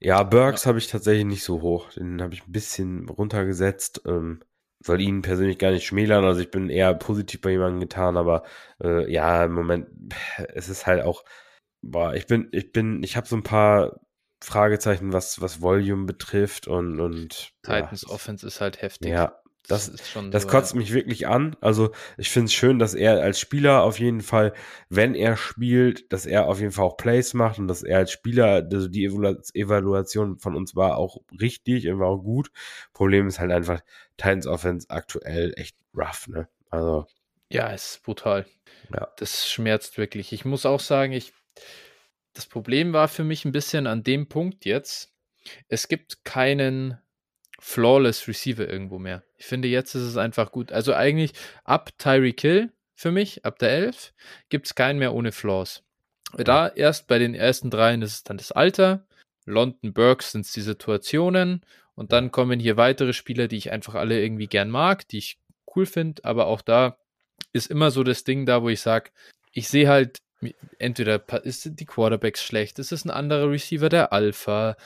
[0.00, 0.68] Ja, Burks ja.
[0.68, 1.92] habe ich tatsächlich nicht so hoch.
[1.92, 4.02] Den habe ich ein bisschen runtergesetzt.
[4.06, 4.40] Ähm,
[4.86, 6.24] soll ihn persönlich gar nicht schmälern.
[6.24, 8.44] Also ich bin eher positiv bei jemandem getan, aber
[8.82, 9.88] äh, ja, im Moment,
[10.54, 11.24] es ist halt auch,
[11.82, 14.00] boah, ich bin, ich bin, ich habe so ein paar
[14.42, 19.10] Fragezeichen, was, was Volume betrifft und, und Titans ja, Offense ist halt heftig.
[19.10, 20.78] Ja, das, das, das so, kotzt ja.
[20.78, 21.56] mich wirklich an.
[21.60, 24.52] Also ich finde es schön, dass er als Spieler auf jeden Fall,
[24.88, 28.12] wenn er spielt, dass er auf jeden Fall auch Plays macht und dass er als
[28.12, 32.50] Spieler, also die Evaluation von uns war auch richtig, war auch gut.
[32.92, 33.80] Problem ist halt einfach,
[34.16, 36.48] Titans Offense aktuell echt rough, ne?
[36.70, 37.06] Also.
[37.50, 38.46] Ja, es ist brutal.
[38.92, 39.08] Ja.
[39.18, 40.32] Das schmerzt wirklich.
[40.32, 41.32] Ich muss auch sagen, ich
[42.36, 45.14] das Problem war für mich ein bisschen an dem Punkt jetzt,
[45.68, 46.98] es gibt keinen
[47.58, 49.22] flawless Receiver irgendwo mehr.
[49.36, 50.72] Ich finde, jetzt ist es einfach gut.
[50.72, 51.32] Also eigentlich
[51.64, 54.12] ab Tyreek Hill für mich, ab der 11,
[54.48, 55.82] gibt es keinen mehr ohne Flaws.
[56.36, 59.06] Da erst bei den ersten dreien ist es dann das Alter,
[59.44, 63.94] London Burks sind es die Situationen und dann kommen hier weitere Spieler, die ich einfach
[63.94, 65.38] alle irgendwie gern mag, die ich
[65.74, 66.98] cool finde, aber auch da
[67.52, 69.10] ist immer so das Ding da, wo ich sage,
[69.52, 70.18] ich sehe halt
[70.78, 74.76] entweder ist die Quarterbacks schlecht, ist es ein anderer Receiver der Alpha,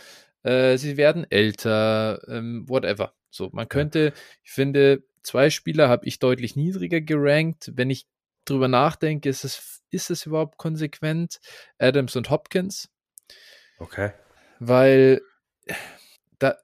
[0.43, 3.15] äh, sie werden älter, ähm, whatever.
[3.31, 4.13] So, man könnte,
[4.43, 7.71] ich finde, zwei Spieler habe ich deutlich niedriger gerankt.
[7.75, 8.07] Wenn ich
[8.45, 11.41] drüber nachdenke, ist es, ist es überhaupt konsequent?
[11.79, 12.89] Adams und Hopkins.
[13.79, 14.13] Okay.
[14.59, 15.21] Weil
[16.39, 16.57] da,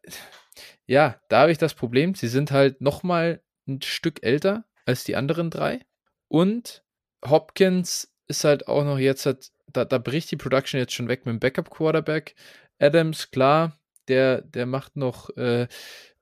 [0.87, 5.17] ja, da habe ich das Problem, sie sind halt nochmal ein Stück älter als die
[5.17, 5.81] anderen drei.
[6.29, 6.85] Und
[7.25, 11.27] Hopkins ist halt auch noch jetzt, halt, da, da bricht die Production jetzt schon weg
[11.27, 12.35] mit dem Backup-Quarterback.
[12.79, 15.69] Adams, klar, der, der macht noch, äh,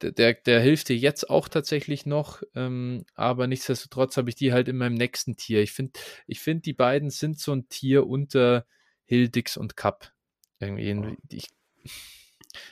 [0.01, 4.69] der, der hilft dir jetzt auch tatsächlich noch, ähm, aber nichtsdestotrotz habe ich die halt
[4.69, 5.63] in meinem nächsten Tier.
[5.63, 8.67] Ich finde, ich finde, die beiden sind so ein Tier unter
[9.05, 10.13] Hildix und Cup.
[10.61, 11.51] Irgendwie, ich,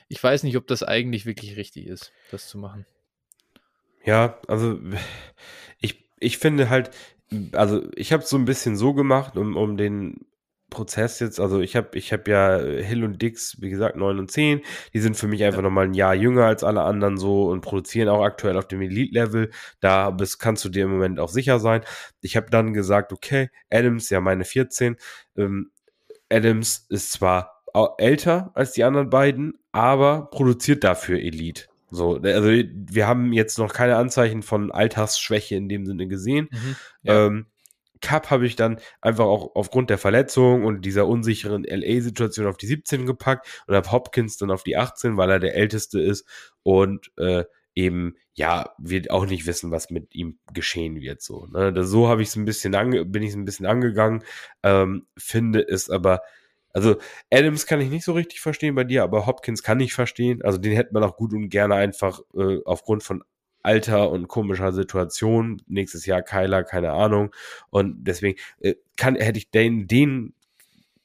[0.08, 2.86] ich weiß nicht, ob das eigentlich wirklich richtig ist, das zu machen.
[4.04, 4.80] Ja, also
[5.78, 6.90] ich, ich finde halt,
[7.52, 10.26] also ich habe es so ein bisschen so gemacht, um, um den
[10.72, 14.30] Prozess jetzt, also ich habe ich hab ja Hill und Dix, wie gesagt, 9 und
[14.30, 14.62] 10,
[14.92, 15.62] die sind für mich einfach ja.
[15.62, 19.50] nochmal ein Jahr jünger als alle anderen so und produzieren auch aktuell auf dem Elite-Level.
[19.80, 21.82] Da bist, kannst du dir im Moment auch sicher sein.
[22.20, 24.96] Ich habe dann gesagt, okay, Adams, ja meine 14,
[25.36, 25.70] ähm,
[26.28, 27.62] Adams ist zwar
[27.98, 31.66] älter als die anderen beiden, aber produziert dafür Elite.
[31.90, 36.48] So, also wir haben jetzt noch keine Anzeichen von Altersschwäche in dem Sinne gesehen.
[36.50, 37.26] Mhm, ja.
[37.26, 37.46] ähm,
[38.02, 42.66] Cup habe ich dann einfach auch aufgrund der Verletzung und dieser unsicheren LA-Situation auf die
[42.66, 46.26] 17 gepackt und habe Hopkins dann auf die 18, weil er der Älteste ist
[46.62, 47.44] und äh,
[47.74, 51.22] eben ja wir auch nicht wissen, was mit ihm geschehen wird.
[51.22, 51.72] So, ne?
[51.84, 54.24] so habe ich es ein bisschen ange bin ich es ein bisschen angegangen,
[54.62, 56.20] ähm, finde es aber
[56.74, 56.96] also
[57.30, 60.42] Adams kann ich nicht so richtig verstehen bei dir, aber Hopkins kann ich verstehen.
[60.42, 63.22] Also den hätte man auch gut und gerne einfach äh, aufgrund von
[63.62, 65.62] Alter und komischer Situation.
[65.66, 67.34] Nächstes Jahr Kyler, keine Ahnung.
[67.70, 70.34] Und deswegen äh, kann, hätte ich den, den,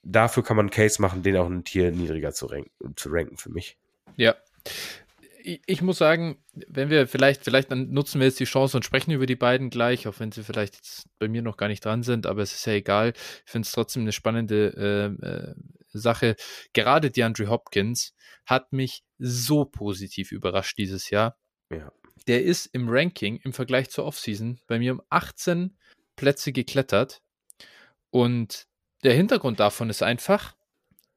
[0.04, 3.38] dafür kann man einen Case machen, den auch ein Tier niedriger zu ranken, zu ranken
[3.38, 3.78] für mich.
[4.16, 4.36] Ja
[5.66, 9.12] ich muss sagen, wenn wir vielleicht, vielleicht dann nutzen wir jetzt die Chance und sprechen
[9.12, 12.04] über die beiden gleich, auch wenn sie vielleicht jetzt bei mir noch gar nicht dran
[12.04, 13.14] sind, aber es ist ja egal.
[13.46, 15.56] Ich finde es trotzdem eine spannende äh, äh,
[15.88, 16.36] Sache.
[16.74, 18.14] Gerade die Andrew Hopkins
[18.46, 21.38] hat mich so positiv überrascht dieses Jahr.
[21.72, 21.92] Ja.
[22.28, 25.78] Der ist im Ranking im Vergleich zur Offseason bei mir um 18
[26.16, 27.22] Plätze geklettert.
[28.10, 28.68] Und
[29.04, 30.56] der Hintergrund davon ist einfach,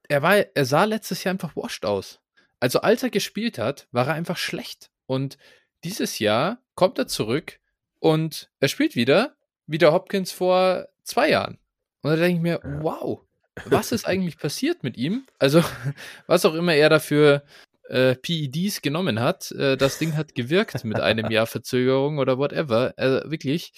[0.08, 2.20] er war, er sah letztes Jahr einfach washed aus.
[2.60, 4.90] Also als er gespielt hat, war er einfach schlecht.
[5.06, 5.38] Und
[5.82, 7.58] dieses Jahr kommt er zurück
[7.98, 11.58] und er spielt wieder, wie der Hopkins vor zwei Jahren.
[12.02, 13.20] Und da denke ich mir, wow,
[13.64, 15.26] was ist eigentlich passiert mit ihm?
[15.38, 15.62] Also,
[16.26, 17.44] was auch immer er dafür
[17.90, 22.94] äh, PEDs genommen hat, äh, das Ding hat gewirkt mit einem Jahr Verzögerung oder whatever.
[22.96, 23.72] Also wirklich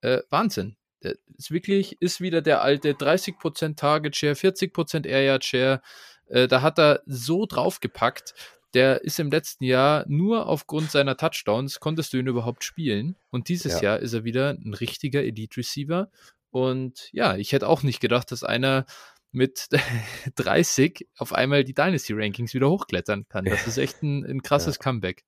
[0.00, 0.76] äh, Wahnsinn.
[1.02, 5.82] Der ist wirklich, ist wieder der alte 30% Target Share, 40% Air Yard Share.
[6.28, 8.34] Äh, da hat er so draufgepackt.
[8.72, 13.16] Der ist im letzten Jahr nur aufgrund seiner Touchdowns konntest du ihn überhaupt spielen.
[13.30, 13.82] Und dieses ja.
[13.82, 16.10] Jahr ist er wieder ein richtiger Elite Receiver.
[16.50, 18.86] Und ja, ich hätte auch nicht gedacht, dass einer
[19.32, 19.68] mit
[20.36, 23.44] 30 auf einmal die Dynasty Rankings wieder hochklettern kann.
[23.44, 24.82] Das ist echt ein, ein krasses ja.
[24.82, 25.24] Comeback.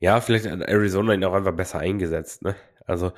[0.00, 2.42] Ja, vielleicht hat Arizona ihn auch einfach besser eingesetzt.
[2.42, 2.56] Ne?
[2.84, 3.12] Also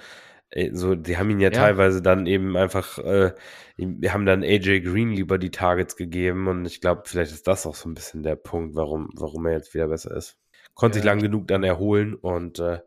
[0.51, 3.33] äh, so, die haben ihn ja, ja, teilweise dann eben einfach, äh,
[3.77, 7.67] wir haben dann AJ Green lieber die Targets gegeben und ich glaube, vielleicht ist das
[7.67, 10.39] auch so ein bisschen der Punkt, warum, warum er jetzt wieder besser ist.
[10.75, 11.03] Konnte ja.
[11.03, 12.81] sich lang genug dann erholen und äh,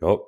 [0.00, 0.18] ja,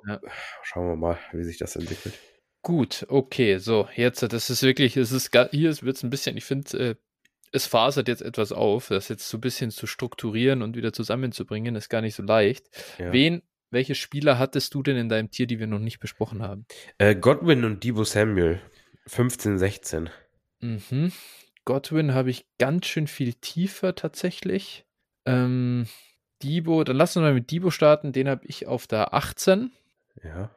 [0.63, 2.17] schauen wir mal, wie sich das entwickelt.
[2.65, 6.45] Gut, okay, so, jetzt, das ist wirklich, es ist, hier wird es ein bisschen, ich
[6.45, 6.95] finde, äh,
[7.51, 11.75] es fasert jetzt etwas auf, das jetzt so ein bisschen zu strukturieren und wieder zusammenzubringen,
[11.75, 12.65] ist gar nicht so leicht.
[12.97, 13.13] Ja.
[13.13, 13.43] Wen
[13.75, 16.65] welche Spieler hattest du denn in deinem Tier, die wir noch nicht besprochen haben?
[16.97, 18.61] Äh, Godwin und Debo Samuel.
[19.07, 20.09] 15, 16.
[20.61, 21.11] Mhm.
[21.65, 24.85] Godwin habe ich ganz schön viel tiefer tatsächlich.
[25.25, 25.87] Ähm,
[26.41, 28.13] Debo, dann lass uns mal mit Debo starten.
[28.13, 29.71] Den habe ich auf der 18.
[30.23, 30.54] Ja.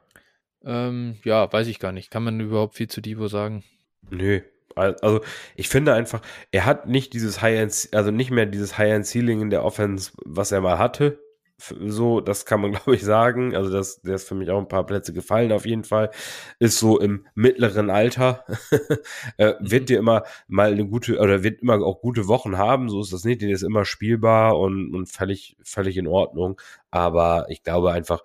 [0.65, 2.11] Ähm, ja, weiß ich gar nicht.
[2.11, 3.65] Kann man überhaupt viel zu Debo sagen?
[4.11, 4.41] Nö.
[4.75, 5.23] Also
[5.57, 6.23] ich finde einfach,
[6.53, 10.61] er hat nicht dieses High-End, also nicht mehr dieses High-End-Ceiling in der Offense, was er
[10.61, 11.19] mal hatte
[11.59, 13.55] so, das kann man glaube ich sagen.
[13.55, 16.11] Also das, der ist für mich auch ein paar Plätze gefallen auf jeden Fall.
[16.59, 18.45] Ist so im mittleren Alter.
[19.37, 19.87] äh, wird mhm.
[19.87, 22.89] dir immer mal eine gute, oder wird immer auch gute Wochen haben.
[22.89, 23.43] So ist das nicht.
[23.43, 26.61] Der ist immer spielbar und, und völlig, völlig in Ordnung.
[26.91, 28.23] Aber ich glaube einfach,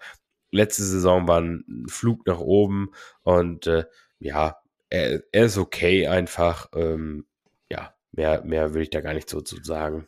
[0.53, 2.91] letzte Saison war ein Flug nach oben
[3.23, 3.85] und äh,
[4.19, 4.57] ja,
[4.89, 6.69] er, er ist okay einfach.
[6.75, 7.25] Ähm,
[7.69, 10.07] ja, mehr, mehr will ich da gar nicht so zu sagen.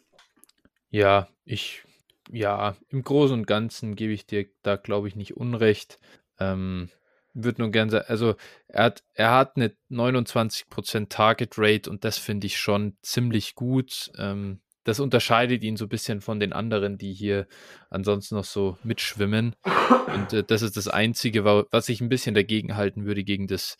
[0.90, 1.84] Ja, ich
[2.32, 6.00] ja, im Großen und Ganzen gebe ich dir da, glaube ich, nicht Unrecht.
[6.40, 6.90] Ähm,
[7.34, 8.36] würde nur gerne sagen, also
[8.68, 14.12] er hat, er hat eine 29% Target Rate und das finde ich schon ziemlich gut.
[14.18, 17.48] Ähm, das unterscheidet ihn so ein bisschen von den anderen, die hier
[17.90, 19.56] ansonsten noch so mitschwimmen.
[20.14, 23.78] Und äh, das ist das Einzige, was ich ein bisschen dagegen halten würde, gegen das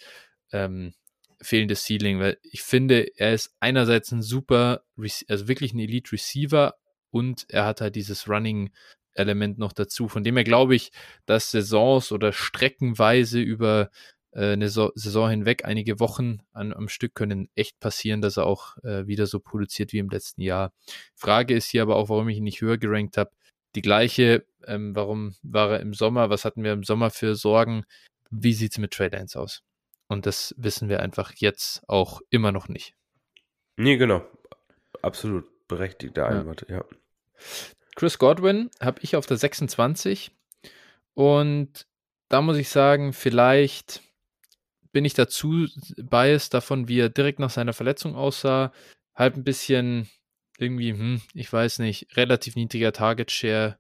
[0.52, 0.94] ähm,
[1.41, 4.84] fehlende Ceiling, weil ich finde, er ist einerseits ein super,
[5.30, 6.76] also wirklich ein Elite Receiver,
[7.15, 8.72] und er hat halt dieses Running
[9.14, 10.10] Element noch dazu.
[10.10, 10.91] Von dem her glaube ich,
[11.26, 13.90] dass Saisons oder streckenweise über
[14.40, 18.78] eine so Saison hinweg, einige Wochen an, am Stück können echt passieren, dass er auch
[18.84, 20.74] äh, wieder so produziert wie im letzten Jahr.
[21.16, 23.32] Frage ist hier aber auch, warum ich ihn nicht höher gerankt habe.
[23.76, 26.30] Die gleiche, ähm, warum war er im Sommer?
[26.30, 27.86] Was hatten wir im Sommer für Sorgen?
[28.30, 29.64] Wie sieht es mit Trade Lines aus?
[30.07, 32.94] Und das wissen wir einfach jetzt auch immer noch nicht.
[33.78, 34.26] Nee, genau.
[35.02, 36.78] Absolut berechtigter Einwand, ja.
[36.78, 36.86] ja.
[37.95, 40.32] Chris Godwin habe ich auf der 26
[41.14, 41.88] und
[42.28, 44.02] da muss ich sagen, vielleicht
[44.96, 45.68] bin ich dazu
[45.98, 48.72] biased davon, wie er direkt nach seiner Verletzung aussah.
[49.14, 50.10] Halt ein bisschen
[50.58, 53.78] irgendwie, hm, ich weiß nicht, relativ niedriger Target Share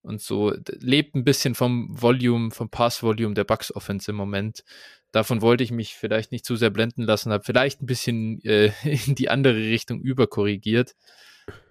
[0.00, 0.54] und so.
[0.80, 4.64] Lebt ein bisschen vom Volume, vom Pass-Volume der Bucks Offense im Moment.
[5.12, 8.72] Davon wollte ich mich vielleicht nicht zu sehr blenden lassen, habe vielleicht ein bisschen äh,
[8.84, 10.96] in die andere Richtung überkorrigiert.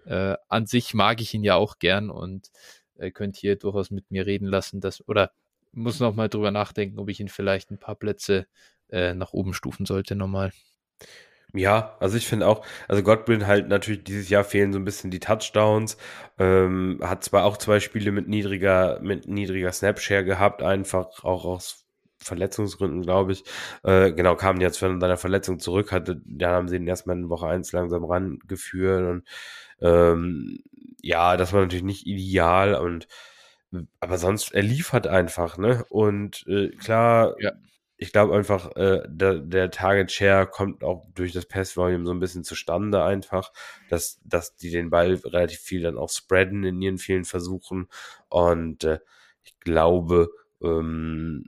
[0.05, 2.51] Äh, an sich mag ich ihn ja auch gern und
[2.99, 5.31] äh, könnt hier durchaus mit mir reden lassen, dass, oder
[5.77, 8.47] muss noch mal drüber nachdenken, ob ich ihn vielleicht ein paar Plätze
[8.89, 10.51] äh, nach oben stufen sollte nochmal.
[11.53, 15.11] Ja, also ich finde auch, also Godwin halt natürlich dieses Jahr fehlen so ein bisschen
[15.11, 15.97] die Touchdowns.
[16.37, 21.85] Ähm, hat zwar auch zwei Spiele mit niedriger, mit niedriger Snapshare gehabt, einfach auch aus
[22.17, 23.43] Verletzungsgründen, glaube ich.
[23.83, 27.29] Äh, genau, kam jetzt von seiner Verletzung zurück, hatte, dann haben sie ihn erstmal in
[27.29, 29.23] Woche 1 langsam rangeführt und
[29.81, 30.59] ähm,
[31.01, 33.07] ja, das war natürlich nicht ideal und
[33.99, 35.85] aber sonst, er liefert einfach, ne?
[35.89, 37.51] Und äh, klar, ja.
[37.97, 42.11] ich glaube einfach, äh, der, der Target Share kommt auch durch das Pass Volume so
[42.11, 43.51] ein bisschen zustande einfach,
[43.89, 47.87] dass, dass die den Ball relativ viel dann auch spreaden in ihren vielen Versuchen.
[48.29, 48.99] Und äh,
[49.43, 50.29] ich glaube,
[50.61, 51.45] ähm,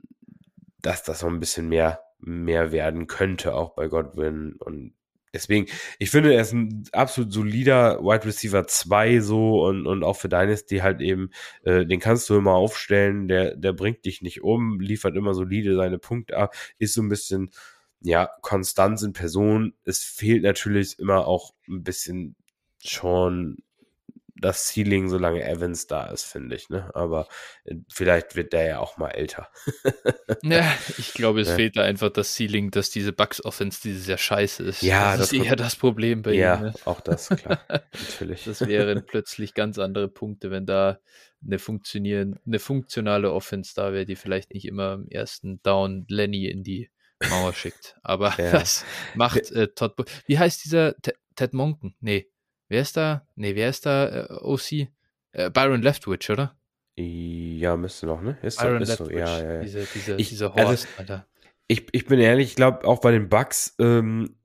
[0.82, 4.56] dass das so ein bisschen mehr, mehr werden könnte, auch bei Godwin.
[4.58, 4.94] Und
[5.32, 5.66] deswegen,
[5.98, 10.28] ich finde, er ist ein absolut solider Wide Receiver 2 so und, und auch für
[10.28, 11.30] Dynasty halt eben,
[11.64, 15.76] äh, den kannst du immer aufstellen, der, der bringt dich nicht um, liefert immer solide
[15.76, 17.50] seine Punkte ab, ist so ein bisschen,
[18.02, 19.74] ja, Konstanz in Person.
[19.84, 22.34] Es fehlt natürlich immer auch ein bisschen
[22.82, 23.58] schon
[24.40, 26.68] das Ceiling, solange Evans da ist, finde ich.
[26.68, 26.90] Ne?
[26.94, 27.28] Aber
[27.64, 29.48] äh, vielleicht wird der ja auch mal älter.
[30.42, 31.56] ja, ich glaube, es ja.
[31.56, 34.82] fehlt da einfach das Ceiling, dass diese Bugs Offense dieses Jahr scheiße ist.
[34.82, 36.64] Ja, das, das ist eher das Problem bei ja, ihm.
[36.64, 36.74] Ja, ne?
[36.84, 37.60] auch das, klar.
[37.68, 38.44] Natürlich.
[38.44, 40.98] Das wären plötzlich ganz andere Punkte, wenn da
[41.44, 46.46] eine, funktionieren, eine funktionale Offense da wäre, die vielleicht nicht immer im ersten Down Lenny
[46.46, 46.90] in die
[47.28, 47.96] Mauer schickt.
[48.02, 48.50] Aber ja.
[48.52, 48.84] das
[49.14, 49.94] macht äh, Todd.
[50.26, 50.94] Wie heißt dieser
[51.36, 51.94] Ted Monken?
[52.00, 52.29] Nee.
[52.70, 53.26] Wer ist da?
[53.34, 54.88] Nee, wer ist da äh, OC?
[55.32, 56.56] Äh, Byron Leftwich, oder?
[56.94, 58.38] Ja, müsste noch, ne?
[58.42, 59.18] Ist Byron so, Leftwich.
[59.18, 59.18] So.
[59.18, 59.60] Ja, ja, ja.
[59.60, 61.26] Diese, diese, ich, diese Horst, also, Alter.
[61.66, 64.36] Ich, ich bin ehrlich, ich glaube, auch bei den Bucks ähm,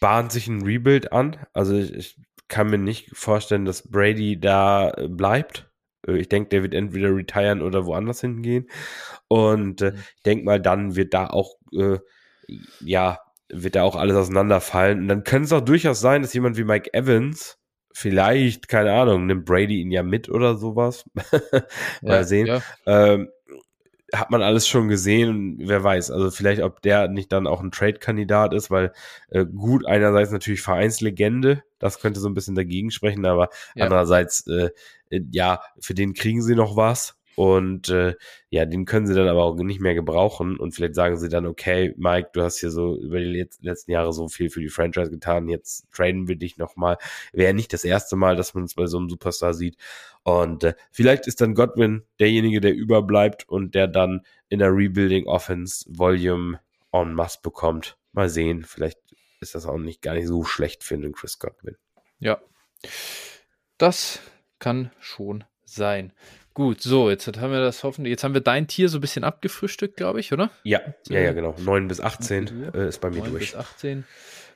[0.00, 1.36] bahnt sich ein Rebuild an.
[1.52, 2.16] Also ich, ich
[2.48, 5.70] kann mir nicht vorstellen, dass Brady da äh, bleibt.
[6.08, 8.68] Äh, ich denke, der wird entweder retiren oder woanders hingehen.
[9.28, 9.98] Und äh, mhm.
[10.16, 11.98] ich denke mal, dann wird da auch, äh,
[12.80, 15.02] ja, wird da auch alles auseinanderfallen.
[15.02, 17.59] Und dann könnte es auch durchaus sein, dass jemand wie Mike Evans
[17.92, 21.04] vielleicht, keine Ahnung, nimmt Brady ihn ja mit oder sowas.
[22.02, 22.46] Mal ja, sehen.
[22.46, 22.62] Ja.
[22.86, 23.30] Ähm,
[24.12, 27.70] hat man alles schon gesehen wer weiß, also vielleicht, ob der nicht dann auch ein
[27.70, 28.92] Trade-Kandidat ist, weil
[29.28, 33.84] äh, gut, einerseits natürlich Vereinslegende, das könnte so ein bisschen dagegen sprechen, aber ja.
[33.84, 34.70] andererseits, äh,
[35.10, 38.16] äh ja, für den kriegen sie noch was und äh,
[38.50, 40.58] ja, den können sie dann aber auch nicht mehr gebrauchen.
[40.58, 44.12] Und vielleicht sagen sie dann, okay, Mike, du hast hier so über die letzten Jahre
[44.12, 46.98] so viel für die Franchise getan, jetzt traden wir dich nochmal.
[47.32, 49.78] Wäre nicht das erste Mal, dass man es bei so einem Superstar sieht.
[50.22, 55.26] Und äh, vielleicht ist dann Godwin derjenige, der überbleibt und der dann in der Rebuilding
[55.26, 56.60] Offense Volume
[56.92, 57.96] en masse bekommt.
[58.12, 58.98] Mal sehen, vielleicht
[59.40, 61.78] ist das auch nicht gar nicht so schlecht für einen Chris Godwin.
[62.18, 62.38] Ja,
[63.78, 64.20] das
[64.58, 66.12] kann schon sein.
[66.54, 69.24] Gut, so, jetzt haben wir das hoffentlich, jetzt haben wir dein Tier so ein bisschen
[69.24, 70.50] abgefrühstückt, glaube ich, oder?
[70.64, 71.54] Ja, ja, ja, genau.
[71.58, 73.52] 9 bis 18 äh, ist bei mir 9 durch.
[73.52, 74.04] bis 18.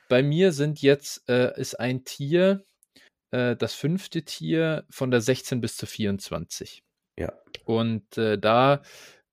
[0.09, 2.65] Bei mir sind jetzt, äh, ist ein Tier,
[3.31, 6.83] äh, das fünfte Tier von der 16 bis zur 24.
[7.17, 7.33] Ja.
[7.63, 8.81] Und äh, da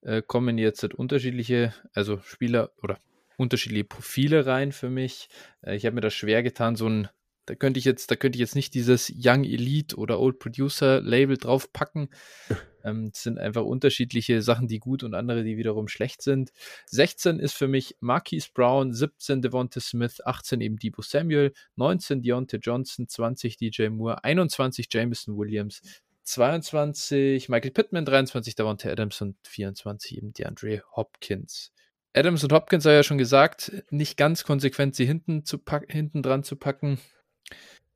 [0.01, 2.97] äh, kommen jetzt unterschiedliche, also Spieler oder
[3.37, 5.27] unterschiedliche Profile rein für mich.
[5.61, 7.09] Äh, ich habe mir das schwer getan, so ein
[7.45, 11.01] da könnte ich jetzt, da könnte ich jetzt nicht dieses Young Elite oder Old Producer
[11.01, 12.09] Label draufpacken.
[12.85, 16.51] Ähm, es sind einfach unterschiedliche Sachen, die gut und andere, die wiederum schlecht sind.
[16.87, 22.57] 16 ist für mich Marquise Brown, 17 Devonta Smith, 18 eben Debo Samuel, 19 Deontay
[22.57, 25.81] Johnson, 20 DJ Moore, 21 Jameson Williams,
[26.23, 31.71] 22 Michael Pittman, 23 Devonta Adams und 24 eben DeAndre Hopkins.
[32.13, 36.43] Adams und Hopkins sei ja schon gesagt, nicht ganz konsequent sie hinten, zu hinten dran
[36.43, 36.99] zu packen.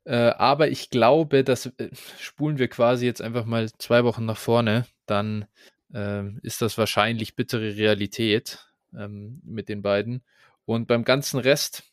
[0.06, 1.90] Äh, aber ich glaube, das äh,
[2.20, 4.86] spulen wir quasi jetzt einfach mal zwei Wochen nach vorne.
[5.06, 5.46] Dann
[5.94, 10.24] äh, ist das wahrscheinlich bittere Realität ähm, mit den beiden.
[10.66, 11.84] Und beim ganzen Rest,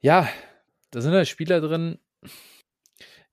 [0.00, 0.28] ja,
[0.90, 1.98] da sind halt Spieler drin.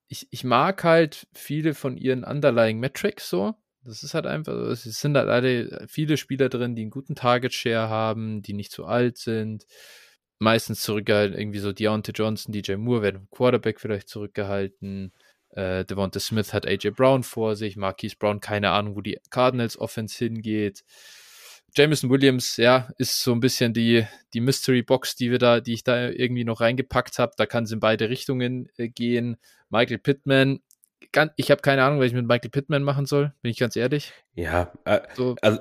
[0.08, 3.56] Ich, ich mag halt viele von ihren Underlying Metrics so.
[3.84, 7.54] Das ist halt einfach, es sind halt alle viele Spieler drin, die einen guten Target
[7.54, 9.66] Share haben, die nicht zu alt sind,
[10.40, 11.38] meistens zurückgehalten.
[11.38, 15.14] Irgendwie so Deontay Johnson, DJ Moore werden Quarterback vielleicht zurückgehalten.
[15.52, 17.76] Äh, Devonta Smith hat AJ Brown vor sich.
[17.76, 20.84] Marquise Brown, keine Ahnung, wo die Cardinals Offense hingeht.
[21.76, 25.74] Jameson Williams, ja, ist so ein bisschen die, die Mystery Box, die wir da, die
[25.74, 27.34] ich da irgendwie noch reingepackt habe.
[27.38, 29.38] Da kann es in beide Richtungen äh, gehen.
[29.70, 30.62] Michael Pittman,
[31.38, 34.14] ich habe keine Ahnung, was ich mit Michael Pittman machen soll, bin ich ganz ehrlich.
[34.36, 35.36] Ja, äh, so.
[35.42, 35.60] also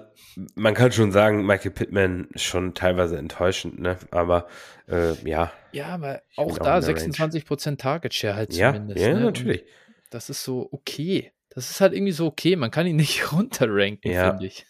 [0.54, 3.98] man kann schon sagen, Michael Pittman ist schon teilweise enttäuschend, ne?
[4.10, 4.46] Aber
[4.88, 5.52] äh, ja.
[5.72, 9.04] Ja, aber auch da 26% Target Share halt ja, zumindest.
[9.04, 9.20] Ja, ne?
[9.20, 9.62] natürlich.
[9.62, 9.68] Und
[10.10, 11.32] das ist so okay.
[11.50, 12.56] Das ist halt irgendwie so okay.
[12.56, 14.30] Man kann ihn nicht runterranken, ja.
[14.30, 14.66] finde ich.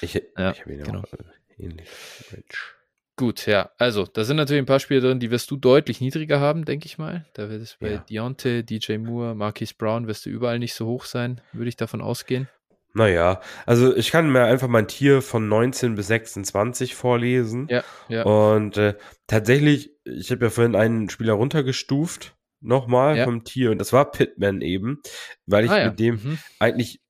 [0.00, 0.22] ich.
[0.38, 1.00] Ja, ich habe ihn genau.
[1.00, 1.88] auch äh, ähnlich.
[2.32, 2.74] Rich.
[3.20, 3.68] Gut, ja.
[3.76, 6.86] Also, da sind natürlich ein paar Spiele drin, die wirst du deutlich niedriger haben, denke
[6.86, 7.26] ich mal.
[7.34, 8.04] Da wird es bei ja.
[8.08, 12.00] Deontay, DJ Moore, Marquis Brown wirst du überall nicht so hoch sein, würde ich davon
[12.00, 12.48] ausgehen.
[12.94, 17.68] Naja, also ich kann mir einfach mein Tier von 19 bis 26 vorlesen.
[17.68, 18.22] Ja, ja.
[18.22, 18.94] Und äh,
[19.26, 23.24] tatsächlich, ich habe ja vorhin einen Spieler runtergestuft, nochmal ja.
[23.24, 25.00] vom Tier, und das war Pitman eben,
[25.46, 25.88] weil ich ah, ja.
[25.88, 26.38] mit dem mhm.
[26.58, 27.00] eigentlich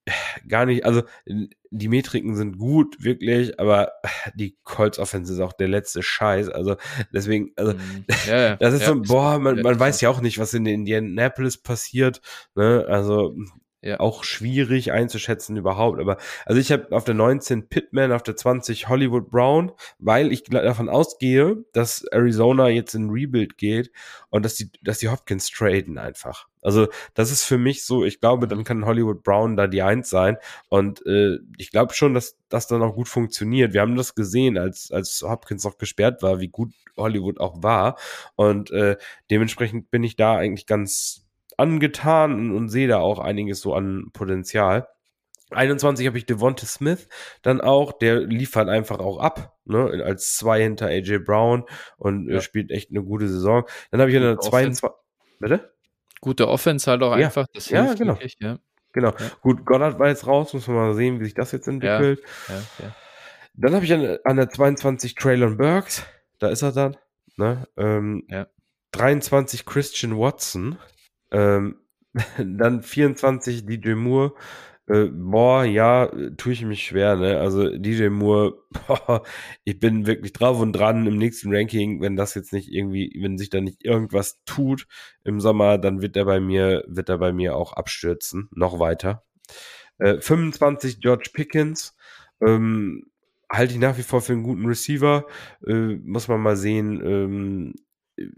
[0.48, 1.02] gar nicht, also
[1.70, 3.92] die Metriken sind gut, wirklich, aber
[4.34, 6.48] die Colts Offense ist auch der letzte Scheiß.
[6.48, 6.76] Also
[7.12, 8.04] deswegen, also mhm.
[8.26, 12.20] ja, das ist so, boah, man, man weiß ja auch nicht, was in Indianapolis passiert.
[12.54, 12.84] Ne?
[12.88, 13.36] Also
[13.82, 14.00] ja.
[14.00, 16.00] auch schwierig einzuschätzen überhaupt.
[16.00, 20.44] Aber also ich habe auf der 19 Pittman, auf der 20 Hollywood Brown, weil ich
[20.44, 23.90] davon ausgehe, dass Arizona jetzt in Rebuild geht
[24.28, 26.46] und dass die, dass die Hopkins traden einfach.
[26.62, 30.10] Also das ist für mich so, ich glaube, dann kann Hollywood Brown da die Eins
[30.10, 30.36] sein.
[30.68, 33.72] Und äh, ich glaube schon, dass das dann auch gut funktioniert.
[33.72, 37.96] Wir haben das gesehen, als, als Hopkins noch gesperrt war, wie gut Hollywood auch war.
[38.36, 38.96] Und äh,
[39.30, 41.24] dementsprechend bin ich da eigentlich ganz
[41.60, 44.88] angetan und, und sehe da auch einiges so an Potenzial.
[45.50, 47.08] 21 habe ich Devonta Smith
[47.42, 51.64] dann auch, der liefert einfach auch ab, ne, als zwei hinter AJ Brown
[51.96, 52.40] und ja.
[52.40, 53.64] spielt echt eine gute Saison.
[53.90, 54.88] Dann habe ich eine 22.
[55.40, 55.72] Bitte?
[56.20, 57.26] Gute Offense halt auch ja.
[57.26, 57.46] einfach.
[57.52, 58.14] Das ja, genau.
[58.14, 58.58] Wirklich, ja.
[58.92, 59.10] Genau.
[59.10, 59.30] Ja.
[59.40, 62.20] Gut, Goddard war jetzt raus, muss man mal sehen, wie sich das jetzt entwickelt.
[63.54, 66.04] Dann habe ich an, an, der 22 Traylon Burks,
[66.38, 66.96] da ist er dann.
[67.36, 67.66] Ne?
[67.76, 68.46] Ähm, ja.
[68.92, 70.78] 23 Christian Watson.
[71.30, 71.76] Ähm,
[72.38, 74.34] dann 24 DJ Moore.
[74.90, 77.38] Äh, boah, ja, tue ich mich schwer, ne?
[77.38, 78.58] Also DJ Moore,
[78.88, 79.22] boah,
[79.64, 83.38] ich bin wirklich drauf und dran im nächsten Ranking, wenn das jetzt nicht irgendwie, wenn
[83.38, 84.88] sich da nicht irgendwas tut
[85.22, 89.22] im Sommer, dann wird er bei mir, wird er bei mir auch abstürzen, noch weiter.
[89.98, 91.94] Äh, 25 George Pickens,
[92.40, 93.06] ähm,
[93.50, 95.26] halte ich nach wie vor für einen guten Receiver,
[95.66, 97.74] äh, muss man mal sehen, ähm,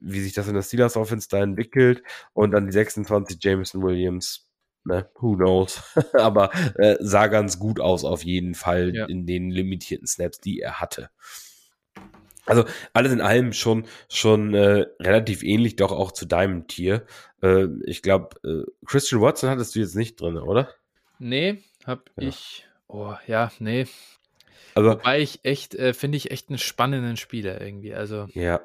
[0.00, 2.02] wie sich das in der Steelers Offense da entwickelt
[2.32, 4.48] und dann die 26 Jameson Williams
[4.84, 5.80] Ne, who knows?
[6.14, 9.06] Aber äh, sah ganz gut aus auf jeden Fall ja.
[9.06, 11.10] in den limitierten Snaps, die er hatte.
[12.46, 17.06] Also alles in allem schon schon äh, relativ ähnlich, doch auch zu deinem Tier.
[17.40, 20.68] Äh, ich glaube, äh, Christian Watson hattest du jetzt nicht drin, oder?
[21.20, 22.28] Nee, hab ja.
[22.28, 22.66] ich.
[22.88, 23.86] Oh ja, nee.
[24.74, 27.94] Also, Wobei ich echt, äh, finde ich echt einen spannenden Spieler irgendwie.
[27.94, 28.26] Also.
[28.32, 28.60] Ja.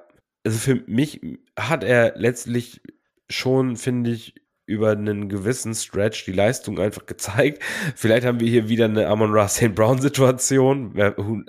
[0.47, 1.19] Also für mich
[1.57, 2.79] hat er letztlich
[3.27, 4.33] schon, finde ich,
[4.65, 7.61] über einen gewissen Stretch die Leistung einfach gezeigt.
[7.97, 9.75] Vielleicht haben wir hier wieder eine Amon Ra St.
[9.75, 10.97] Brown Situation.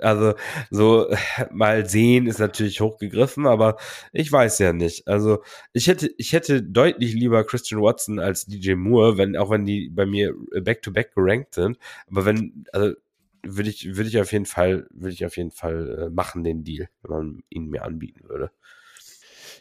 [0.01, 0.33] Also
[0.69, 1.07] so
[1.51, 3.77] mal sehen ist natürlich hochgegriffen, aber
[4.11, 5.07] ich weiß ja nicht.
[5.07, 9.65] Also ich hätte ich hätte deutlich lieber Christian Watson als DJ Moore, wenn auch wenn
[9.65, 11.77] die bei mir back to back gerankt sind,
[12.09, 12.95] aber wenn also
[13.43, 16.65] würde ich würde ich auf jeden Fall würde ich auf jeden Fall äh, machen den
[16.65, 18.51] Deal, wenn man ihn mir anbieten würde.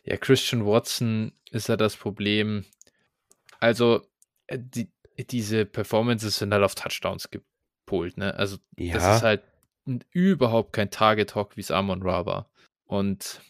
[0.08, 2.64] Ja, Christian Watson ist ja das Problem
[3.60, 4.06] also,
[4.46, 4.90] äh, die,
[5.30, 8.34] diese Performances sind halt auf Touchdowns gepolt, ne?
[8.34, 8.94] Also, ja.
[8.94, 9.42] das ist halt
[10.10, 12.50] überhaupt kein Target-Hock, wie es Amon Ra war.
[12.84, 13.40] Und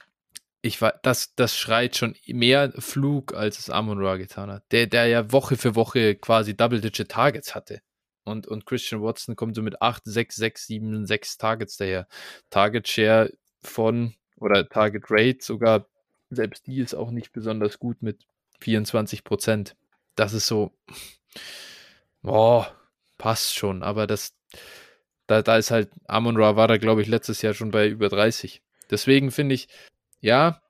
[0.63, 4.65] ich war, das, das schreit schon mehr Flug, als es Amon Ra getan hat.
[4.71, 7.83] Der, der ja Woche für Woche quasi Double-Digit Targets hatte.
[8.25, 12.07] Und, und Christian Watson kommt so mit 8, 6, 6, 7, 6 Targets daher.
[12.51, 13.33] Target Share
[13.63, 15.89] von, oder Target Rate sogar,
[16.31, 18.27] selbst die ist auch nicht besonders gut mit
[18.61, 19.77] 24 Prozent
[20.19, 20.73] das ist so,
[22.23, 22.65] oh,
[23.19, 24.35] passt schon, aber das,
[25.27, 28.09] da, da ist halt, Amon Ra war da, glaube ich, letztes Jahr schon bei über
[28.09, 28.63] 30.
[28.91, 29.69] Deswegen finde ich,
[30.21, 30.61] ja,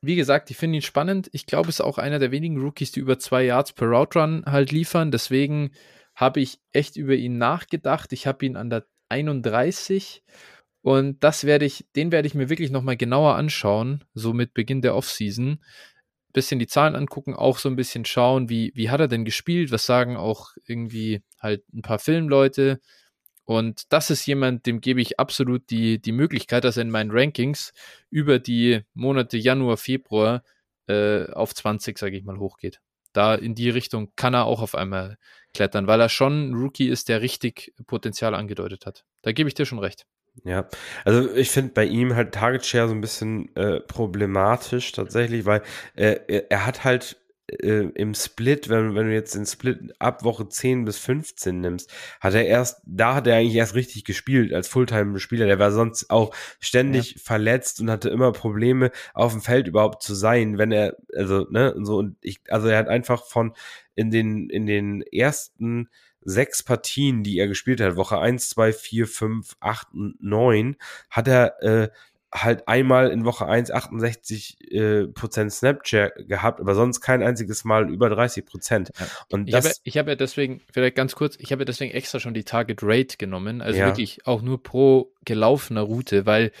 [0.00, 1.28] wie gesagt, ich finde ihn spannend.
[1.32, 4.18] Ich glaube, es ist auch einer der wenigen Rookies, die über zwei Yards per Route
[4.18, 5.10] Run halt liefern.
[5.10, 5.72] Deswegen
[6.14, 8.12] habe ich echt über ihn nachgedacht.
[8.12, 10.22] Ich habe ihn an der 31
[10.88, 14.80] und das werde ich, den werde ich mir wirklich nochmal genauer anschauen, so mit Beginn
[14.80, 15.62] der Offseason
[16.32, 19.70] bisschen die Zahlen angucken, auch so ein bisschen schauen, wie, wie hat er denn gespielt,
[19.70, 22.80] was sagen auch irgendwie halt ein paar Filmleute.
[23.44, 27.10] Und das ist jemand, dem gebe ich absolut die, die Möglichkeit, dass er in meinen
[27.10, 27.74] Rankings
[28.08, 30.42] über die Monate Januar, Februar
[30.86, 32.80] äh, auf 20, sage ich mal, hochgeht.
[33.12, 35.18] Da in die Richtung kann er auch auf einmal
[35.52, 39.04] klettern, weil er schon ein Rookie ist, der richtig Potenzial angedeutet hat.
[39.20, 40.06] Da gebe ich dir schon recht.
[40.44, 40.68] Ja,
[41.04, 45.62] also ich finde bei ihm halt Target Share so ein bisschen äh, problematisch tatsächlich, weil
[45.96, 47.16] äh, er hat halt
[47.48, 51.90] äh, im Split, wenn, wenn du jetzt den Split ab Woche 10 bis 15 nimmst,
[52.20, 55.46] hat er erst, da hat er eigentlich erst richtig gespielt als Fulltime-Spieler.
[55.46, 57.20] Der war sonst auch ständig ja.
[57.22, 61.74] verletzt und hatte immer Probleme, auf dem Feld überhaupt zu sein, wenn er, also, ne,
[61.74, 63.54] und so, und ich, also er hat einfach von
[63.94, 65.88] in den, in den ersten
[66.22, 70.76] sechs Partien, die er gespielt hat, Woche 1, 2, 4, 5, 8 und 9,
[71.10, 71.88] hat er äh,
[72.32, 77.90] halt einmal in Woche 1 68 äh, Prozent Snapchat gehabt, aber sonst kein einziges Mal
[77.90, 78.90] über 30 Prozent.
[78.98, 79.06] Ja.
[79.30, 82.20] Und ich habe ich hab ja deswegen, vielleicht ganz kurz, ich habe ja deswegen extra
[82.20, 83.86] schon die Target Rate genommen, also ja.
[83.86, 86.52] wirklich auch nur pro gelaufener Route, weil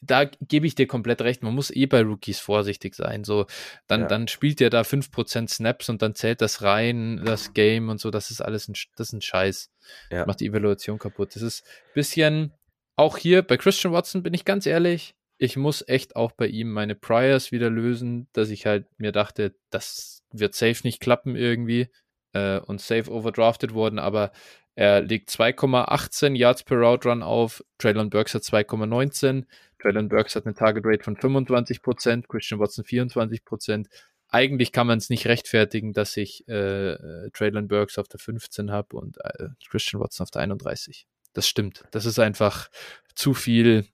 [0.00, 1.42] da gebe ich dir komplett recht.
[1.42, 3.24] Man muss eh bei Rookies vorsichtig sein.
[3.24, 3.46] So,
[3.86, 4.06] dann, ja.
[4.06, 8.10] dann spielt der da 5% Snaps und dann zählt das rein, das Game und so.
[8.10, 9.70] Das ist alles ein, das ist ein Scheiß.
[10.10, 10.26] Ja.
[10.26, 11.34] Macht die Evaluation kaputt.
[11.34, 12.52] Das ist ein bisschen,
[12.96, 16.72] auch hier bei Christian Watson bin ich ganz ehrlich, ich muss echt auch bei ihm
[16.72, 21.88] meine Priors wieder lösen, dass ich halt mir dachte, das wird safe nicht klappen irgendwie.
[22.36, 24.32] Äh, und safe overdrafted worden, aber
[24.74, 27.64] er legt 2,18 Yards per Route Run auf.
[27.78, 29.46] Traylon Burks hat 2,19.
[29.80, 33.86] Traylon Burks hat eine Target Rate von 25%, Christian Watson 24%.
[34.28, 38.96] Eigentlich kann man es nicht rechtfertigen, dass ich äh, Traylon Burks auf der 15 habe
[38.96, 41.06] und äh, Christian Watson auf der 31.
[41.32, 41.84] Das stimmt.
[41.92, 42.68] Das ist einfach
[43.14, 43.86] zu viel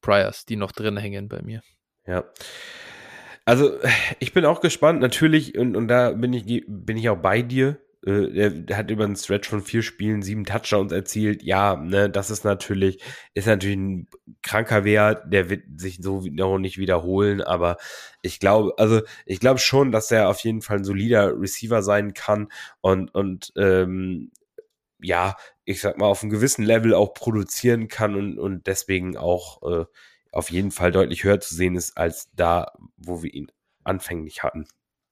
[0.00, 1.62] Priors, die noch drin hängen bei mir.
[2.06, 2.24] Ja.
[3.44, 3.78] Also,
[4.20, 7.78] ich bin auch gespannt, natürlich, und, und da bin ich, bin ich auch bei dir.
[8.06, 11.42] Äh, der hat über einen Stretch von vier Spielen sieben Touchdowns erzielt.
[11.42, 13.02] Ja, ne, das ist natürlich,
[13.34, 14.08] ist natürlich ein
[14.42, 17.76] kranker Wert, der wird sich so noch nicht wiederholen, aber
[18.22, 22.14] ich glaube, also ich glaube schon, dass er auf jeden Fall ein solider Receiver sein
[22.14, 22.48] kann
[22.80, 24.32] und, und ähm,
[25.00, 29.62] ja, ich sag mal, auf einem gewissen Level auch produzieren kann und, und deswegen auch
[29.62, 29.84] äh,
[30.34, 33.50] auf jeden Fall deutlich höher zu sehen ist, als da, wo wir ihn
[33.84, 34.66] anfänglich hatten.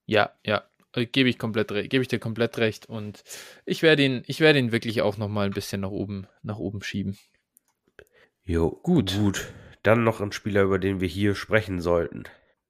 [0.05, 0.63] Ja, ja,
[0.93, 3.23] äh, gebe ich komplett gebe ich dir komplett recht und
[3.65, 6.57] ich werde ihn ich werde ihn wirklich auch noch mal ein bisschen nach oben nach
[6.57, 7.17] oben schieben.
[8.43, 9.15] Jo, gut.
[9.15, 9.53] Gut.
[9.83, 12.23] Dann noch ein Spieler, über den wir hier sprechen sollten.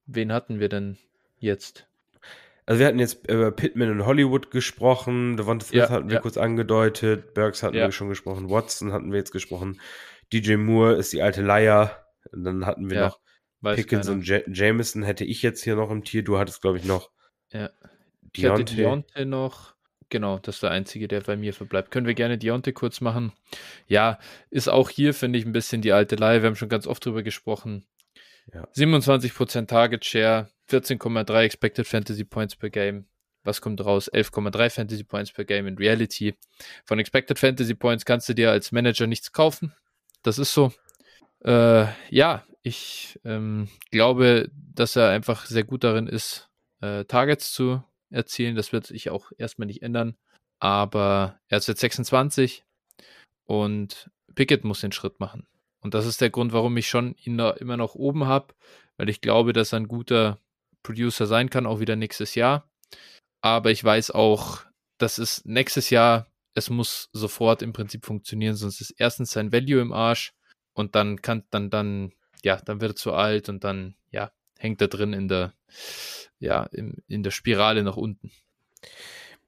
[0.06, 0.98] Wen hatten wir denn
[1.38, 1.88] jetzt?
[2.66, 6.22] Also wir hatten jetzt über Pittman und Hollywood gesprochen, Devonta Smith ja, hatten wir ja.
[6.22, 7.86] kurz angedeutet, Burks hatten ja.
[7.86, 9.82] wir schon gesprochen, Watson hatten wir jetzt gesprochen,
[10.32, 12.03] DJ Moore ist die alte Leier,
[12.36, 13.20] dann hatten wir noch
[13.76, 14.18] Pickens keiner.
[14.18, 17.12] und J Jameson hätte ich jetzt hier noch im Tier, du hattest glaube ich noch
[17.52, 17.70] ja.
[18.36, 18.76] Deontay.
[18.76, 19.74] Deontay noch.
[20.10, 21.92] Genau, das ist der einzige, der bei mir verbleibt.
[21.92, 23.32] Können wir gerne Deontay kurz machen.
[23.88, 24.20] Ja,
[24.50, 26.42] ist auch hier, finde ich, ein bisschen die alte Leihe.
[26.42, 27.86] Wir haben schon ganz oft drüber gesprochen.
[28.54, 28.68] Ja.
[28.76, 33.06] 27% Target Share, 14,3 Expected Fantasy Points per Game.
[33.44, 34.12] Was kommt raus?
[34.12, 36.36] 11,3 Fantasy Points per Game in Reality.
[36.86, 39.74] Von Expected Fantasy Points kannst du dir als Manager nichts kaufen.
[40.22, 40.72] Das ist so.
[41.44, 46.50] Äh, ja, ich ähm, glaube, dass er einfach sehr gut darin ist,
[46.82, 48.56] äh, Targets zu erzielen.
[48.56, 50.16] Das wird sich auch erstmal nicht ändern.
[50.60, 52.64] Aber er ist jetzt 26
[53.44, 55.46] und Pickett muss den Schritt machen.
[55.82, 58.54] Und das ist der Grund, warum ich schon ihn da immer noch oben habe,
[58.96, 60.40] weil ich glaube, dass er ein guter
[60.82, 62.70] Producer sein kann, auch wieder nächstes Jahr.
[63.42, 64.62] Aber ich weiß auch,
[64.98, 69.82] dass es nächstes Jahr, es muss sofort im Prinzip funktionieren, sonst ist erstens sein Value
[69.82, 70.34] im Arsch
[70.74, 72.14] und dann kann, dann, dann,
[72.44, 75.54] ja, dann wird er zu alt und dann, ja, hängt er drin in der,
[76.40, 78.32] ja, in, in der Spirale nach unten.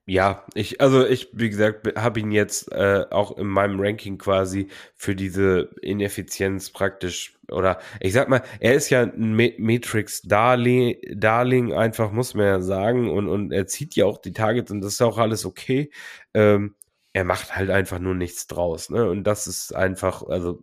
[0.08, 4.68] Ja, ich, also ich, wie gesagt, habe ihn jetzt äh, auch in meinem Ranking quasi
[4.94, 12.12] für diese Ineffizienz praktisch, oder ich sag mal, er ist ja ein Matrix-Darling, Darling einfach,
[12.12, 15.02] muss man ja sagen, und, und er zieht ja auch die Targets und das ist
[15.02, 15.90] auch alles okay.
[16.34, 16.76] Ähm,
[17.16, 19.08] er macht halt einfach nur nichts draus, ne?
[19.08, 20.62] Und das ist einfach, also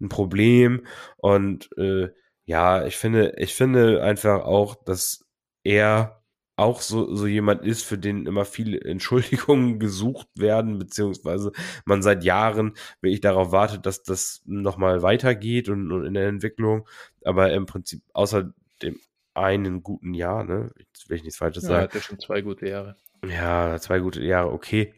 [0.00, 0.86] ein Problem.
[1.16, 2.10] Und äh,
[2.44, 5.24] ja, ich finde, ich finde einfach auch, dass
[5.64, 6.22] er
[6.54, 11.50] auch so, so jemand ist, für den immer viele Entschuldigungen gesucht werden, beziehungsweise
[11.84, 16.86] man seit Jahren wirklich darauf wartet, dass das nochmal weitergeht und, und, in der Entwicklung.
[17.24, 19.00] Aber im Prinzip außer dem
[19.34, 21.82] einen guten Jahr, ne, jetzt will ich nichts Falsches ja, sagen.
[21.82, 22.94] Hatte schon zwei gute Jahre.
[23.26, 24.94] Ja, zwei gute Jahre, okay.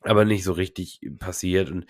[0.00, 1.86] Aber nicht so richtig passiert und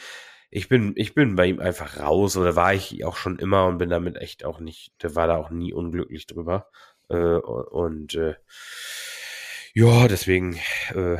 [0.50, 3.78] ich bin, ich bin bei ihm einfach raus oder war ich auch schon immer und
[3.78, 6.70] bin damit echt auch nicht, war da auch nie unglücklich drüber.
[7.08, 8.34] Äh, und äh,
[9.74, 10.58] ja, deswegen
[10.94, 11.18] äh,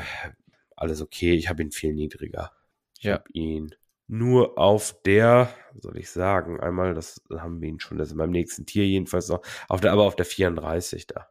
[0.77, 1.35] alles okay.
[1.35, 2.53] Ich habe ihn viel niedriger.
[2.99, 3.15] Ich ja.
[3.15, 3.75] habe ihn
[4.07, 8.31] nur auf der, soll ich sagen, einmal, das haben wir ihn schon, das ist beim
[8.31, 11.29] nächsten Tier jedenfalls noch, auf der, aber auf der 34 da.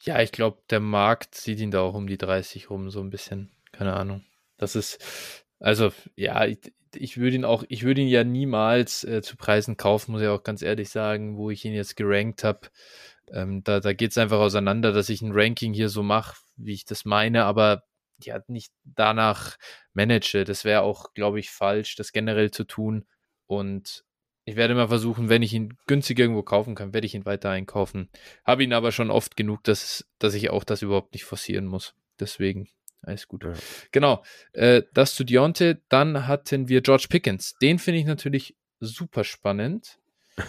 [0.00, 3.10] Ja, ich glaube, der Markt sieht ihn da auch um die 30 rum, so ein
[3.10, 3.52] bisschen.
[3.70, 4.24] Keine Ahnung.
[4.62, 6.58] Das ist, also, ja, ich,
[6.94, 10.28] ich würde ihn auch, ich würde ihn ja niemals äh, zu Preisen kaufen, muss ich
[10.28, 12.68] auch ganz ehrlich sagen, wo ich ihn jetzt gerankt habe.
[13.32, 16.74] Ähm, da da geht es einfach auseinander, dass ich ein Ranking hier so mache, wie
[16.74, 17.82] ich das meine, aber
[18.22, 19.56] ja, nicht danach
[19.94, 20.44] manage.
[20.44, 23.06] Das wäre auch, glaube ich, falsch, das generell zu tun.
[23.48, 24.04] Und
[24.44, 27.50] ich werde mal versuchen, wenn ich ihn günstig irgendwo kaufen kann, werde ich ihn weiter
[27.50, 28.10] einkaufen.
[28.44, 31.94] Habe ihn aber schon oft genug, dass, dass ich auch das überhaupt nicht forcieren muss.
[32.20, 32.68] Deswegen
[33.02, 33.44] alles gut.
[33.44, 33.52] Ja.
[33.90, 34.22] Genau.
[34.52, 35.80] Äh, das zu Dionte.
[35.88, 37.54] Dann hatten wir George Pickens.
[37.60, 39.98] Den finde ich natürlich super spannend.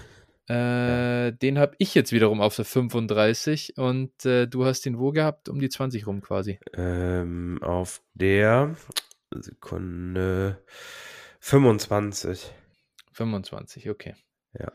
[0.50, 1.32] Äh, ja.
[1.32, 5.48] Den habe ich jetzt wiederum auf der 35 und äh, du hast den wo gehabt?
[5.48, 6.60] Um die 20 rum quasi.
[6.74, 8.76] Ähm, auf der
[9.32, 10.62] Sekunde
[11.40, 12.52] 25.
[13.14, 14.16] 25, okay.
[14.60, 14.74] Ja.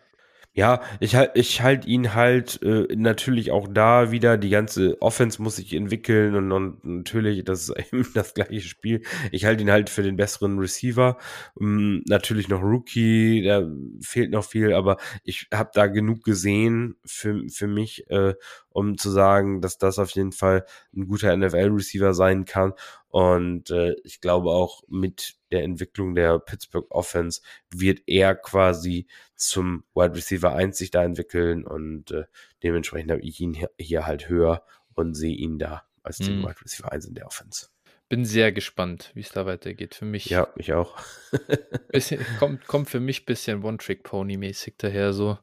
[0.58, 4.36] Ja, ich, ich halte ihn halt äh, natürlich auch da wieder.
[4.36, 9.02] Die ganze Offense muss sich entwickeln und, und natürlich, das ist eben das gleiche Spiel.
[9.30, 11.16] Ich halte ihn halt für den besseren Receiver.
[11.54, 13.70] Um, natürlich noch Rookie, da
[14.00, 18.34] fehlt noch viel, aber ich habe da genug gesehen für, für mich, äh,
[18.70, 22.72] um zu sagen, dass das auf jeden Fall ein guter NFL-Receiver sein kann.
[23.10, 27.40] Und äh, ich glaube auch mit der Entwicklung der Pittsburgh Offense
[27.70, 32.24] wird er quasi zum Wide Receiver 1 sich da entwickeln und äh,
[32.62, 34.62] dementsprechend habe ich ihn hier, halt höher
[34.94, 36.44] und sehe ihn da als den mm.
[36.44, 37.68] Wide Receiver 1 in der Offense.
[38.08, 39.94] Bin sehr gespannt, wie es da weitergeht.
[39.94, 40.26] Für mich.
[40.26, 40.98] Ja, ich auch.
[41.88, 45.38] bisschen, kommt, kommt für mich ein bisschen One-Trick-Pony-mäßig daher so.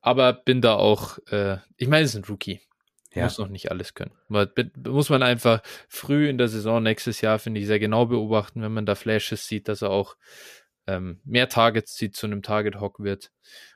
[0.00, 2.60] Aber bin da auch, äh, ich meine, es ist ein Rookie.
[3.12, 3.24] Ja.
[3.24, 4.12] Muss noch nicht alles können.
[4.28, 8.72] Muss man einfach früh in der Saison nächstes Jahr, finde ich, sehr genau beobachten, wenn
[8.72, 10.16] man da Flashes sieht, dass er auch
[10.86, 13.32] ähm, mehr Targets zieht, zu einem Target-Hock wird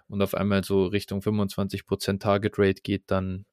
[0.08, 3.44] und auf einmal so Richtung 25% Target Rate geht, dann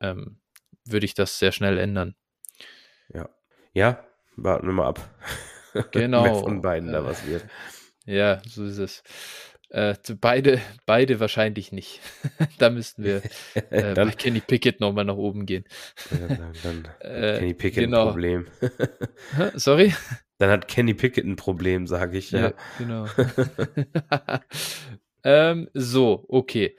[0.00, 0.40] ähm,
[0.84, 2.16] würde ich das sehr schnell ändern.
[3.12, 3.28] Ja.
[3.74, 4.04] Ja,
[4.36, 5.00] warten wir mal ab.
[5.92, 6.24] Genau.
[6.24, 7.44] Wer von beiden da was wird.
[8.04, 9.02] Ja, so ist es.
[9.70, 12.00] Äh, beide, beide wahrscheinlich nicht.
[12.58, 13.22] da müssten wir
[13.70, 15.64] äh, dann, bei Kenny Pickett nochmal nach oben gehen.
[16.10, 18.06] dann, dann äh, Kenny Pickett genau.
[18.06, 18.46] ein Problem.
[19.54, 19.94] Sorry?
[20.38, 22.30] Dann hat Kenny Pickett ein Problem, sage ich.
[22.30, 22.52] Ja, ja.
[22.78, 23.06] genau.
[25.24, 26.76] ähm, so, okay.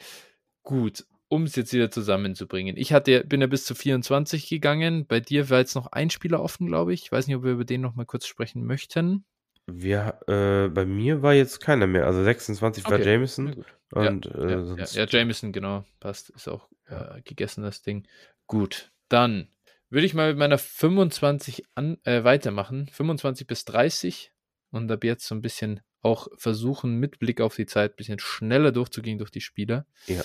[0.64, 2.76] Gut, um es jetzt wieder zusammenzubringen.
[2.76, 5.06] Ich hatte, bin ja bis zu 24 gegangen.
[5.06, 7.04] Bei dir war jetzt noch ein Spieler offen, glaube ich.
[7.04, 9.26] Ich weiß nicht, ob wir über den nochmal kurz sprechen möchten.
[9.74, 12.06] Wir, äh, bei mir war jetzt keiner mehr.
[12.06, 12.94] Also 26 okay.
[12.94, 13.66] war Jameson.
[13.92, 15.86] Und, ja, äh, ja, ja, ja, Jameson, genau.
[16.00, 16.30] Passt.
[16.32, 18.08] Ist auch äh, gegessen, das Ding.
[18.48, 18.92] Gut.
[19.10, 19.48] Dann
[19.90, 22.90] würde ich mal mit meiner 25 an, äh, weitermachen.
[22.92, 24.32] 25 bis 30.
[24.72, 28.20] Und ab jetzt so ein bisschen auch versuchen, mit Blick auf die Zeit ein bisschen
[28.20, 29.86] schneller durchzugehen durch die Spieler.
[30.08, 30.24] Ja.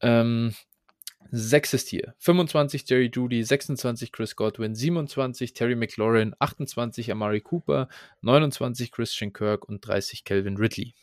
[0.00, 0.54] Ähm,
[1.30, 2.14] Sechstes Tier.
[2.18, 7.88] 25 Jerry Judy, 26 Chris Godwin, 27 Terry McLaurin, 28 Amari Cooper,
[8.22, 10.94] 29 Christian Kirk und 30 Calvin Ridley.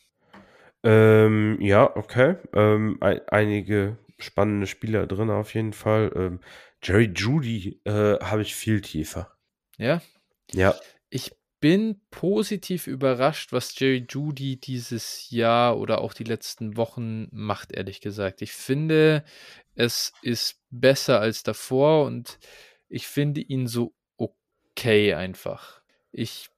[0.83, 2.35] Ähm, ja, okay.
[2.53, 6.11] Ähm, ein, einige spannende Spieler drin auf jeden Fall.
[6.15, 6.39] Ähm,
[6.81, 9.31] Jerry Judy äh, habe ich viel tiefer.
[9.77, 10.01] Ja?
[10.51, 10.75] Ja.
[11.09, 11.31] Ich
[11.63, 18.01] bin positiv überrascht, was Jerry Judy dieses Jahr oder auch die letzten Wochen macht, ehrlich
[18.01, 18.41] gesagt.
[18.41, 19.23] Ich finde,
[19.75, 22.39] es ist besser als davor und
[22.89, 25.81] ich finde ihn so okay einfach.
[26.11, 26.49] Ich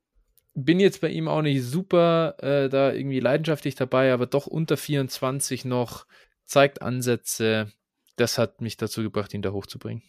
[0.53, 4.77] bin jetzt bei ihm auch nicht super äh, da irgendwie leidenschaftlich dabei, aber doch unter
[4.77, 6.05] 24 noch,
[6.45, 7.71] zeigt Ansätze.
[8.15, 10.03] Das hat mich dazu gebracht, ihn da hochzubringen.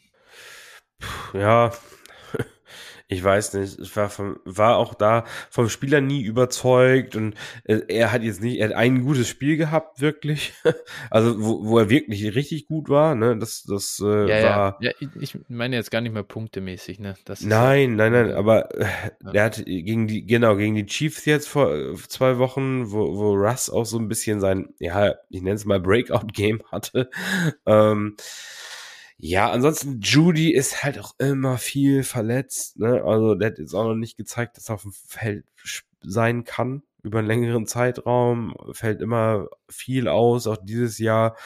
[1.32, 1.72] Ja,
[3.08, 7.34] ich weiß nicht, ich war, vom, war auch da vom Spieler nie überzeugt und
[7.64, 10.52] äh, er hat jetzt nicht, er hat ein gutes Spiel gehabt, wirklich.
[11.10, 14.78] Also, wo, wo er wirklich richtig gut war, ne, das, das äh, ja, war.
[14.80, 14.90] Ja.
[14.98, 17.14] ja, ich meine jetzt gar nicht mehr punktemäßig, ne.
[17.24, 18.86] Das nein, nein, nein, aber äh,
[19.24, 19.32] ja.
[19.32, 23.34] er hat gegen die, genau, gegen die Chiefs jetzt vor äh, zwei Wochen, wo, wo
[23.34, 27.10] Russ auch so ein bisschen sein, ja, ich nenne es mal Breakout-Game hatte.
[27.66, 28.16] Ähm,
[29.18, 32.78] ja, ansonsten Judy ist halt auch immer viel verletzt.
[32.78, 33.02] Ne?
[33.02, 35.46] Also der hat jetzt auch noch nicht gezeigt, dass er auf dem Feld
[36.02, 38.54] sein kann über einen längeren Zeitraum.
[38.72, 40.46] Fällt immer viel aus.
[40.46, 41.36] Auch dieses Jahr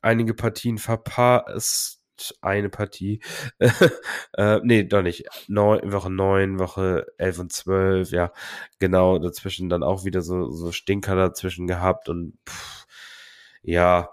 [0.00, 2.00] einige Partien verpasst.
[2.40, 3.20] Eine Partie.
[4.32, 5.26] äh, nee, doch nicht.
[5.48, 8.32] Neun, Woche 9, Woche 11 und 12, ja,
[8.80, 9.18] genau.
[9.18, 12.86] Dazwischen dann auch wieder so, so Stinker dazwischen gehabt und pff,
[13.62, 14.10] ja,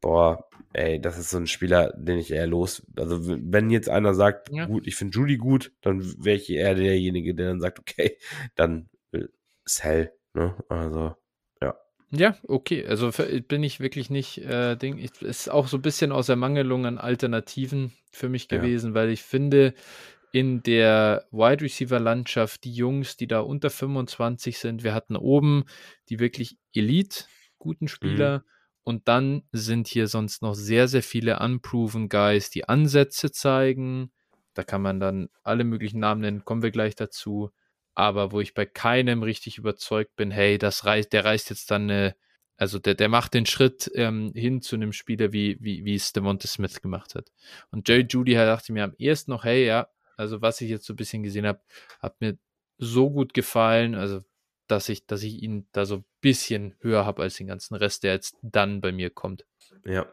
[0.00, 2.86] boah, ey, das ist so ein Spieler, den ich eher los.
[2.96, 4.66] Also, wenn jetzt einer sagt, ja.
[4.66, 8.18] gut, ich finde Judy gut, dann wäre ich eher derjenige, der dann sagt, okay,
[8.54, 8.88] dann
[9.64, 10.12] sell.
[10.34, 10.54] Ne?
[10.68, 11.14] Also,
[11.60, 11.74] ja.
[12.10, 12.86] Ja, okay.
[12.86, 13.10] Also
[13.48, 14.98] bin ich wirklich nicht äh, Ding.
[14.98, 18.94] Ich, ist auch so ein bisschen aus Ermangelung an Alternativen für mich gewesen, ja.
[18.94, 19.74] weil ich finde,
[20.32, 25.64] in der Wide Receiver Landschaft, die Jungs, die da unter 25 sind, wir hatten oben
[26.08, 27.24] die wirklich Elite,
[27.58, 28.38] guten Spieler.
[28.38, 28.55] Mhm
[28.86, 34.12] und dann sind hier sonst noch sehr, sehr viele unproven Guys, die Ansätze zeigen.
[34.54, 37.50] Da kann man dann alle möglichen Namen nennen, kommen wir gleich dazu.
[37.96, 41.90] Aber wo ich bei keinem richtig überzeugt bin, hey, das reißt, der reißt jetzt dann
[41.90, 42.14] eine,
[42.58, 46.12] also der, der macht den Schritt ähm, hin zu einem Spieler, wie, wie, wie es
[46.12, 47.32] Devonta Smith gemacht hat.
[47.72, 50.92] Und Jerry Judy dachte mir am ersten noch, hey, ja, also was ich jetzt so
[50.92, 51.60] ein bisschen gesehen habe,
[51.98, 52.38] hat mir
[52.78, 53.96] so gut gefallen.
[53.96, 54.20] Also
[54.66, 58.02] dass ich, dass ich ihn da so ein bisschen höher habe als den ganzen Rest,
[58.02, 59.44] der jetzt dann bei mir kommt.
[59.84, 60.06] Ja.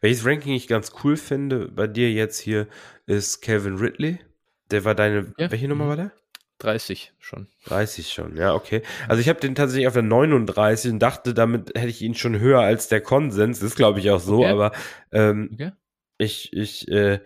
[0.00, 2.68] Welches Ranking ich ganz cool finde bei dir jetzt hier
[3.06, 4.18] ist Kevin Ridley.
[4.70, 5.50] Der war deine, ja.
[5.50, 6.12] welche Nummer war der?
[6.58, 7.48] 30 schon.
[7.66, 8.82] 30 schon, ja, okay.
[9.08, 12.38] Also ich habe den tatsächlich auf der 39 und dachte, damit hätte ich ihn schon
[12.38, 13.58] höher als der Konsens.
[13.58, 14.50] Das ist, glaube ich, auch so, okay.
[14.50, 14.72] aber
[15.12, 15.72] ähm, okay.
[16.16, 17.20] ich, ich, äh,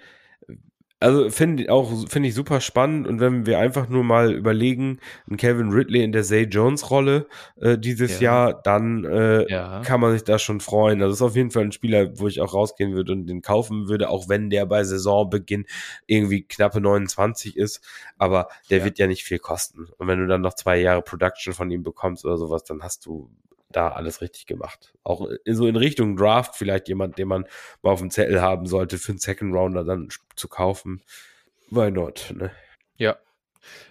[1.00, 4.98] also finde auch finde ich super spannend und wenn wir einfach nur mal überlegen,
[5.30, 7.28] ein Kevin Ridley in der Zay Jones Rolle
[7.60, 8.48] äh, dieses ja.
[8.48, 9.80] Jahr, dann äh, ja.
[9.82, 11.00] kann man sich da schon freuen.
[11.00, 13.88] Also ist auf jeden Fall ein Spieler, wo ich auch rausgehen würde und den kaufen
[13.88, 15.66] würde, auch wenn der bei Saisonbeginn
[16.06, 17.80] irgendwie knappe 29 ist,
[18.16, 18.84] aber der ja.
[18.84, 19.86] wird ja nicht viel kosten.
[19.98, 23.06] Und wenn du dann noch zwei Jahre Production von ihm bekommst oder sowas, dann hast
[23.06, 23.30] du
[23.70, 24.94] da alles richtig gemacht.
[25.04, 27.46] Auch so in Richtung Draft vielleicht jemand, den man
[27.82, 31.02] mal auf dem Zettel haben sollte, für einen Second Rounder dann zu kaufen.
[31.70, 32.32] Why not?
[32.34, 32.50] Ne?
[32.96, 33.18] Ja.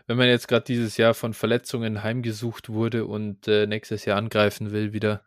[0.07, 4.71] Wenn man jetzt gerade dieses Jahr von Verletzungen heimgesucht wurde und äh, nächstes Jahr angreifen
[4.71, 5.23] will wieder,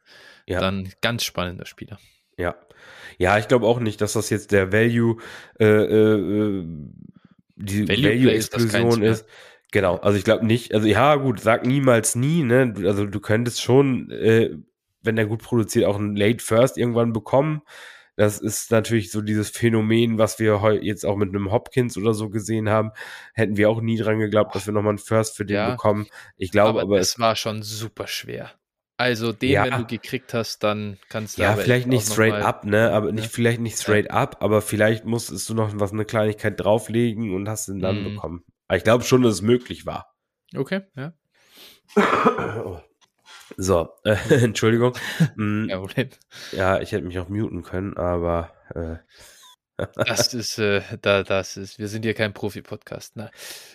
[0.47, 0.60] ja.
[0.60, 1.98] dann ganz spannender Spieler.
[2.36, 2.56] Ja.
[3.18, 5.18] Ja, ich glaube auch nicht, dass das jetzt der Value,
[5.59, 6.64] äh, äh, äh
[7.56, 9.27] die Value-Explosion Value ist.
[9.72, 12.74] Genau, also ich glaube nicht, also ja, gut, sag niemals nie, ne?
[12.84, 14.51] Also du könntest schon, äh,
[15.02, 17.62] wenn er gut produziert, auch ein Late First irgendwann bekommen.
[18.16, 22.12] Das ist natürlich so dieses Phänomen, was wir heute jetzt auch mit einem Hopkins oder
[22.12, 22.90] so gesehen haben.
[23.32, 26.06] Hätten wir auch nie dran geglaubt, dass wir nochmal einen First für den ja, bekommen.
[26.36, 28.51] Ich glaube aber, aber es war schon super schwer.
[28.98, 32.66] Also den, ja, wenn du gekriegt hast, dann kannst du ja vielleicht nicht straight up,
[32.66, 33.30] ne, aber nicht ne?
[33.30, 34.10] vielleicht nicht straight ja.
[34.10, 38.05] up, aber vielleicht musstest du noch was eine Kleinigkeit drauflegen und hast ihn dann mm.
[38.05, 38.44] bekommen.
[38.70, 40.14] Aber ich glaube schon, dass es möglich war.
[40.55, 41.12] Okay, ja.
[43.56, 44.14] So, äh,
[44.44, 44.97] Entschuldigung.
[45.34, 45.68] Mm,
[46.52, 48.98] ja, ich hätte mich auch muten können, aber äh,
[49.97, 53.16] das ist, äh, da, das ist, wir sind hier kein Profi-Podcast.
[53.16, 53.32] Ne?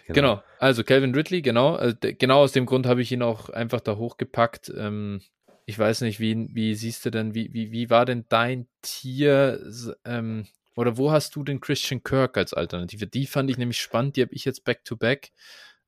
[0.07, 0.13] Genau.
[0.13, 0.43] genau.
[0.59, 1.77] also Calvin Ridley, genau.
[1.77, 4.71] Äh, genau aus dem Grund habe ich ihn auch einfach da hochgepackt.
[4.77, 5.21] Ähm,
[5.65, 9.59] ich weiß nicht, wie, wie siehst du denn, wie, wie, wie war denn dein Tier?
[10.05, 13.07] Ähm, oder wo hast du den Christian Kirk als Alternative?
[13.07, 15.31] Die fand ich nämlich spannend, die habe ich jetzt back-to-back.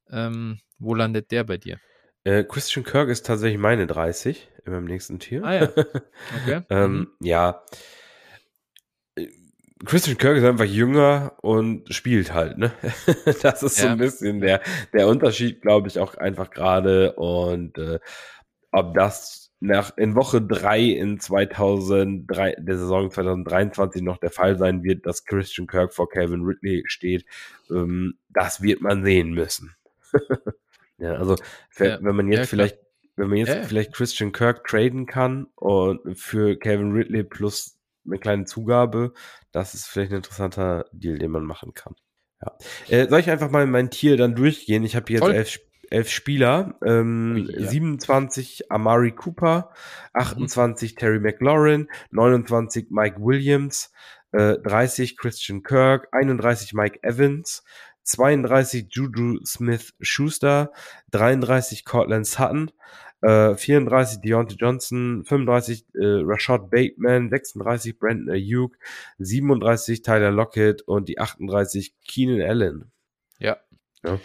[0.09, 1.79] Ähm, wo landet der bei dir?
[2.23, 5.43] Äh, Christian Kirk ist tatsächlich meine 30 in meinem nächsten Tier.
[5.43, 5.69] Ah ja.
[6.43, 6.61] Okay.
[6.69, 7.07] ähm, mhm.
[7.21, 7.63] Ja.
[9.15, 9.27] Äh,
[9.85, 12.71] Christian Kirk ist einfach jünger und spielt halt, ne?
[13.41, 13.83] das ist ja.
[13.83, 14.61] so ein bisschen der,
[14.93, 17.13] der Unterschied, glaube ich, auch einfach gerade.
[17.13, 17.99] Und äh,
[18.71, 24.83] ob das nach, in Woche drei in 2003, der Saison 2023 noch der Fall sein
[24.83, 27.25] wird, dass Christian Kirk vor Calvin Ridley steht,
[27.71, 29.75] ähm, das wird man sehen müssen.
[30.97, 31.35] ja, also
[31.79, 31.97] ja.
[32.01, 32.77] wenn man jetzt ja, vielleicht,
[33.15, 33.63] wenn man jetzt ja.
[33.63, 39.13] vielleicht Christian Kirk traden kann und für Calvin Ridley plus eine kleine Zugabe,
[39.51, 41.95] das ist vielleicht ein interessanter Deal, den man machen kann.
[42.41, 42.57] Ja.
[42.89, 44.83] Äh, soll ich einfach mal mein Tier dann durchgehen?
[44.83, 45.59] Ich habe jetzt elf,
[45.91, 47.67] elf Spieler, ähm, ja.
[47.67, 49.71] 27 Amari Cooper,
[50.13, 50.97] 28 mhm.
[50.97, 53.91] Terry McLaurin, 29 Mike Williams,
[54.31, 57.63] äh, 30 Christian Kirk, 31 Mike Evans,
[58.03, 60.71] 32 Juju Smith Schuster,
[61.11, 62.71] 33 Cortland Sutton,
[63.21, 68.77] äh, 34 Deontay Johnson, 35 äh, Rashad Bateman, 36 Brandon Ayuk,
[69.17, 72.91] 37 Tyler Lockett und die 38 Keenan Allen.
[73.39, 73.57] Ja.
[74.03, 74.19] ja.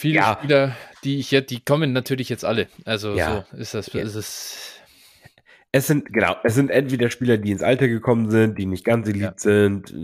[0.00, 0.38] Viele ja.
[0.38, 2.68] Spieler, die ich jetzt, die kommen natürlich jetzt alle.
[2.86, 3.44] Also ja.
[3.50, 4.00] so ist das, ja.
[4.00, 4.76] ist es.
[5.72, 9.06] Es sind, genau, es sind entweder Spieler, die ins Alter gekommen sind, die nicht ganz
[9.06, 9.32] elite ja.
[9.36, 9.94] sind,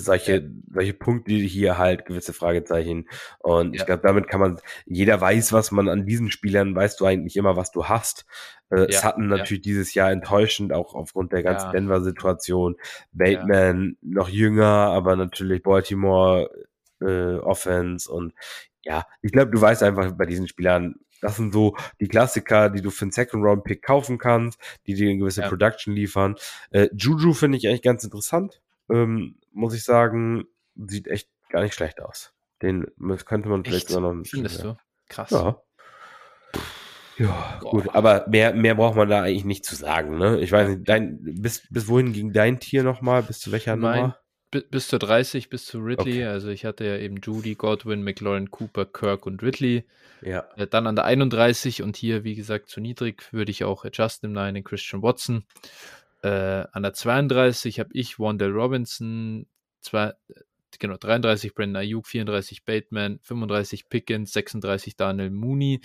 [0.00, 3.08] solche, solche Punkte hier halt, gewisse Fragezeichen.
[3.38, 7.04] Und ich glaube, damit kann man, jeder weiß, was man an diesen Spielern, weißt du
[7.04, 8.24] eigentlich immer, was du hast.
[8.70, 8.98] Äh, ja.
[8.98, 12.76] Sutton natürlich dieses Jahr enttäuschend, auch aufgrund der ganzen Denver-Situation.
[13.12, 16.50] Bateman noch jünger, aber natürlich Baltimore
[17.00, 18.32] äh, Offense und
[18.82, 22.82] ja, ich glaube, du weißt einfach bei diesen Spielern, das sind so die Klassiker, die
[22.82, 25.48] du für einen Second-Round-Pick kaufen kannst, die dir eine gewisse ja.
[25.48, 26.34] Production liefern.
[26.70, 28.60] Äh, Juju finde ich eigentlich ganz interessant.
[28.90, 30.44] Ähm, muss ich sagen,
[30.74, 32.32] sieht echt gar nicht schlecht aus.
[32.60, 32.86] Den
[33.24, 34.26] könnte man vielleicht sogar noch.
[34.26, 34.76] Findest du?
[35.08, 35.30] Krass.
[35.30, 35.62] Ja.
[37.18, 37.70] Ja, Boah.
[37.70, 40.40] gut, aber mehr, mehr braucht man da eigentlich nicht zu sagen, ne?
[40.40, 43.22] Ich weiß nicht, dein, bis, bis wohin ging dein Tier nochmal?
[43.22, 44.18] Bis zu welcher mein, Nummer?
[44.52, 46.12] Bis zur 30, bis zu Ridley.
[46.12, 46.24] Okay.
[46.24, 49.84] Also ich hatte ja eben Judy, Godwin, McLaurin, Cooper, Kirk und Ridley.
[50.20, 50.46] Ja.
[50.56, 54.36] Äh, dann an der 31 und hier, wie gesagt, zu niedrig würde ich auch Justin
[54.36, 55.44] im den Christian Watson.
[56.22, 56.28] Äh,
[56.72, 59.46] an der 32 habe ich Wandell Robinson,
[59.80, 60.12] zwei,
[60.78, 65.80] genau, 33 Brandon Ayuk, 34 Bateman, 35 Pickens, 36 Daniel Mooney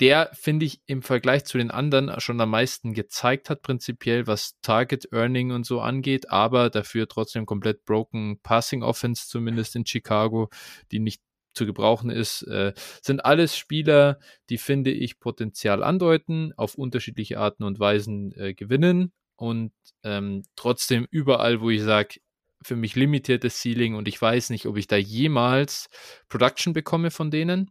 [0.00, 4.60] der, finde ich, im Vergleich zu den anderen schon am meisten gezeigt hat, prinzipiell, was
[4.60, 10.50] Target Earning und so angeht, aber dafür trotzdem komplett broken Passing Offense, zumindest in Chicago,
[10.92, 11.22] die nicht
[11.54, 12.72] zu gebrauchen ist, äh,
[13.02, 19.12] sind alles Spieler, die, finde ich, Potenzial andeuten, auf unterschiedliche Arten und Weisen äh, gewinnen
[19.36, 19.72] und
[20.04, 22.20] ähm, trotzdem überall, wo ich sage,
[22.62, 25.88] für mich limitiertes Ceiling und ich weiß nicht, ob ich da jemals
[26.28, 27.70] Production bekomme von denen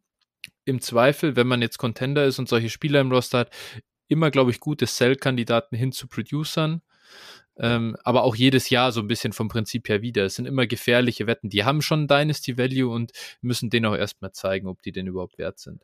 [0.65, 3.51] im Zweifel, wenn man jetzt Contender ist und solche Spieler im Roster hat,
[4.07, 6.81] immer, glaube ich, gute Sell-Kandidaten hin zu Producern.
[7.59, 10.25] Ähm, aber auch jedes Jahr so ein bisschen vom Prinzip her wieder.
[10.25, 11.49] Es sind immer gefährliche Wetten.
[11.49, 13.11] Die haben schon Dynasty Value und
[13.41, 15.83] müssen den auch erstmal zeigen, ob die denn überhaupt wert sind.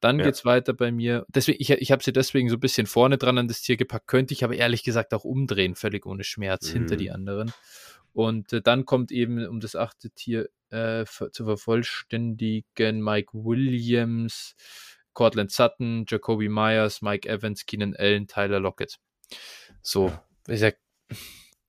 [0.00, 0.26] Dann ja.
[0.26, 1.24] geht's weiter bei mir.
[1.34, 4.06] Deswegen, ich, ich habe sie deswegen so ein bisschen vorne dran an das Tier gepackt.
[4.06, 6.78] Könnte ich aber ehrlich gesagt auch umdrehen, völlig ohne Schmerz mhm.
[6.78, 7.52] hinter die anderen.
[8.12, 14.56] Und äh, dann kommt eben, um das achte Tier äh, zu vervollständigen, Mike Williams,
[15.12, 18.98] Cortland Sutton, Jacoby Myers, Mike Evans, Keenan Allen, Tyler Lockett.
[19.80, 20.12] So,
[20.48, 20.76] ich sag,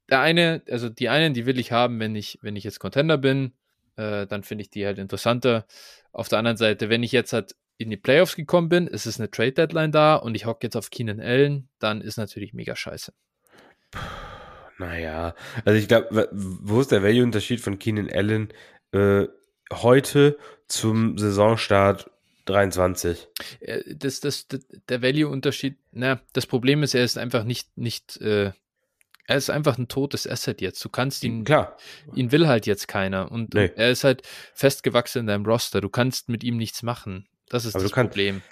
[0.09, 3.17] der eine, also die einen, die will ich haben, wenn ich, wenn ich jetzt Contender
[3.17, 3.53] bin,
[3.95, 5.65] äh, dann finde ich die halt interessanter.
[6.11, 9.19] Auf der anderen Seite, wenn ich jetzt halt in die Playoffs gekommen bin, ist es
[9.19, 12.75] eine Trade Deadline da und ich hocke jetzt auf Keenan Allen, dann ist natürlich mega
[12.75, 13.13] scheiße.
[14.77, 18.49] Naja, also ich glaube, wo ist der Value-Unterschied von Keenan Allen
[18.91, 19.27] äh,
[19.71, 20.37] heute
[20.67, 22.09] zum Saisonstart
[22.45, 23.27] 23?
[23.59, 28.17] Äh, das, das, das der Value-Unterschied, na, das Problem ist, er ist einfach nicht, nicht
[28.21, 28.51] äh,
[29.27, 30.83] er ist einfach ein totes Asset jetzt.
[30.85, 31.77] Du kannst ihn, klar,
[32.13, 33.31] ihn will halt jetzt keiner.
[33.31, 33.71] Und nee.
[33.75, 34.21] er ist halt
[34.53, 35.81] festgewachsen in deinem Roster.
[35.81, 37.27] Du kannst mit ihm nichts machen.
[37.49, 38.43] Das ist aber das Problem.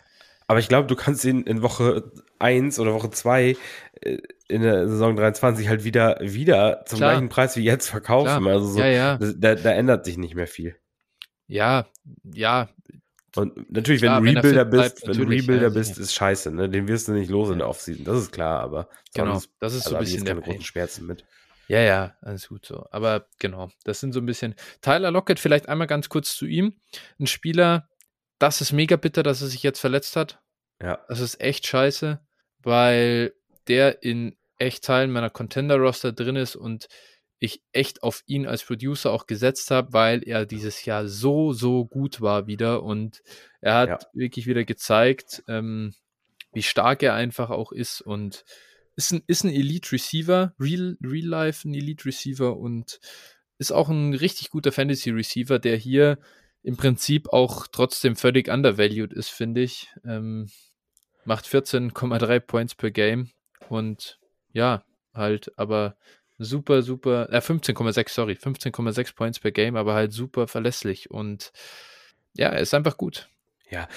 [0.48, 3.58] Aber ich glaube, du kannst ihn in Woche 1 oder Woche 2
[4.02, 4.18] äh,
[4.48, 7.12] in der Saison 23 halt wieder, wieder zum klar.
[7.12, 8.44] gleichen Preis wie jetzt verkaufen.
[8.44, 8.54] Klar.
[8.54, 9.18] Also so, ja, ja.
[9.18, 10.76] Da, da ändert sich nicht mehr viel.
[11.48, 11.86] Ja,
[12.24, 12.70] ja,
[13.36, 16.52] und natürlich, klar, wenn du Rebuilder bleibt, bist, wenn du Rebuilder ja, bist, ist scheiße,
[16.52, 16.70] ne?
[16.70, 19.88] Den wirst du nicht los in der Offseason, das ist klar, aber genau, das ist
[19.88, 21.26] also so ein bisschen der keine großen Schmerzen mit.
[21.68, 22.86] Ja, ja, alles gut so.
[22.92, 24.54] Aber genau, das sind so ein bisschen.
[24.82, 26.76] Tyler Lockett, vielleicht einmal ganz kurz zu ihm.
[27.20, 27.90] Ein Spieler,
[28.40, 30.42] das ist mega bitter, dass er sich jetzt verletzt hat.
[30.82, 31.00] Ja.
[31.08, 32.20] Das ist echt scheiße,
[32.60, 33.34] weil
[33.68, 36.88] der in echt Teilen meiner Contender-Roster drin ist und
[37.40, 41.86] ich echt auf ihn als Producer auch gesetzt habe, weil er dieses Jahr so, so
[41.86, 43.22] gut war wieder und
[43.60, 44.00] er hat ja.
[44.14, 45.94] wirklich wieder gezeigt, ähm,
[46.54, 48.46] wie stark er einfach auch ist und
[48.96, 53.00] ist ein, ist ein Elite Receiver, Real, Real Life ein Elite Receiver und
[53.58, 56.20] ist auch ein richtig guter Fantasy Receiver, der hier
[56.64, 59.90] im Prinzip auch trotzdem völlig undervalued ist, finde ich.
[60.06, 60.50] Ähm,
[61.26, 63.30] macht 14,3 Points per Game
[63.70, 64.20] und
[64.52, 64.84] ja,
[65.14, 65.96] halt, aber
[66.38, 71.52] super, super, äh, 15,6, sorry, 15,6 Points per Game, aber halt super verlässlich und
[72.34, 73.30] ja, er ist einfach gut.
[73.70, 73.88] Ja,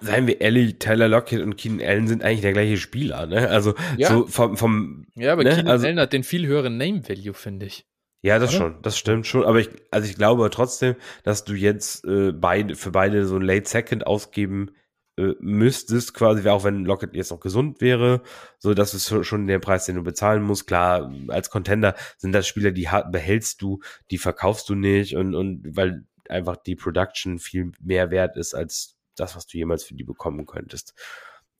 [0.00, 3.48] seien wir ehrlich, Tyler Lockett und Keenan Allen sind eigentlich der gleiche Spieler, ne?
[3.48, 4.08] Also ja.
[4.08, 5.50] so vom, vom Ja, aber ne?
[5.50, 7.86] Keenan also, Allen hat den viel höheren Name Value, finde ich.
[8.24, 8.58] Ja, das Oder?
[8.58, 9.44] schon, das stimmt schon.
[9.44, 13.42] Aber ich, also ich glaube trotzdem, dass du jetzt äh, beide, für beide so ein
[13.42, 14.70] Late Second ausgeben
[15.18, 18.22] äh, müsstest, quasi, auch wenn Lockett jetzt noch gesund wäre,
[18.58, 20.66] so dass es schon der Preis, den du bezahlen musst.
[20.66, 23.80] Klar, als Contender sind das Spieler, die behältst du,
[24.10, 28.96] die verkaufst du nicht und, und weil einfach die Production viel mehr wert ist als
[29.16, 30.94] das, was du jemals für die bekommen könntest.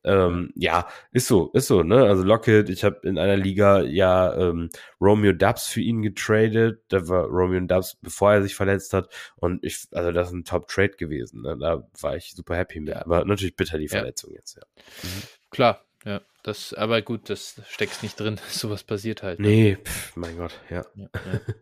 [0.04, 2.04] Ähm, ja, ist so, ist so, ne?
[2.04, 4.68] Also Lockett, ich habe in einer Liga ja ähm,
[5.00, 6.82] Romeo Dubs für ihn getradet.
[6.88, 9.08] Da war Romeo Dubs, bevor er sich verletzt hat.
[9.36, 11.42] Und ich, also das ist ein Top-Trade gewesen.
[11.42, 11.56] Ne?
[11.58, 12.94] Da war ich super happy mit.
[12.96, 14.36] Aber natürlich bitter die Verletzung ja.
[14.38, 14.62] jetzt, ja.
[15.02, 15.22] Mhm.
[15.50, 16.20] Klar, ja.
[16.42, 18.38] Das, aber gut, das steckt nicht drin.
[18.48, 19.40] Sowas passiert halt.
[19.40, 19.48] Ne?
[19.48, 20.84] Nee, pf, mein Gott, ja.
[20.94, 21.40] ja, ja.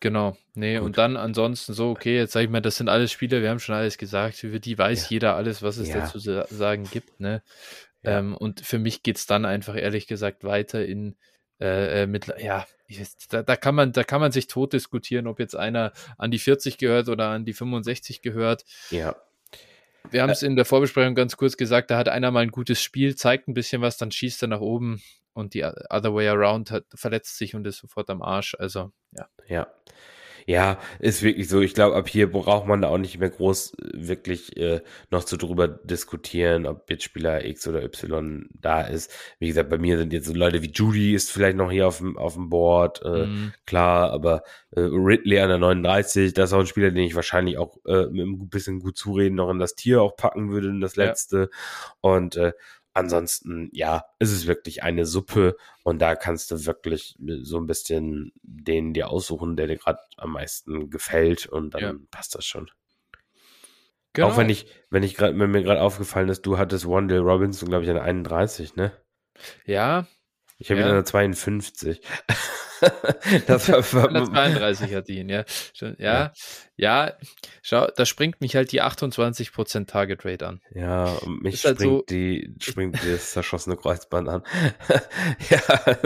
[0.00, 0.86] Genau, nee, Gut.
[0.86, 3.60] und dann ansonsten so, okay, jetzt sag ich mal, das sind alles Spieler, wir haben
[3.60, 5.08] schon alles gesagt, über die weiß ja.
[5.10, 6.00] jeder alles, was es ja.
[6.00, 7.42] dazu zu sagen gibt, ne?
[8.02, 8.18] Ja.
[8.18, 11.16] Ähm, und für mich geht es dann einfach ehrlich gesagt weiter in
[11.60, 12.66] äh, äh mit, ja,
[13.28, 16.38] da, da, kann man, da kann man sich tot diskutieren, ob jetzt einer an die
[16.38, 18.64] 40 gehört oder an die 65 gehört.
[18.90, 19.16] Ja.
[20.10, 22.52] Wir haben es äh, in der Vorbesprechung ganz kurz gesagt, da hat einer mal ein
[22.52, 26.28] gutes Spiel, zeigt ein bisschen was, dann schießt er nach oben und die other way
[26.28, 28.54] around hat, verletzt sich und ist sofort am Arsch.
[28.58, 29.28] Also, ja.
[29.46, 29.66] Ja.
[30.46, 31.60] Ja, ist wirklich so.
[31.60, 34.80] Ich glaube, ab hier braucht man da auch nicht mehr groß äh, wirklich äh,
[35.10, 39.12] noch zu drüber diskutieren, ob jetzt Spieler X oder Y da ist.
[39.38, 41.98] Wie gesagt, bei mir sind jetzt so Leute wie Judy ist vielleicht noch hier auf
[41.98, 43.52] dem, auf dem Board, äh, mhm.
[43.66, 44.42] klar, aber
[44.72, 48.06] äh, Ridley an der 39, das ist auch ein Spieler, den ich wahrscheinlich auch äh,
[48.06, 51.38] mit ein bisschen gut zureden noch in das Tier auch packen würde, in das letzte.
[51.38, 51.48] Ja.
[52.00, 52.52] Und äh,
[52.92, 58.32] Ansonsten, ja, ist es wirklich eine Suppe und da kannst du wirklich so ein bisschen
[58.42, 61.94] den dir aussuchen, der dir gerade am meisten gefällt und dann ja.
[62.10, 62.70] passt das schon.
[64.12, 64.28] Genau.
[64.28, 67.68] Auch wenn ich, wenn ich gerade, wenn mir gerade aufgefallen ist, du hattest Wandale Robinson,
[67.68, 68.92] glaube ich, an 31, ne?
[69.64, 70.06] Ja.
[70.60, 70.86] Ich habe ja.
[70.86, 72.02] ihn an der 52.
[73.46, 75.44] das war 132 hat ihn, ja.
[75.80, 75.94] ja.
[75.98, 76.32] Ja,
[76.76, 77.16] ja,
[77.62, 80.60] schau, da springt mich halt die 28% Target Rate an.
[80.74, 84.42] Ja, und mich halt springt, so, die, springt das zerschossene Kreuzband an.
[85.48, 85.60] ja.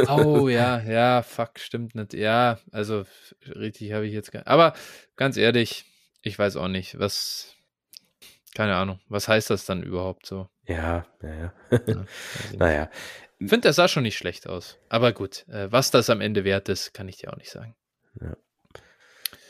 [0.08, 2.14] Oh ja, ja, fuck, stimmt nicht.
[2.14, 3.04] Ja, also
[3.56, 4.74] richtig habe ich jetzt Aber
[5.16, 5.84] ganz ehrlich,
[6.22, 7.56] ich weiß auch nicht, was.
[8.54, 9.00] keine Ahnung.
[9.08, 10.48] Was heißt das dann überhaupt so?
[10.66, 11.52] Ja, ja, ja.
[11.70, 12.04] ja
[12.56, 12.90] naja.
[13.44, 14.78] Ich finde, der sah schon nicht schlecht aus.
[14.88, 17.74] Aber gut, äh, was das am Ende wert ist, kann ich dir auch nicht sagen.
[18.20, 18.36] Ja.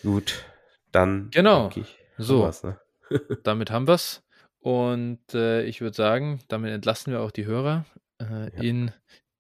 [0.03, 0.45] Gut,
[0.93, 1.31] dann.
[1.31, 1.71] Genau.
[2.19, 2.79] So, ne?
[3.45, 4.23] damit haben wir es.
[4.61, 7.85] Und äh, ich würde sagen, damit entlassen wir auch die Hörer
[8.19, 8.63] äh, ja.
[8.63, 8.93] in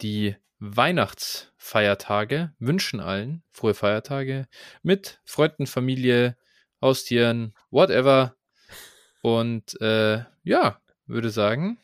[0.02, 2.52] die Weihnachtsfeiertage.
[2.58, 4.46] Wünschen allen frohe Feiertage
[4.82, 6.36] mit Freunden, Familie,
[6.80, 8.36] Haustieren, whatever.
[9.22, 11.78] Und äh, ja, würde sagen,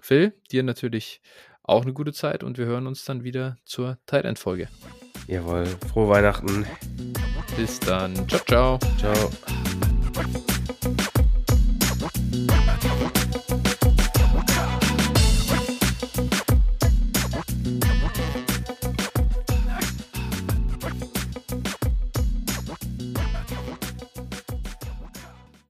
[0.00, 1.20] Phil, dir natürlich
[1.66, 4.68] auch eine gute Zeit und wir hören uns dann wieder zur Tight-End-Folge.
[5.26, 6.66] Jawohl, frohe Weihnachten.
[7.56, 8.14] Bis dann.
[8.28, 8.78] Ciao, ciao.
[8.98, 9.30] Ciao.